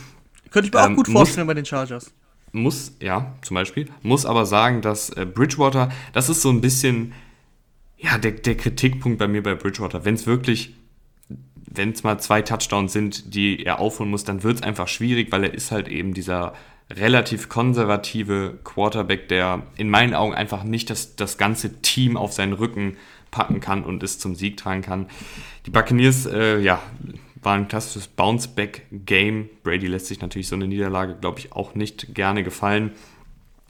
Könnte 0.51 0.69
ich 0.69 0.75
mir 0.75 0.81
ähm, 0.81 0.93
auch 0.93 0.97
gut 0.97 1.09
vorstellen 1.09 1.47
bei 1.47 1.53
den 1.53 1.67
Chargers. 1.67 2.12
Muss, 2.53 2.97
ja, 3.01 3.37
zum 3.43 3.57
Beispiel. 3.57 3.91
Muss 4.01 4.25
aber 4.25 4.47
sagen, 4.47 4.81
dass 4.81 5.11
äh, 5.11 5.27
Bridgewater, 5.27 5.91
das 6.14 6.31
ist 6.31 6.41
so 6.41 6.49
ein 6.49 6.62
bisschen, 6.62 7.12
ja, 7.99 8.17
der, 8.17 8.33
der 8.33 8.57
Kritikpunkt 8.57 9.19
bei 9.19 9.29
mir 9.29 9.43
bei 9.43 9.55
Bridgewater. 9.55 10.07
Wenn 10.07 10.14
es 10.14 10.27
wirklich 10.27 10.75
wenn 11.67 11.91
es 11.91 12.03
mal 12.03 12.19
zwei 12.19 12.43
Touchdowns 12.43 12.93
sind, 12.93 13.35
die 13.35 13.64
er 13.64 13.81
aufholen 13.81 14.11
muss, 14.11 14.25
dann 14.25 14.43
wird 14.43 14.57
es 14.57 14.62
einfach 14.62 14.89
schwierig, 14.89 15.33
weil 15.33 15.45
er 15.45 15.55
ist 15.55 15.73
halt 15.73 15.89
eben 15.89 16.14
dieser 16.14 16.55
relativ 16.91 17.49
konservative 17.49 18.59
Quarterback, 18.62 19.29
der 19.29 19.62
in 19.77 19.91
meinen 19.91 20.14
Augen 20.14 20.35
einfach 20.35 20.62
nicht 20.62 20.89
das, 20.91 21.17
das 21.17 21.37
ganze 21.37 21.81
Team 21.83 22.17
auf 22.17 22.33
seinen 22.33 22.53
Rücken 22.53 22.97
packen 23.31 23.61
kann 23.61 23.85
und 23.85 24.03
es 24.03 24.19
zum 24.19 24.35
Sieg 24.35 24.57
tragen 24.57 24.83
kann. 24.83 25.07
Die 25.67 25.71
Buccaneers, 25.71 26.27
äh, 26.27 26.59
ja, 26.61 26.81
waren 27.43 27.62
ein 27.62 27.69
klassisches 27.69 28.09
Bounce-Back-Game. 28.09 29.49
Brady 29.62 29.87
lässt 29.87 30.07
sich 30.07 30.21
natürlich 30.21 30.49
so 30.49 30.57
eine 30.57 30.67
Niederlage, 30.67 31.17
glaube 31.21 31.39
ich, 31.39 31.53
auch 31.53 31.75
nicht 31.75 32.14
gerne 32.14 32.43
gefallen. 32.43 32.93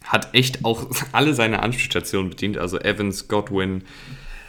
Hat 0.05 0.35
echt 0.35 0.65
auch 0.65 0.87
alle 1.13 1.35
seine 1.35 1.63
Anspielstationen 1.63 2.31
bedient, 2.31 2.59
also 2.59 2.79
Evans, 2.79 3.29
Godwin, 3.29 3.85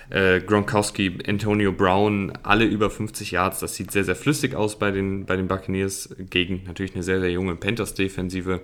äh, 0.09 0.39
Gronkowski, 0.39 1.19
Antonio 1.27 1.71
Brown, 1.71 2.33
alle 2.43 2.65
über 2.65 2.89
50 2.89 3.31
Yards. 3.31 3.59
Das 3.59 3.75
sieht 3.75 3.91
sehr, 3.91 4.03
sehr 4.03 4.15
flüssig 4.15 4.55
aus 4.55 4.79
bei 4.79 4.91
den, 4.91 5.25
bei 5.25 5.35
den 5.35 5.47
Buccaneers 5.47 6.15
gegen 6.17 6.63
natürlich 6.65 6.93
eine 6.93 7.03
sehr, 7.03 7.19
sehr 7.19 7.31
junge 7.31 7.55
Panthers-Defensive. 7.55 8.61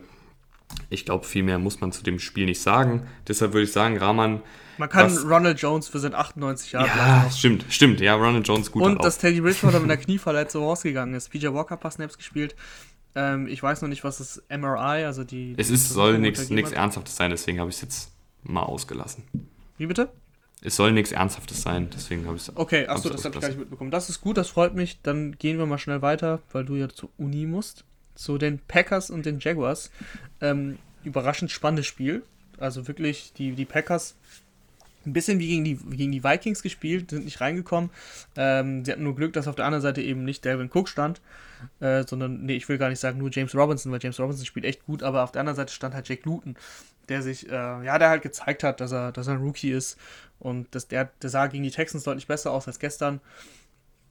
Ich 0.89 1.05
glaube, 1.05 1.25
viel 1.25 1.43
mehr 1.43 1.59
muss 1.59 1.81
man 1.81 1.91
zu 1.91 2.03
dem 2.03 2.19
Spiel 2.19 2.45
nicht 2.45 2.61
sagen. 2.61 3.07
Deshalb 3.27 3.53
würde 3.53 3.65
ich 3.65 3.71
sagen, 3.71 3.97
Rahman. 3.97 4.41
Man 4.77 4.89
kann 4.89 5.05
was, 5.05 5.25
Ronald 5.25 5.59
Jones 5.59 5.87
für 5.87 5.99
seine 5.99 6.17
98 6.17 6.71
Jahre. 6.71 6.87
Ja, 6.87 7.29
stimmt, 7.29 7.65
stimmt. 7.69 7.99
Ja, 7.99 8.15
Ronald 8.15 8.47
Jones 8.47 8.71
gut. 8.71 8.81
Und 8.81 9.03
dass 9.03 9.19
Teddy 9.19 9.41
Bridgewater 9.41 9.79
mit 9.79 9.91
einer 9.91 10.01
Knieverletzung 10.01 10.63
rausgegangen 10.63 11.13
ist. 11.13 11.29
PJ 11.29 11.47
Walker 11.47 11.77
paar 11.77 11.91
Snaps 11.91 12.17
gespielt. 12.17 12.55
Ähm, 13.15 13.47
ich 13.47 13.61
weiß 13.61 13.81
noch 13.83 13.89
nicht, 13.89 14.03
was 14.03 14.17
das 14.17 14.41
MRI, 14.49 15.05
also 15.05 15.23
die. 15.23 15.53
Es 15.57 15.69
ist, 15.69 15.89
soll 15.89 16.17
nichts 16.17 16.49
Ernsthaftes 16.49 17.15
sein, 17.15 17.29
deswegen 17.29 17.59
habe 17.59 17.69
ich 17.69 17.75
es 17.75 17.81
jetzt 17.81 18.11
mal 18.41 18.63
ausgelassen. 18.63 19.23
Wie 19.77 19.85
bitte? 19.85 20.09
Es 20.63 20.75
soll 20.77 20.93
nichts 20.93 21.11
Ernsthaftes 21.11 21.61
sein, 21.61 21.89
deswegen 21.93 22.25
habe 22.25 22.37
ich 22.37 22.43
es. 22.43 22.55
Okay, 22.55 22.87
achso, 22.87 23.09
das 23.09 23.25
habe 23.25 23.35
ich 23.35 23.41
gar 23.41 23.49
nicht 23.49 23.59
mitbekommen. 23.59 23.91
Das 23.91 24.09
ist 24.09 24.21
gut, 24.21 24.37
das 24.37 24.49
freut 24.49 24.73
mich. 24.73 25.01
Dann 25.01 25.37
gehen 25.37 25.57
wir 25.57 25.65
mal 25.65 25.77
schnell 25.77 26.01
weiter, 26.01 26.41
weil 26.51 26.63
du 26.63 26.75
ja 26.75 26.87
zur 26.89 27.09
Uni 27.17 27.45
musst. 27.45 27.83
Zu 28.15 28.37
den 28.37 28.59
Packers 28.59 29.09
und 29.09 29.25
den 29.25 29.39
Jaguars. 29.39 29.91
Ähm, 30.39 30.77
überraschend 31.03 31.51
spannendes 31.51 31.87
Spiel. 31.87 32.23
Also 32.59 32.87
wirklich, 32.87 33.33
die, 33.33 33.51
die 33.53 33.65
Packers 33.65 34.15
ein 35.05 35.13
bisschen 35.13 35.39
wie 35.39 35.47
gegen 35.47 35.65
die, 35.65 35.75
gegen 35.75 36.11
die 36.11 36.23
Vikings 36.23 36.61
gespielt, 36.61 37.09
sind 37.09 37.25
nicht 37.25 37.41
reingekommen. 37.41 37.89
Ähm, 38.37 38.85
sie 38.85 38.91
hatten 38.91 39.03
nur 39.03 39.15
Glück, 39.15 39.33
dass 39.33 39.49
auf 39.49 39.55
der 39.55 39.65
anderen 39.65 39.81
Seite 39.81 40.01
eben 40.01 40.23
nicht 40.23 40.45
Delvin 40.45 40.69
Cook 40.73 40.87
stand, 40.87 41.19
äh, 41.81 42.03
sondern, 42.07 42.45
nee, 42.45 42.55
ich 42.55 42.69
will 42.69 42.77
gar 42.77 42.89
nicht 42.89 42.99
sagen 42.99 43.17
nur 43.17 43.29
James 43.31 43.53
Robinson, 43.53 43.91
weil 43.91 43.99
James 44.01 44.19
Robinson 44.19 44.45
spielt 44.45 44.65
echt 44.65 44.85
gut, 44.85 45.03
aber 45.03 45.23
auf 45.23 45.31
der 45.31 45.41
anderen 45.41 45.57
Seite 45.57 45.73
stand 45.73 45.93
halt 45.93 46.07
Jake 46.07 46.23
Luton, 46.23 46.55
der 47.09 47.21
sich, 47.21 47.49
äh, 47.49 47.51
ja, 47.51 47.97
der 47.99 48.09
halt 48.09 48.21
gezeigt 48.21 48.63
hat, 48.63 48.79
dass 48.79 48.91
er, 48.91 49.11
dass 49.11 49.27
er 49.27 49.33
ein 49.33 49.41
Rookie 49.41 49.71
ist 49.71 49.97
und 50.39 50.73
dass 50.75 50.87
der, 50.87 51.09
der 51.21 51.29
sah 51.29 51.47
gegen 51.47 51.63
die 51.63 51.71
Texans 51.71 52.03
deutlich 52.03 52.27
besser 52.27 52.51
aus 52.51 52.67
als 52.67 52.79
gestern. 52.79 53.21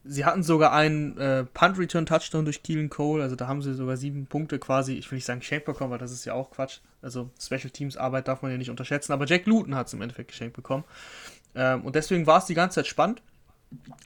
Sie 0.05 0.25
hatten 0.25 0.43
sogar 0.43 0.73
einen 0.73 1.17
äh, 1.17 1.45
Punt-Return-Touchdown 1.45 2.45
durch 2.45 2.65
Keelan 2.65 2.91
Cole, 2.91 3.23
also 3.23 3.37
da 3.37 3.47
haben 3.47 3.63
sie 3.63 3.73
sogar 3.75 3.97
sieben 3.97 4.27
Punkte 4.27 4.59
quasi, 4.59 4.95
ich 4.95 5.09
will 5.11 5.17
nicht 5.17 5.27
sagen 5.27 5.41
geschenkt 5.41 5.65
bekommen, 5.65 5.93
weil 5.93 5.99
das 5.99 6.11
ist 6.11 6.25
ja 6.25 6.35
auch 6.35 6.51
Quatsch. 6.51 6.81
Also 7.03 7.31
Special 7.41 7.71
Teams 7.71 7.97
Arbeit 7.97 8.27
darf 8.27 8.43
man 8.43 8.51
ja 8.51 8.59
nicht 8.59 8.71
unterschätzen, 8.71 9.13
aber 9.13 9.27
Jack 9.27 9.47
Luton 9.47 9.77
hat 9.77 9.87
es 9.87 9.93
im 9.93 10.03
Endeffekt 10.03 10.31
geschenkt 10.31 10.57
bekommen. 10.57 10.85
Ähm, 11.55 11.85
und 11.85 11.95
deswegen 11.95 12.27
war 12.27 12.39
es 12.39 12.47
die 12.47 12.55
ganze 12.55 12.77
Zeit 12.77 12.89
spannend. 12.89 13.23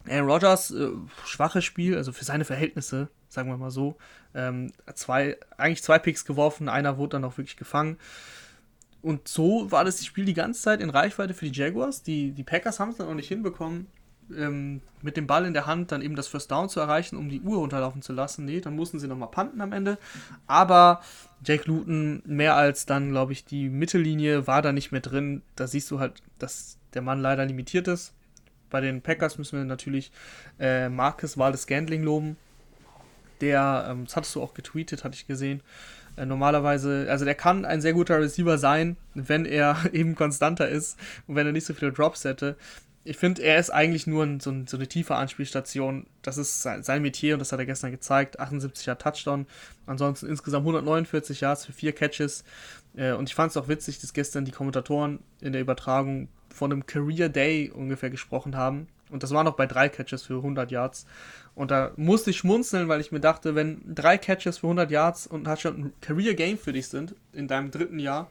Aaron 0.09 0.31
Rodgers, 0.31 0.71
äh, 0.71 0.91
schwaches 1.25 1.65
Spiel, 1.65 1.97
also 1.97 2.13
für 2.13 2.25
seine 2.25 2.45
Verhältnisse, 2.45 3.09
sagen 3.29 3.49
wir 3.49 3.57
mal 3.57 3.71
so. 3.71 3.97
Ähm, 4.35 4.73
zwei, 4.95 5.39
eigentlich 5.57 5.83
zwei 5.83 5.99
Picks 5.99 6.25
geworfen, 6.25 6.69
einer 6.69 6.99
wurde 6.99 7.17
dann 7.17 7.25
auch 7.25 7.39
wirklich 7.39 7.57
gefangen. 7.57 7.99
Und 9.07 9.29
so 9.29 9.71
war 9.71 9.85
das 9.85 10.05
Spiel 10.05 10.25
die 10.25 10.35
ganze 10.35 10.63
Zeit 10.63 10.81
in 10.81 10.91
Reichweite 10.91 11.33
für 11.33 11.49
die 11.49 11.57
Jaguars. 11.57 12.03
Die, 12.03 12.33
die 12.33 12.43
Packers 12.43 12.81
haben 12.81 12.89
es 12.89 12.97
dann 12.97 13.07
auch 13.07 13.15
nicht 13.15 13.29
hinbekommen, 13.29 13.87
ähm, 14.37 14.81
mit 15.01 15.17
dem 15.17 15.29
Ball 15.29 15.45
in 15.45 15.53
der 15.53 15.67
Hand 15.67 15.93
dann 15.93 16.03
eben 16.03 16.17
das 16.17 16.27
First 16.27 16.51
Down 16.51 16.69
zu 16.69 16.81
erreichen, 16.81 17.17
um 17.17 17.29
die 17.29 17.41
Uhr 17.41 17.59
runterlaufen 17.59 18.03
zu 18.03 18.13
lassen. 18.13 18.45
Nee, 18.47 18.61
dann 18.61 18.75
mussten 18.75 18.99
sie 18.99 19.07
nochmal 19.07 19.31
panten 19.31 19.61
am 19.61 19.73
Ende. 19.73 19.97
Aber 20.49 21.03
Jake 21.45 21.69
Luton 21.69 22.21
mehr 22.27 22.57
als 22.57 22.85
dann, 22.85 23.11
glaube 23.11 23.31
ich, 23.31 23.45
die 23.45 23.69
Mittellinie 23.69 24.49
war 24.49 24.61
da 24.61 24.73
nicht 24.73 24.91
mehr 24.91 25.03
drin. 25.03 25.43
Da 25.55 25.69
siehst 25.69 25.89
du 25.93 26.01
halt, 26.01 26.21
dass 26.41 26.77
der 26.93 27.03
Mann 27.03 27.21
leider 27.21 27.47
limitiert 27.47 27.87
ist. 27.87 28.13
Bei 28.71 28.81
den 28.81 29.03
Packers 29.03 29.39
müssen 29.39 29.57
wir 29.57 29.65
natürlich 29.65 30.11
äh, 30.59 30.89
Marcus 30.89 31.39
Waldes 31.39 31.63
Scandling 31.63 32.03
loben. 32.03 32.37
Der, 33.41 33.87
ähm, 33.89 34.07
das 34.07 34.17
hattest 34.17 34.35
du 34.35 34.43
auch 34.43 34.53
getweetet, 34.53 35.05
hatte 35.05 35.15
ich 35.15 35.29
gesehen. 35.29 35.63
Äh, 36.17 36.27
normalerweise, 36.27 37.07
also 37.09 37.25
der 37.25 37.35
kann 37.35 37.65
ein 37.65 37.81
sehr 37.81 37.93
guter 37.93 38.21
Receiver 38.21 38.59
sein, 38.59 38.97
wenn 39.15 39.45
er 39.45 39.77
eben 39.93 40.15
konstanter 40.15 40.69
ist 40.69 40.99
und 41.27 41.37
wenn 41.37 41.47
er 41.47 41.53
nicht 41.53 41.67
so 41.67 41.75
viele 41.75 41.93
Drops 41.93 42.25
hätte 42.25 42.57
ich 43.07 43.17
finde, 43.19 43.43
er 43.43 43.59
ist 43.59 43.71
eigentlich 43.71 44.09
nur 44.09 44.25
ein, 44.25 44.41
so, 44.41 44.51
ein, 44.51 44.67
so, 44.67 44.77
eine 44.77 44.89
tiefe 44.89 45.15
Anspielstation. 45.15 46.07
Das 46.23 46.39
ist 46.39 46.63
sein, 46.63 46.83
sein, 46.83 47.03
Metier 47.03 47.35
und 47.35 47.39
das 47.39 47.53
hat 47.53 47.61
er 47.61 47.67
gestern 47.67 47.93
gezeigt. 47.93 48.41
78er 48.41 48.97
Touchdown. 48.97 49.47
Ansonsten 49.87 50.27
insgesamt 50.27 50.63
149 50.63 51.41
Yards 51.41 51.67
für 51.67 51.73
vier 51.73 51.93
Catches. 51.93 52.43
Äh, 52.97 53.13
und 53.13 53.29
ich 53.29 53.37
fand 53.37 53.51
es 53.51 53.57
auch 53.57 53.69
witzig, 53.69 54.01
dass 54.01 54.13
gestern 54.13 54.45
die 54.45 54.51
Kommentatoren 54.51 55.21
in 55.41 55.53
der 55.53 55.63
Übertragung 55.63 56.29
von 56.53 56.73
einem 56.73 56.87
Career 56.87 57.29
Day 57.29 57.71
ungefähr 57.71 58.11
gesprochen 58.11 58.57
haben. 58.57 58.89
Und 59.11 59.23
das 59.23 59.33
war 59.33 59.45
noch 59.45 59.55
bei 59.55 59.67
drei 59.67 59.89
Catches 59.89 60.23
für 60.23 60.37
100 60.37 60.71
Yards. 60.71 61.07
Und 61.55 61.71
da 61.71 61.93
musste 61.97 62.31
ich 62.31 62.37
schmunzeln, 62.37 62.89
weil 62.89 63.01
ich 63.01 63.13
mir 63.13 63.21
dachte, 63.21 63.55
wenn 63.55 63.83
drei 63.95 64.19
Catches 64.19 64.59
für 64.59 64.67
100 64.67 64.91
Yards 64.91 65.27
und 65.27 65.47
hat 65.49 65.61
schon 65.61 65.77
ein 65.77 65.93
Career 66.01 66.35
Game 66.35 66.59
für 66.59 66.73
dich 66.73 66.89
sind, 66.89 67.15
in 67.33 67.49
deinem 67.49 67.71
dritten 67.71 67.99
Jahr, 67.99 68.29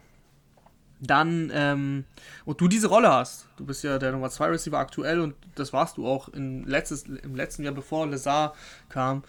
dann 1.00 1.52
ähm, 1.54 2.06
und 2.46 2.62
du 2.62 2.68
diese 2.68 2.88
Rolle 2.88 3.12
hast, 3.12 3.48
du 3.58 3.66
bist 3.66 3.84
ja 3.84 3.98
der 4.00 4.12
Nummer 4.12 4.30
2 4.30 4.48
Receiver 4.48 4.78
aktuell 4.78 5.20
und 5.20 5.36
das 5.56 5.74
warst 5.74 5.98
du 5.98 6.08
auch 6.08 6.30
in 6.30 6.64
letztes, 6.66 7.04
im 7.04 7.36
letzten 7.36 7.64
Jahr, 7.64 7.74
bevor 7.74 8.08
Lazar 8.08 8.54
kam, 8.90 9.24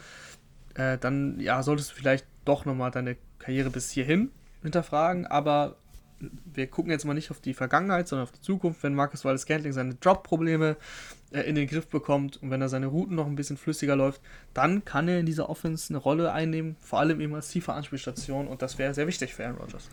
äh, 0.75 0.99
dann 0.99 1.41
ja, 1.41 1.63
solltest 1.63 1.91
du 1.91 1.95
vielleicht 1.95 2.27
doch 2.45 2.65
nochmal 2.65 2.91
deine 2.91 3.17
Karriere 3.39 3.71
bis 3.71 3.91
hierhin 3.91 4.31
hinterfragen, 4.63 5.27
aber 5.27 5.77
wir 6.19 6.67
gucken 6.69 6.91
jetzt 6.91 7.05
mal 7.05 7.15
nicht 7.15 7.31
auf 7.31 7.41
die 7.41 7.55
Vergangenheit, 7.55 8.09
sondern 8.09 8.25
auf 8.25 8.33
die 8.33 8.41
Zukunft, 8.41 8.83
wenn 8.83 8.95
Marcus 8.95 9.25
Wallace 9.25 9.43
Scantling 9.43 9.73
seine 9.73 9.95
Drop-Probleme 9.95 10.71
äh, 10.71 10.77
in 11.31 11.55
den 11.55 11.67
Griff 11.67 11.89
bekommt 11.89 12.41
und 12.43 12.51
wenn 12.51 12.61
er 12.61 12.69
seine 12.69 12.87
Routen 12.87 13.17
noch 13.17 13.27
ein 13.27 13.37
bisschen 13.37 13.57
flüssiger 13.57 13.97
läuft, 13.97 14.21
dann 14.55 14.85
kann 14.85 15.09
er 15.09 15.19
in 15.19 15.27
dieser 15.27 15.51
Offense 15.51 15.93
eine 15.93 15.99
Rolle 15.99 16.33
einnehmen, 16.33 16.77
vor 16.81 17.01
allem 17.01 17.21
eben 17.21 17.35
als 17.35 17.49
tiefe 17.49 17.73
Anspielstation 17.73 18.47
und 18.47 18.63
das 18.63 18.79
wäre 18.79 18.95
sehr 18.95 19.07
wichtig 19.07 19.35
für 19.35 19.45
Aaron 19.45 19.59
Rodgers. 19.59 19.89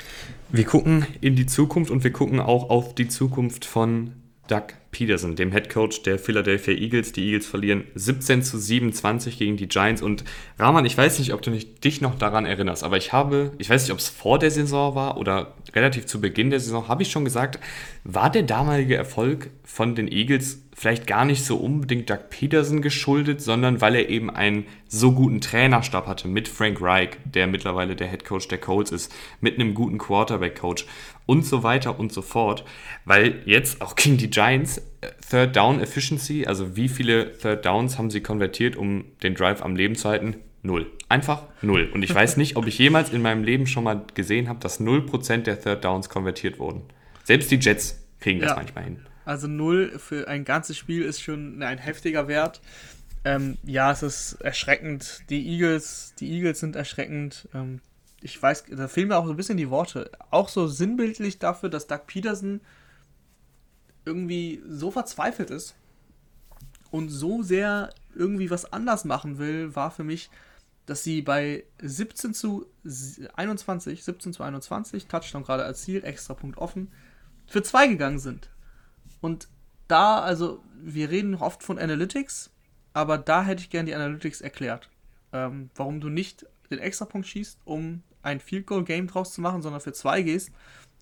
Wir 0.52 0.66
gucken 0.66 1.06
in 1.22 1.36
die 1.36 1.46
Zukunft 1.46 1.92
und 1.92 2.04
wir 2.04 2.14
gucken 2.14 2.40
auch 2.40 2.70
auf 2.70 2.94
die 2.96 3.08
Zukunft 3.08 3.66
von 3.66 4.14
Doug 4.48 4.68
Peterson, 4.92 5.36
dem 5.36 5.52
Head 5.52 5.70
Coach 5.70 6.04
der 6.04 6.20
Philadelphia 6.20 6.74
Eagles. 6.74 7.14
Die 7.14 7.26
Eagles 7.26 7.48
verlieren 7.48 7.86
17 7.96 8.44
zu 8.44 8.58
27 8.58 9.40
gegen 9.40 9.56
die 9.56 9.68
Giants. 9.68 10.02
Und 10.02 10.26
Rahman, 10.60 10.86
ich 10.86 10.98
weiß 10.98 11.20
nicht, 11.20 11.34
ob 11.34 11.42
du 11.42 11.52
dich 11.52 12.02
noch 12.02 12.18
daran 12.18 12.46
erinnerst, 12.46 12.84
aber 12.84 12.98
ich 12.98 13.14
habe, 13.14 13.54
ich 13.58 13.70
weiß 13.70 13.84
nicht, 13.84 13.92
ob 13.92 14.00
es 14.00 14.10
vor 14.10 14.40
der 14.40 14.52
Saison 14.52 14.96
war 14.96 15.18
oder 15.18 15.56
relativ 15.74 16.06
zu 16.06 16.20
Beginn 16.20 16.50
der 16.50 16.60
Saison, 16.60 16.90
habe 16.90 17.04
ich 17.04 17.12
schon 17.12 17.24
gesagt, 17.24 17.58
war 18.04 18.30
der 18.30 18.44
damalige 18.44 18.96
Erfolg 18.96 19.50
von 19.64 19.96
den 19.96 20.10
Eagles 20.10 20.63
vielleicht 20.76 21.08
gar 21.08 21.26
nicht 21.26 21.44
so 21.44 21.58
unbedingt 21.58 22.10
Doug 22.10 22.30
Peterson 22.30 22.82
geschuldet, 22.82 23.42
sondern 23.42 23.82
weil 23.82 23.96
er 23.96 24.10
eben 24.10 24.30
einen 24.30 24.66
so 24.88 25.12
guten 25.12 25.42
Trainerstab 25.42 26.08
hatte 26.08 26.28
mit 26.28 26.48
Frank 26.48 26.82
Reich, 26.82 27.12
der 27.26 27.48
mittlerweile 27.48 27.96
der 27.96 28.08
Head 28.08 28.26
Coach 28.26 28.48
der 28.48 28.58
Colts 28.58 28.92
ist, 28.92 29.14
mit 29.40 29.56
einem 29.56 29.74
guten 29.74 29.98
Quarterback 29.98 30.60
Coach 30.60 30.86
und 31.26 31.46
so 31.46 31.64
weiter 31.64 32.00
und 32.00 32.12
so 32.12 32.22
fort, 32.22 32.66
weil 33.06 33.42
jetzt 33.46 33.82
auch 33.82 33.96
gegen 33.96 34.18
die 34.18 34.30
Giants 34.30 34.80
äh, 35.02 35.10
Third 35.30 35.56
Down 35.56 35.80
Efficiency, 35.80 36.46
also 36.46 36.76
wie 36.76 36.90
viele 36.90 37.38
Third 37.38 37.66
Downs 37.66 37.98
haben 37.98 38.10
sie 38.10 38.22
konvertiert, 38.22 38.76
um 38.76 39.06
den 39.22 39.36
Drive 39.36 39.62
am 39.62 39.76
Leben 39.76 39.96
zu 39.96 40.10
halten? 40.10 40.36
Null. 40.64 40.92
Einfach 41.10 41.44
null. 41.62 41.90
Und 41.94 42.04
ich 42.04 42.16
weiß 42.16 42.38
nicht, 42.38 42.56
ob 42.56 42.68
ich 42.68 42.78
jemals 42.80 43.12
in 43.12 43.22
meinem 43.22 43.44
Leben 43.44 43.68
schon 43.68 43.84
mal 43.84 44.06
gesehen 44.14 44.48
habe, 44.48 44.60
dass 44.60 44.80
0% 44.80 45.38
der 45.44 45.62
Third 45.62 45.84
Downs 45.84 46.10
konvertiert 46.10 46.58
wurden. 46.58 46.84
Selbst 47.24 47.52
die 47.52 47.58
Jets 47.58 48.02
kriegen 48.22 48.40
ja. 48.40 48.48
das 48.48 48.56
manchmal 48.56 48.86
hin. 48.86 49.06
Also 49.26 49.48
null 49.48 49.98
für 50.00 50.28
ein 50.28 50.44
ganzes 50.46 50.78
Spiel 50.78 51.04
ist 51.04 51.22
schon 51.22 51.62
ein 51.64 51.78
heftiger 51.78 52.28
Wert. 52.28 52.62
Ähm, 53.24 53.58
ja, 53.64 53.92
es 53.92 54.04
ist 54.04 54.34
erschreckend. 54.42 55.24
Die 55.30 55.48
Eagles, 55.48 56.14
die 56.20 56.30
Eagles 56.32 56.60
sind 56.60 56.76
erschreckend. 56.76 57.48
Ähm, 57.54 57.80
ich 58.22 58.42
weiß, 58.42 58.66
da 58.72 58.88
fehlen 58.88 59.10
mir 59.10 59.18
auch 59.18 59.26
so 59.26 59.32
ein 59.32 59.38
bisschen 59.38 59.58
die 59.58 59.70
Worte. 59.70 60.12
Auch 60.30 60.50
so 60.50 60.68
sinnbildlich 60.68 61.40
dafür, 61.40 61.70
dass 61.70 61.88
Doug 61.88 62.02
Peterson 62.08 62.62
irgendwie 64.06 64.62
so 64.68 64.92
verzweifelt 64.92 65.50
ist 65.50 65.76
und 66.92 67.10
so 67.10 67.42
sehr 67.42 67.94
irgendwie 68.16 68.50
was 68.50 68.72
anders 68.72 69.06
machen 69.06 69.40
will, 69.40 69.76
war 69.76 69.92
für 69.92 70.04
mich, 70.04 70.30
dass 70.86 71.04
sie 71.04 71.22
bei 71.22 71.64
17 71.82 72.34
zu 72.34 72.68
21, 73.36 74.04
17 74.04 74.34
zu 74.34 74.44
21, 74.44 75.08
Touchdown 75.08 75.44
gerade 75.44 75.74
Ziel, 75.74 76.04
extra 76.04 76.34
Punkt 76.34 76.58
offen, 76.58 76.92
für 77.48 77.64
zwei 77.64 77.88
gegangen 77.88 78.20
sind. 78.20 78.50
Und 79.24 79.48
da, 79.88 80.20
also, 80.20 80.62
wir 80.82 81.10
reden 81.10 81.36
oft 81.36 81.64
von 81.64 81.80
Analytics, 81.80 82.52
aber 82.92 83.18
da 83.18 83.46
hätte 83.46 83.62
ich 83.62 83.70
gerne 83.70 83.86
die 83.86 83.96
Analytics 83.96 84.42
erklärt. 84.42 84.90
Ähm, 85.32 85.70
warum 85.76 86.02
du 86.02 86.10
nicht 86.10 86.46
den 86.70 86.80
Extrapunkt 86.80 87.26
schießt, 87.26 87.60
um 87.64 88.04
ein 88.22 88.42
Field 88.42 88.68
Goal 88.68 88.84
Game 88.84 89.08
draus 89.08 89.34
zu 89.34 89.40
machen, 89.40 89.62
sondern 89.62 89.80
für 89.80 89.94
zwei 89.94 90.24
gehst, 90.24 90.52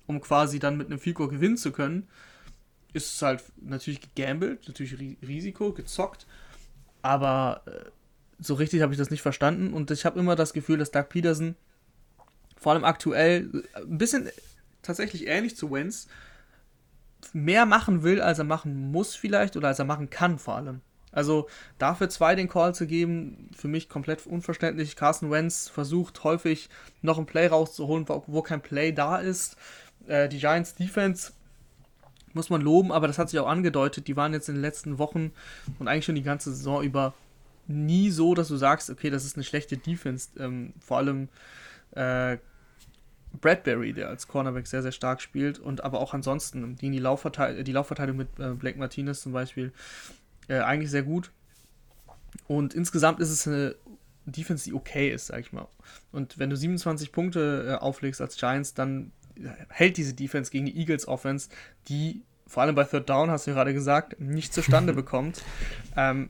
um 0.06 0.20
quasi 0.20 0.60
dann 0.60 0.76
mit 0.76 0.86
einem 0.86 1.00
Field 1.00 1.16
Goal 1.16 1.30
gewinnen 1.30 1.56
zu 1.56 1.72
können, 1.72 2.06
ist 2.92 3.12
es 3.12 3.22
halt 3.22 3.42
natürlich 3.60 4.00
gegambelt, 4.00 4.68
natürlich 4.68 4.96
Risiko, 5.26 5.72
gezockt, 5.72 6.28
aber 7.02 7.62
äh, 7.66 7.90
so 8.38 8.54
richtig 8.54 8.82
habe 8.82 8.92
ich 8.92 8.98
das 8.98 9.10
nicht 9.10 9.22
verstanden 9.22 9.72
und 9.72 9.90
ich 9.90 10.04
habe 10.04 10.20
immer 10.20 10.36
das 10.36 10.52
Gefühl, 10.52 10.78
dass 10.78 10.92
Doug 10.92 11.08
Peterson 11.08 11.56
vor 12.56 12.72
allem 12.72 12.84
aktuell 12.84 13.64
äh, 13.74 13.80
ein 13.80 13.98
bisschen 13.98 14.30
tatsächlich 14.80 15.26
ähnlich 15.26 15.56
zu 15.56 15.72
Wentz 15.72 16.06
mehr 17.32 17.66
machen 17.66 18.02
will, 18.02 18.20
als 18.20 18.38
er 18.38 18.44
machen 18.44 18.90
muss 18.90 19.14
vielleicht 19.14 19.56
oder 19.56 19.68
als 19.68 19.78
er 19.78 19.84
machen 19.84 20.10
kann 20.10 20.38
vor 20.38 20.56
allem. 20.56 20.80
Also 21.12 21.46
dafür 21.78 22.08
zwei 22.08 22.34
den 22.34 22.48
Call 22.48 22.74
zu 22.74 22.86
geben, 22.86 23.50
für 23.54 23.68
mich 23.68 23.88
komplett 23.88 24.26
unverständlich. 24.26 24.96
Carson 24.96 25.30
Wentz 25.30 25.68
versucht 25.68 26.24
häufig 26.24 26.70
noch 27.02 27.18
ein 27.18 27.26
Play 27.26 27.46
rauszuholen, 27.46 28.08
wo, 28.08 28.42
kein 28.42 28.62
Play 28.62 28.92
da 28.92 29.18
ist. 29.18 29.56
Äh, 30.06 30.28
die 30.28 30.38
Giants 30.38 30.74
Defense 30.74 31.32
muss 32.32 32.48
man 32.48 32.62
loben, 32.62 32.92
aber 32.92 33.06
das 33.06 33.18
hat 33.18 33.28
sich 33.28 33.38
auch 33.38 33.46
angedeutet. 33.46 34.08
Die 34.08 34.16
waren 34.16 34.32
jetzt 34.32 34.48
in 34.48 34.54
den 34.54 34.62
letzten 34.62 34.98
Wochen 34.98 35.32
und 35.78 35.86
eigentlich 35.86 36.06
schon 36.06 36.14
die 36.14 36.22
ganze 36.22 36.50
Saison 36.50 36.82
über 36.82 37.12
nie 37.66 38.10
so, 38.10 38.34
dass 38.34 38.48
du 38.48 38.56
sagst, 38.56 38.88
okay, 38.88 39.10
das 39.10 39.26
ist 39.26 39.36
eine 39.36 39.44
schlechte 39.44 39.76
Defense. 39.76 40.30
Ähm, 40.38 40.72
vor 40.80 40.96
allem 40.96 41.28
äh, 41.92 42.38
Bradbury, 43.40 43.92
der 43.92 44.08
als 44.08 44.28
Cornerback 44.28 44.66
sehr, 44.66 44.82
sehr 44.82 44.92
stark 44.92 45.20
spielt 45.20 45.58
und 45.58 45.82
aber 45.84 46.00
auch 46.00 46.14
ansonsten 46.14 46.76
die, 46.76 46.90
die, 46.90 46.98
Laufverteil 46.98 47.64
die 47.64 47.72
Laufverteilung 47.72 48.16
mit 48.16 48.28
äh, 48.38 48.50
Blake 48.50 48.78
Martinez 48.78 49.22
zum 49.22 49.32
Beispiel 49.32 49.72
äh, 50.48 50.58
eigentlich 50.58 50.90
sehr 50.90 51.02
gut. 51.02 51.30
Und 52.46 52.74
insgesamt 52.74 53.20
ist 53.20 53.30
es 53.30 53.46
eine 53.46 53.74
Defense, 54.26 54.64
die 54.64 54.74
okay 54.74 55.10
ist, 55.10 55.26
sag 55.26 55.40
ich 55.40 55.52
mal. 55.52 55.66
Und 56.12 56.38
wenn 56.38 56.50
du 56.50 56.56
27 56.56 57.12
Punkte 57.12 57.66
äh, 57.68 57.82
auflegst 57.82 58.20
als 58.20 58.36
Giants, 58.36 58.74
dann 58.74 59.12
hält 59.68 59.96
diese 59.96 60.14
Defense 60.14 60.50
gegen 60.50 60.66
die 60.66 60.76
Eagles 60.76 61.08
Offense, 61.08 61.48
die 61.88 62.22
vor 62.46 62.62
allem 62.62 62.74
bei 62.74 62.84
Third 62.84 63.08
Down, 63.08 63.30
hast 63.30 63.46
du 63.46 63.52
gerade 63.52 63.72
gesagt, 63.72 64.20
nicht 64.20 64.52
zustande 64.52 64.92
bekommt. 64.92 65.42
Ähm, 65.96 66.28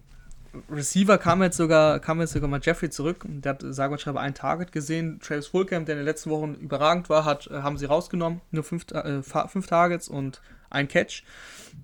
Receiver 0.70 1.16
kam 1.18 1.42
jetzt 1.42 1.56
sogar, 1.56 1.98
kam 2.00 2.20
jetzt 2.20 2.32
sogar 2.32 2.48
mal 2.48 2.60
Jeffrey 2.62 2.90
zurück. 2.90 3.24
Der 3.26 3.54
hat 3.54 3.64
sage 3.66 3.92
und 3.92 4.00
schreibe 4.00 4.20
ein 4.20 4.34
Target 4.34 4.70
gesehen. 4.72 5.18
Travis 5.20 5.46
Fulcamp, 5.46 5.86
der 5.86 5.94
in 5.94 6.00
den 6.00 6.04
letzten 6.04 6.30
Wochen 6.30 6.54
überragend 6.54 7.08
war, 7.08 7.24
hat, 7.24 7.46
äh, 7.46 7.62
haben 7.62 7.78
sie 7.78 7.86
rausgenommen. 7.86 8.40
Nur 8.50 8.62
fünf, 8.62 8.90
äh, 8.92 9.22
fünf 9.22 9.66
Targets 9.66 10.08
und 10.08 10.42
ein 10.68 10.88
Catch. 10.88 11.24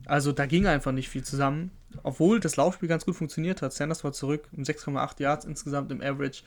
Also 0.06 0.32
da 0.32 0.46
ging 0.46 0.66
einfach 0.66 0.92
nicht 0.92 1.08
viel 1.08 1.24
zusammen. 1.24 1.70
Obwohl 2.02 2.40
das 2.40 2.56
Laufspiel 2.56 2.88
ganz 2.88 3.06
gut 3.06 3.16
funktioniert 3.16 3.62
hat. 3.62 3.72
Sanders 3.72 4.04
war 4.04 4.12
zurück 4.12 4.48
um 4.52 4.64
6,8 4.64 5.20
Yards 5.20 5.46
insgesamt 5.46 5.90
im 5.90 6.02
Average. 6.02 6.42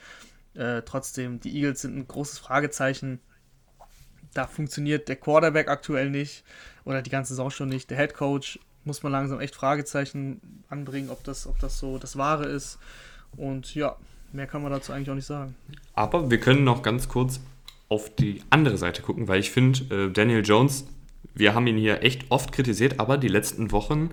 Äh, 0.53 0.83
trotzdem, 0.83 1.39
die 1.39 1.55
Eagles 1.55 1.81
sind 1.81 1.97
ein 1.97 2.07
großes 2.07 2.37
Fragezeichen. 2.37 3.19
Da 4.33 4.45
funktioniert 4.45 5.07
der 5.07 5.15
Quarterback 5.15 5.67
aktuell 5.67 6.09
nicht 6.09 6.43
oder 6.85 7.01
die 7.01 7.09
ganze 7.09 7.33
Saison 7.33 7.49
schon 7.49 7.69
nicht. 7.69 7.89
Der 7.89 7.97
Head 7.97 8.13
Coach 8.13 8.59
muss 8.83 9.03
man 9.03 9.11
langsam 9.11 9.39
echt 9.39 9.55
Fragezeichen 9.55 10.63
anbringen, 10.69 11.09
ob 11.09 11.23
das, 11.23 11.47
ob 11.47 11.59
das 11.59 11.79
so 11.79 11.97
das 11.97 12.17
Wahre 12.17 12.45
ist. 12.45 12.79
Und 13.37 13.75
ja, 13.75 13.95
mehr 14.33 14.47
kann 14.47 14.61
man 14.61 14.71
dazu 14.71 14.91
eigentlich 14.91 15.09
auch 15.09 15.15
nicht 15.15 15.25
sagen. 15.25 15.55
Aber 15.93 16.29
wir 16.31 16.39
können 16.39 16.63
noch 16.63 16.81
ganz 16.81 17.07
kurz 17.07 17.39
auf 17.89 18.13
die 18.15 18.41
andere 18.49 18.77
Seite 18.77 19.01
gucken, 19.01 19.27
weil 19.27 19.39
ich 19.39 19.51
finde, 19.51 20.07
äh, 20.07 20.11
Daniel 20.11 20.43
Jones, 20.45 20.85
wir 21.33 21.53
haben 21.53 21.67
ihn 21.67 21.77
hier 21.77 22.03
echt 22.03 22.25
oft 22.29 22.51
kritisiert, 22.51 22.99
aber 22.99 23.17
die 23.17 23.27
letzten 23.27 23.71
Wochen, 23.71 24.11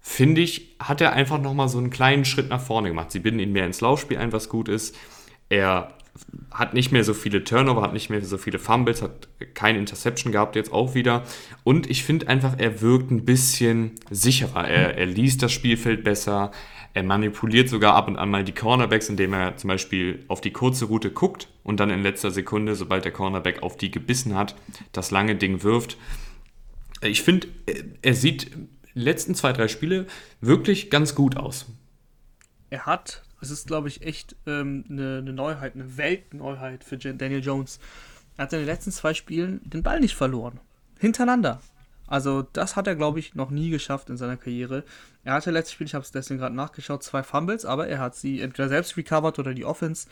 finde 0.00 0.40
ich, 0.40 0.76
hat 0.80 1.00
er 1.00 1.12
einfach 1.12 1.40
nochmal 1.40 1.68
so 1.68 1.78
einen 1.78 1.90
kleinen 1.90 2.24
Schritt 2.24 2.48
nach 2.48 2.60
vorne 2.60 2.88
gemacht. 2.88 3.12
Sie 3.12 3.20
binden 3.20 3.40
ihn 3.40 3.52
mehr 3.52 3.66
ins 3.66 3.80
Laufspiel 3.80 4.18
ein, 4.18 4.32
was 4.32 4.48
gut 4.48 4.68
ist. 4.68 4.96
Er 5.48 5.94
hat 6.50 6.74
nicht 6.74 6.92
mehr 6.92 7.04
so 7.04 7.14
viele 7.14 7.44
Turnover, 7.44 7.82
hat 7.82 7.92
nicht 7.92 8.10
mehr 8.10 8.22
so 8.22 8.36
viele 8.36 8.58
Fumbles, 8.58 9.00
hat 9.00 9.28
keine 9.54 9.78
Interception 9.78 10.32
gehabt 10.32 10.56
jetzt 10.56 10.72
auch 10.72 10.94
wieder. 10.94 11.24
Und 11.64 11.88
ich 11.88 12.04
finde 12.04 12.28
einfach, 12.28 12.58
er 12.58 12.80
wirkt 12.82 13.10
ein 13.10 13.24
bisschen 13.24 13.92
sicherer. 14.10 14.68
Er, 14.68 14.98
er 14.98 15.06
liest 15.06 15.42
das 15.42 15.52
Spielfeld 15.52 16.04
besser. 16.04 16.50
Er 16.94 17.02
manipuliert 17.02 17.70
sogar 17.70 17.94
ab 17.94 18.08
und 18.08 18.16
an 18.16 18.30
mal 18.30 18.44
die 18.44 18.52
Cornerbacks, 18.52 19.08
indem 19.08 19.32
er 19.32 19.56
zum 19.56 19.68
Beispiel 19.68 20.24
auf 20.28 20.42
die 20.42 20.52
kurze 20.52 20.84
Route 20.84 21.10
guckt 21.10 21.48
und 21.62 21.80
dann 21.80 21.88
in 21.88 22.02
letzter 22.02 22.30
Sekunde, 22.30 22.74
sobald 22.74 23.04
der 23.06 23.12
Cornerback 23.12 23.62
auf 23.62 23.78
die 23.78 23.90
gebissen 23.90 24.34
hat, 24.34 24.54
das 24.92 25.10
lange 25.10 25.36
Ding 25.36 25.62
wirft. 25.62 25.96
Ich 27.00 27.22
finde, 27.22 27.48
er 28.02 28.14
sieht 28.14 28.50
letzten 28.92 29.34
zwei, 29.34 29.54
drei 29.54 29.68
Spiele 29.68 30.06
wirklich 30.42 30.90
ganz 30.90 31.14
gut 31.14 31.38
aus. 31.38 31.66
Er 32.68 32.84
hat 32.84 33.22
es 33.42 33.50
ist, 33.50 33.66
glaube 33.66 33.88
ich, 33.88 34.02
echt 34.02 34.36
ähm, 34.46 34.84
eine, 34.88 35.18
eine, 35.18 35.32
Neuheit, 35.32 35.74
eine 35.74 35.96
Weltneuheit 35.96 36.84
für 36.84 36.96
Daniel 36.96 37.42
Jones. 37.42 37.80
Er 38.36 38.44
hat 38.44 38.52
in 38.52 38.60
den 38.60 38.66
letzten 38.66 38.92
zwei 38.92 39.14
Spielen 39.14 39.60
den 39.64 39.82
Ball 39.82 40.00
nicht 40.00 40.14
verloren. 40.14 40.60
Hintereinander. 40.98 41.60
Also, 42.06 42.42
das 42.42 42.76
hat 42.76 42.86
er, 42.86 42.94
glaube 42.94 43.18
ich, 43.18 43.34
noch 43.34 43.50
nie 43.50 43.70
geschafft 43.70 44.10
in 44.10 44.16
seiner 44.16 44.36
Karriere. 44.36 44.84
Er 45.24 45.34
hatte 45.34 45.50
letztes 45.50 45.72
Spiel, 45.72 45.86
ich 45.86 45.94
habe 45.94 46.04
es 46.04 46.12
deswegen 46.12 46.38
gerade 46.38 46.54
nachgeschaut, 46.54 47.02
zwei 47.02 47.22
Fumbles, 47.22 47.64
aber 47.64 47.88
er 47.88 47.98
hat 47.98 48.14
sie 48.14 48.40
entweder 48.40 48.68
selbst 48.68 48.96
recovered 48.96 49.38
oder 49.38 49.54
die 49.54 49.64
Offense. 49.64 50.08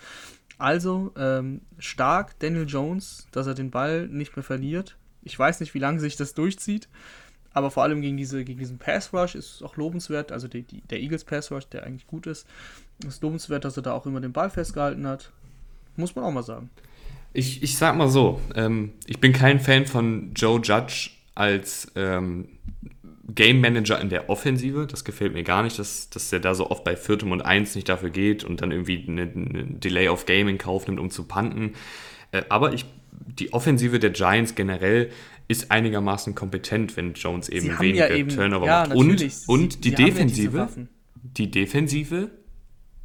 Also, 0.58 1.12
ähm, 1.16 1.60
stark 1.78 2.38
Daniel 2.40 2.66
Jones, 2.66 3.28
dass 3.32 3.46
er 3.46 3.54
den 3.54 3.70
Ball 3.70 4.08
nicht 4.08 4.34
mehr 4.34 4.42
verliert. 4.42 4.96
Ich 5.22 5.38
weiß 5.38 5.60
nicht, 5.60 5.74
wie 5.74 5.78
lange 5.78 6.00
sich 6.00 6.16
das 6.16 6.34
durchzieht. 6.34 6.88
Aber 7.52 7.70
vor 7.70 7.82
allem 7.82 8.00
gegen, 8.00 8.16
diese, 8.16 8.44
gegen 8.44 8.58
diesen 8.58 8.78
Pass 8.78 9.12
Rush 9.12 9.34
ist 9.34 9.56
es 9.56 9.62
auch 9.62 9.76
lobenswert, 9.76 10.30
also 10.30 10.46
die, 10.46 10.62
die, 10.62 10.82
der 10.82 11.00
Eagles 11.00 11.24
Pass 11.24 11.50
Rush, 11.50 11.66
der 11.66 11.84
eigentlich 11.84 12.06
gut 12.06 12.26
ist, 12.26 12.46
ist 13.06 13.22
lobenswert, 13.22 13.64
dass 13.64 13.76
er 13.76 13.82
da 13.82 13.92
auch 13.92 14.06
immer 14.06 14.20
den 14.20 14.32
Ball 14.32 14.50
festgehalten 14.50 15.06
hat. 15.06 15.32
Muss 15.96 16.14
man 16.14 16.24
auch 16.24 16.30
mal 16.30 16.42
sagen. 16.42 16.70
Ich, 17.32 17.62
ich 17.62 17.76
sag 17.76 17.96
mal 17.96 18.08
so, 18.08 18.40
ähm, 18.54 18.92
ich 19.06 19.20
bin 19.20 19.32
kein 19.32 19.60
Fan 19.60 19.86
von 19.86 20.32
Joe 20.34 20.60
Judge 20.60 21.10
als 21.34 21.90
ähm, 21.94 22.48
Game 23.34 23.60
Manager 23.60 24.00
in 24.00 24.08
der 24.08 24.28
Offensive. 24.28 24.86
Das 24.86 25.04
gefällt 25.04 25.32
mir 25.32 25.44
gar 25.44 25.62
nicht, 25.62 25.78
dass, 25.78 26.10
dass 26.10 26.32
er 26.32 26.40
da 26.40 26.54
so 26.54 26.70
oft 26.70 26.84
bei 26.84 26.96
Viertem 26.96 27.32
und 27.32 27.42
Eins 27.42 27.74
nicht 27.74 27.88
dafür 27.88 28.10
geht 28.10 28.44
und 28.44 28.60
dann 28.62 28.72
irgendwie 28.72 29.04
eine, 29.06 29.22
eine 29.22 29.64
Delay 29.64 30.08
of 30.08 30.26
Game 30.26 30.48
in 30.48 30.58
Kauf 30.58 30.86
nimmt, 30.86 31.00
um 31.00 31.10
zu 31.10 31.24
panten. 31.24 31.74
Äh, 32.32 32.42
aber 32.48 32.72
ich, 32.72 32.84
die 33.10 33.52
Offensive 33.52 33.98
der 33.98 34.10
Giants 34.10 34.54
generell 34.54 35.10
ist 35.50 35.72
einigermaßen 35.72 36.36
kompetent, 36.36 36.96
wenn 36.96 37.14
Jones 37.14 37.48
eben 37.48 37.78
weniger 37.80 38.08
ja 38.08 38.16
eben, 38.16 38.30
Turnover 38.30 38.66
ja, 38.66 38.86
macht. 38.86 38.96
Und, 38.96 39.48
und 39.48 39.84
die 39.84 39.94
Defensive, 39.94 40.56
ja 40.56 40.68
die 41.22 41.50
Defensive 41.50 42.30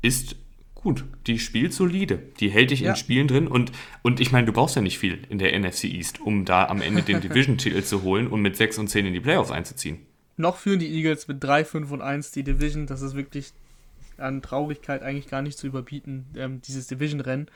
ist 0.03 0.35
gut. 0.75 1.05
Die 1.25 1.39
spielt 1.39 1.73
solide. 1.73 2.19
Die 2.39 2.49
hält 2.49 2.69
dich 2.69 2.83
in 2.83 2.95
Spielen 2.95 3.27
drin. 3.27 3.47
Und, 3.47 3.71
und 4.03 4.19
ich 4.19 4.31
meine, 4.31 4.45
du 4.45 4.53
brauchst 4.53 4.75
ja 4.75 4.83
nicht 4.83 4.99
viel 4.99 5.23
in 5.29 5.39
der 5.39 5.57
NFC 5.59 5.85
East, 5.85 6.21
um 6.21 6.45
da 6.45 6.67
am 6.67 6.81
Ende 6.81 7.01
den 7.01 7.19
Division-Titel 7.21 7.81
zu 7.81 8.03
holen 8.03 8.27
und 8.27 8.41
mit 8.41 8.55
6 8.55 8.77
und 8.77 8.89
10 8.89 9.07
in 9.07 9.13
die 9.13 9.19
Playoffs 9.19 9.49
einzuziehen. 9.49 10.05
Noch 10.37 10.57
führen 10.57 10.79
die 10.79 10.93
Eagles 10.93 11.27
mit 11.27 11.43
3, 11.43 11.65
5 11.65 11.91
und 11.91 12.01
1 12.01 12.29
die 12.31 12.43
Division. 12.43 12.85
Das 12.85 13.01
ist 13.01 13.15
wirklich 13.15 13.53
an 14.17 14.43
Traurigkeit 14.43 15.01
eigentlich 15.01 15.27
gar 15.27 15.41
nicht 15.41 15.57
zu 15.57 15.65
überbieten, 15.65 16.27
ähm, 16.37 16.61
dieses 16.61 16.85
Division-Rennen. 16.85 17.47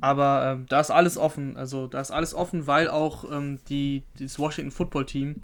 Aber 0.00 0.56
ähm, 0.56 0.66
da 0.68 0.80
ist 0.80 0.90
alles 0.90 1.16
offen. 1.16 1.56
Also 1.56 1.86
da 1.86 2.00
ist 2.00 2.10
alles 2.10 2.34
offen, 2.34 2.66
weil 2.66 2.88
auch 2.88 3.30
ähm, 3.30 3.58
die, 3.68 4.02
das 4.18 4.38
Washington 4.38 4.70
Football 4.70 5.06
Team 5.06 5.42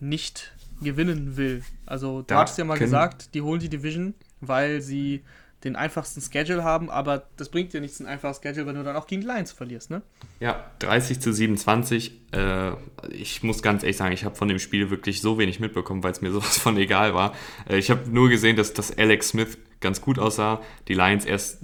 nicht 0.00 0.52
gewinnen 0.82 1.36
will. 1.36 1.62
Also 1.86 2.22
du 2.22 2.34
ja, 2.34 2.40
hattest 2.40 2.58
ja 2.58 2.64
mal 2.64 2.78
gesagt, 2.78 3.34
die 3.34 3.42
holen 3.42 3.60
die 3.60 3.68
Division, 3.68 4.14
weil 4.40 4.80
sie 4.80 5.22
den 5.64 5.76
einfachsten 5.76 6.20
Schedule 6.20 6.64
haben, 6.64 6.90
aber 6.90 7.28
das 7.36 7.48
bringt 7.48 7.72
dir 7.72 7.80
nichts, 7.80 8.00
ein 8.00 8.06
einfaches 8.06 8.40
Schedule, 8.42 8.66
wenn 8.66 8.74
du 8.74 8.82
dann 8.82 8.96
auch 8.96 9.06
gegen 9.06 9.20
die 9.20 9.28
Lions 9.28 9.52
verlierst, 9.52 9.90
ne? 9.90 10.02
Ja, 10.40 10.64
30 10.80 11.20
zu 11.20 11.32
27. 11.32 12.20
Äh, 12.32 12.72
ich 13.10 13.42
muss 13.44 13.62
ganz 13.62 13.84
ehrlich 13.84 13.96
sagen, 13.96 14.12
ich 14.12 14.24
habe 14.24 14.34
von 14.34 14.48
dem 14.48 14.58
Spiel 14.58 14.90
wirklich 14.90 15.20
so 15.20 15.38
wenig 15.38 15.60
mitbekommen, 15.60 16.02
weil 16.02 16.12
es 16.12 16.20
mir 16.20 16.30
sowas 16.32 16.58
von 16.58 16.76
egal 16.76 17.14
war. 17.14 17.32
Äh, 17.68 17.78
ich 17.78 17.90
habe 17.90 18.10
nur 18.10 18.28
gesehen, 18.28 18.56
dass, 18.56 18.72
dass 18.72 18.96
Alex 18.98 19.28
Smith 19.28 19.56
ganz 19.80 20.00
gut 20.00 20.18
aussah, 20.18 20.60
die 20.88 20.94
Lions 20.94 21.24
erst 21.24 21.58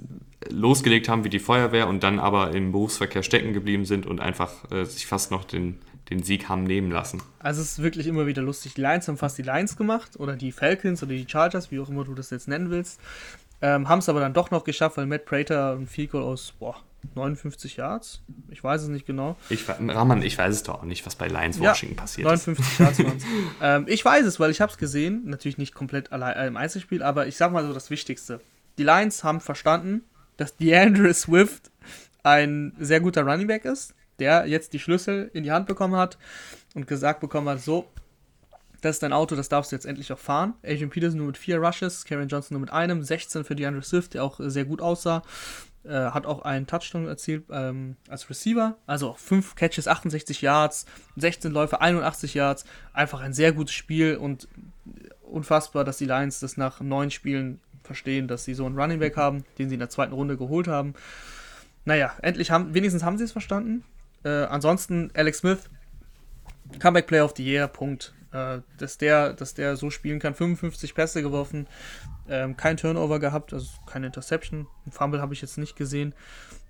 losgelegt 0.47 1.09
haben 1.09 1.23
wie 1.23 1.29
die 1.29 1.39
Feuerwehr 1.39 1.87
und 1.87 2.03
dann 2.03 2.19
aber 2.19 2.51
im 2.55 2.71
Berufsverkehr 2.71 3.23
stecken 3.23 3.53
geblieben 3.53 3.85
sind 3.85 4.05
und 4.05 4.21
einfach 4.21 4.71
äh, 4.71 4.85
sich 4.85 5.05
fast 5.05 5.31
noch 5.31 5.43
den, 5.43 5.79
den 6.09 6.23
Sieg 6.23 6.47
haben 6.47 6.63
nehmen 6.63 6.91
lassen. 6.91 7.21
Also 7.39 7.61
es 7.61 7.73
ist 7.73 7.83
wirklich 7.83 8.07
immer 8.07 8.25
wieder 8.25 8.41
lustig. 8.41 8.73
Die 8.75 8.81
Lions 8.81 9.07
haben 9.07 9.17
fast 9.17 9.37
die 9.37 9.43
Lions 9.43 9.75
gemacht 9.75 10.11
oder 10.17 10.35
die 10.35 10.51
Falcons 10.51 11.03
oder 11.03 11.13
die 11.13 11.27
Chargers, 11.27 11.71
wie 11.71 11.79
auch 11.79 11.89
immer 11.89 12.05
du 12.05 12.13
das 12.13 12.29
jetzt 12.29 12.47
nennen 12.47 12.69
willst. 12.69 12.99
Ähm, 13.61 13.89
haben 13.89 13.99
es 13.99 14.07
aber 14.07 14.21
dann 14.21 14.33
doch 14.33 14.51
noch 14.51 14.63
geschafft, 14.63 14.95
weil 14.97 15.05
Matt 15.05 15.25
Prater 15.25 15.73
ein 15.73 15.87
Field 15.87 16.11
Goal 16.11 16.23
aus 16.23 16.53
boah, 16.57 16.77
59 17.15 17.75
Yards, 17.75 18.21
ich 18.49 18.63
weiß 18.63 18.83
es 18.83 18.87
nicht 18.87 19.05
genau. 19.05 19.35
Ich, 19.49 19.67
Rahman, 19.67 20.21
ich 20.21 20.37
weiß 20.37 20.55
es 20.55 20.63
doch 20.63 20.75
auch 20.75 20.83
nicht, 20.83 21.05
was 21.05 21.15
bei 21.15 21.27
Lions 21.27 21.59
Washington 21.59 21.95
ja, 21.95 22.01
passiert 22.01 22.25
59 22.25 22.65
ist. 22.65 22.79
Yards 22.79 22.99
waren 23.61 23.83
ähm, 23.83 23.85
Ich 23.89 24.03
weiß 24.03 24.25
es, 24.25 24.39
weil 24.39 24.51
ich 24.51 24.61
habe 24.61 24.71
es 24.71 24.77
gesehen, 24.77 25.23
natürlich 25.25 25.57
nicht 25.57 25.73
komplett 25.73 26.11
allein, 26.13 26.35
äh, 26.37 26.47
im 26.47 26.55
Einzelspiel, 26.55 27.03
aber 27.03 27.27
ich 27.27 27.35
sag 27.35 27.51
mal 27.51 27.65
so 27.65 27.73
das 27.73 27.89
Wichtigste. 27.89 28.39
Die 28.77 28.83
Lions 28.83 29.23
haben 29.25 29.41
verstanden, 29.41 30.03
dass 30.39 30.55
DeAndre 30.55 31.13
Swift 31.13 31.69
ein 32.23 32.73
sehr 32.79 33.01
guter 33.01 33.23
Running 33.23 33.47
Back 33.47 33.65
ist, 33.65 33.93
der 34.19 34.45
jetzt 34.45 34.73
die 34.73 34.79
Schlüssel 34.79 35.29
in 35.33 35.43
die 35.43 35.51
Hand 35.51 35.67
bekommen 35.67 35.95
hat 35.95 36.17
und 36.75 36.87
gesagt 36.87 37.19
bekommen 37.19 37.49
hat, 37.49 37.61
so, 37.61 37.87
das 38.81 38.97
ist 38.97 39.03
dein 39.03 39.13
Auto, 39.13 39.35
das 39.35 39.49
darfst 39.49 39.71
du 39.71 39.75
jetzt 39.75 39.85
endlich 39.85 40.13
auch 40.13 40.19
fahren. 40.19 40.53
Adrian 40.63 40.89
Peterson 40.89 41.17
nur 41.17 41.27
mit 41.27 41.37
vier 41.37 41.59
Rushes, 41.59 42.05
Karen 42.05 42.29
Johnson 42.29 42.55
nur 42.55 42.61
mit 42.61 42.71
einem, 42.71 43.03
16 43.03 43.43
für 43.43 43.55
DeAndre 43.55 43.83
Swift, 43.83 44.13
der 44.13 44.23
auch 44.23 44.39
sehr 44.41 44.63
gut 44.63 44.81
aussah. 44.81 45.23
Äh, 45.83 46.11
hat 46.11 46.25
auch 46.25 46.41
einen 46.43 46.67
Touchdown 46.67 47.07
erzielt 47.07 47.45
ähm, 47.51 47.97
als 48.07 48.29
Receiver. 48.29 48.77
Also 48.85 49.13
5 49.13 49.55
Catches, 49.55 49.87
68 49.87 50.41
Yards, 50.41 50.85
16 51.17 51.51
Läufe, 51.51 51.81
81 51.81 52.33
Yards. 52.33 52.65
Einfach 52.93 53.21
ein 53.21 53.33
sehr 53.33 53.51
gutes 53.51 53.73
Spiel 53.73 54.15
und 54.17 54.47
unfassbar, 55.21 55.83
dass 55.83 55.97
die 55.97 56.05
Lions 56.05 56.39
das 56.39 56.57
nach 56.57 56.81
neun 56.81 57.11
Spielen 57.11 57.59
verstehen, 57.89 58.27
dass 58.27 58.45
sie 58.45 58.53
so 58.53 58.67
einen 58.67 58.79
Running 58.79 58.99
Back 58.99 59.17
haben, 59.17 59.43
den 59.57 59.67
sie 59.67 59.73
in 59.73 59.79
der 59.79 59.89
zweiten 59.89 60.13
Runde 60.13 60.37
geholt 60.37 60.67
haben. 60.67 60.93
Naja, 61.85 62.13
endlich 62.21 62.51
haben, 62.51 62.75
wenigstens 62.75 63.03
haben 63.03 63.17
sie 63.17 63.23
es 63.23 63.31
verstanden. 63.31 63.83
Äh, 64.23 64.29
ansonsten 64.29 65.09
Alex 65.15 65.39
Smith, 65.39 65.71
Comeback 66.77 67.07
Player 67.07 67.25
of 67.25 67.33
the 67.35 67.43
Year, 67.43 67.67
Punkt. 67.67 68.13
Äh, 68.31 68.59
dass, 68.77 68.99
der, 68.99 69.33
dass 69.33 69.55
der 69.55 69.75
so 69.75 69.89
spielen 69.89 70.19
kann, 70.19 70.35
55 70.35 70.93
Pässe 70.93 71.23
geworfen, 71.23 71.65
ähm, 72.27 72.55
kein 72.55 72.77
Turnover 72.77 73.17
gehabt, 73.19 73.53
also 73.53 73.71
keine 73.87 74.05
Interception. 74.05 74.67
Fumble 74.91 75.19
habe 75.19 75.33
ich 75.33 75.41
jetzt 75.41 75.57
nicht 75.57 75.75
gesehen. 75.75 76.13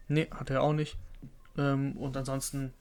Nee, 0.08 0.28
hat 0.34 0.50
er 0.50 0.64
auch 0.64 0.72
nicht. 0.72 0.98
Ähm, 1.58 1.98
und 1.98 2.16
ansonsten 2.16 2.72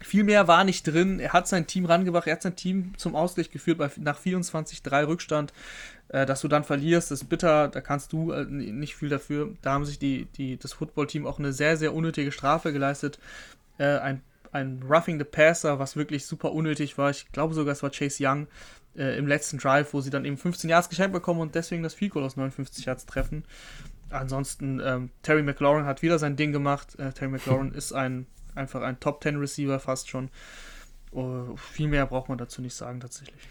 viel 0.00 0.24
mehr 0.24 0.48
war 0.48 0.64
nicht 0.64 0.86
drin. 0.86 1.20
Er 1.20 1.32
hat 1.32 1.48
sein 1.48 1.66
Team 1.66 1.86
rangebracht, 1.86 2.26
er 2.26 2.34
hat 2.34 2.42
sein 2.42 2.56
Team 2.56 2.92
zum 2.96 3.16
Ausgleich 3.16 3.50
geführt 3.50 3.78
bei, 3.78 3.90
nach 3.96 4.20
24-3 4.20 5.06
Rückstand. 5.06 5.52
Äh, 6.08 6.26
dass 6.26 6.40
du 6.40 6.48
dann 6.48 6.64
verlierst, 6.64 7.10
ist 7.10 7.28
bitter, 7.28 7.68
da 7.68 7.80
kannst 7.80 8.12
du 8.12 8.30
äh, 8.32 8.44
nicht 8.44 8.94
viel 8.94 9.08
dafür. 9.08 9.54
Da 9.62 9.72
haben 9.72 9.84
sich 9.84 9.98
die, 9.98 10.26
die, 10.36 10.56
das 10.56 10.72
Footballteam 10.74 11.26
auch 11.26 11.38
eine 11.38 11.52
sehr, 11.52 11.76
sehr 11.76 11.94
unnötige 11.94 12.30
Strafe 12.30 12.72
geleistet. 12.72 13.18
Äh, 13.78 13.98
ein, 13.98 14.22
ein 14.52 14.82
Roughing 14.88 15.18
the 15.18 15.24
Passer, 15.24 15.78
was 15.78 15.96
wirklich 15.96 16.26
super 16.26 16.52
unnötig 16.52 16.96
war. 16.98 17.10
Ich 17.10 17.32
glaube 17.32 17.54
sogar, 17.54 17.72
es 17.72 17.82
war 17.82 17.90
Chase 17.90 18.22
Young 18.24 18.46
äh, 18.96 19.18
im 19.18 19.26
letzten 19.26 19.58
Drive, 19.58 19.92
wo 19.92 20.00
sie 20.00 20.10
dann 20.10 20.24
eben 20.24 20.36
15 20.36 20.70
Yards 20.70 20.88
geschenkt 20.88 21.12
bekommen 21.12 21.40
und 21.40 21.54
deswegen 21.54 21.82
das 21.82 21.94
Field 21.94 22.12
Goal 22.12 22.24
aus 22.24 22.36
59 22.36 22.84
Yards 22.84 23.06
treffen. 23.06 23.44
Ansonsten, 24.10 24.80
ähm, 24.84 25.10
Terry 25.22 25.42
McLaurin 25.42 25.84
hat 25.84 26.02
wieder 26.02 26.18
sein 26.18 26.36
Ding 26.36 26.52
gemacht. 26.52 26.96
Äh, 26.98 27.12
Terry 27.12 27.30
McLaurin 27.32 27.72
ist 27.74 27.92
ein, 27.92 28.26
einfach 28.56 28.82
ein 28.82 29.00
Top 29.00 29.22
10 29.22 29.36
Receiver 29.36 29.78
fast 29.80 30.08
schon. 30.08 30.30
Uh, 31.12 31.56
viel 31.56 31.88
mehr 31.88 32.06
braucht 32.06 32.28
man 32.28 32.36
dazu 32.36 32.60
nicht 32.60 32.74
sagen, 32.74 33.00
tatsächlich 33.00 33.48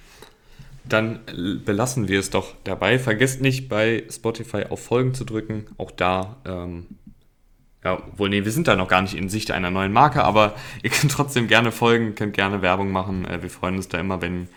dann 0.87 1.19
belassen 1.65 2.07
wir 2.07 2.19
es 2.19 2.29
doch 2.29 2.53
dabei. 2.63 2.99
Vergesst 2.99 3.41
nicht 3.41 3.69
bei 3.69 4.03
Spotify 4.09 4.65
auf 4.69 4.83
Folgen 4.83 5.13
zu 5.13 5.25
drücken. 5.25 5.65
Auch 5.77 5.91
da 5.91 6.37
ähm, 6.45 6.85
ja, 7.83 8.01
wohl, 8.17 8.29
nee, 8.29 8.45
wir 8.45 8.51
sind 8.51 8.67
da 8.67 8.75
noch 8.75 8.87
gar 8.87 9.01
nicht 9.01 9.15
in 9.15 9.29
Sicht 9.29 9.51
einer 9.51 9.71
neuen 9.71 9.93
Marke, 9.93 10.23
aber 10.23 10.55
ihr 10.83 10.89
könnt 10.89 11.11
trotzdem 11.11 11.47
gerne 11.47 11.71
folgen, 11.71 12.15
könnt 12.15 12.33
gerne 12.33 12.61
Werbung 12.61 12.91
machen. 12.91 13.25
Äh, 13.25 13.41
wir 13.41 13.49
freuen 13.49 13.75
uns 13.75 13.87
da 13.87 13.99
immer, 13.99 14.21
wenn, 14.21 14.47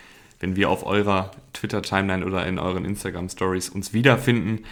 wenn 0.40 0.56
wir 0.56 0.70
auf 0.70 0.84
eurer 0.84 1.30
Twitter-Timeline 1.52 2.24
oder 2.24 2.46
in 2.46 2.58
euren 2.58 2.84
Instagram-Stories 2.84 3.68
uns 3.70 3.92
wiederfinden. 3.92 4.64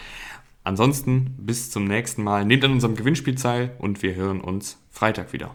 Ansonsten 0.64 1.37
bis 1.39 1.70
zum 1.70 1.85
nächsten 1.85 2.24
Mal. 2.24 2.45
Nehmt 2.45 2.64
an 2.64 2.72
unserem 2.72 2.97
Gewinnspiel 2.97 3.37
teil 3.37 3.70
und 3.79 4.03
wir 4.03 4.14
hören 4.14 4.41
uns 4.41 4.79
Freitag 4.91 5.33
wieder. 5.33 5.55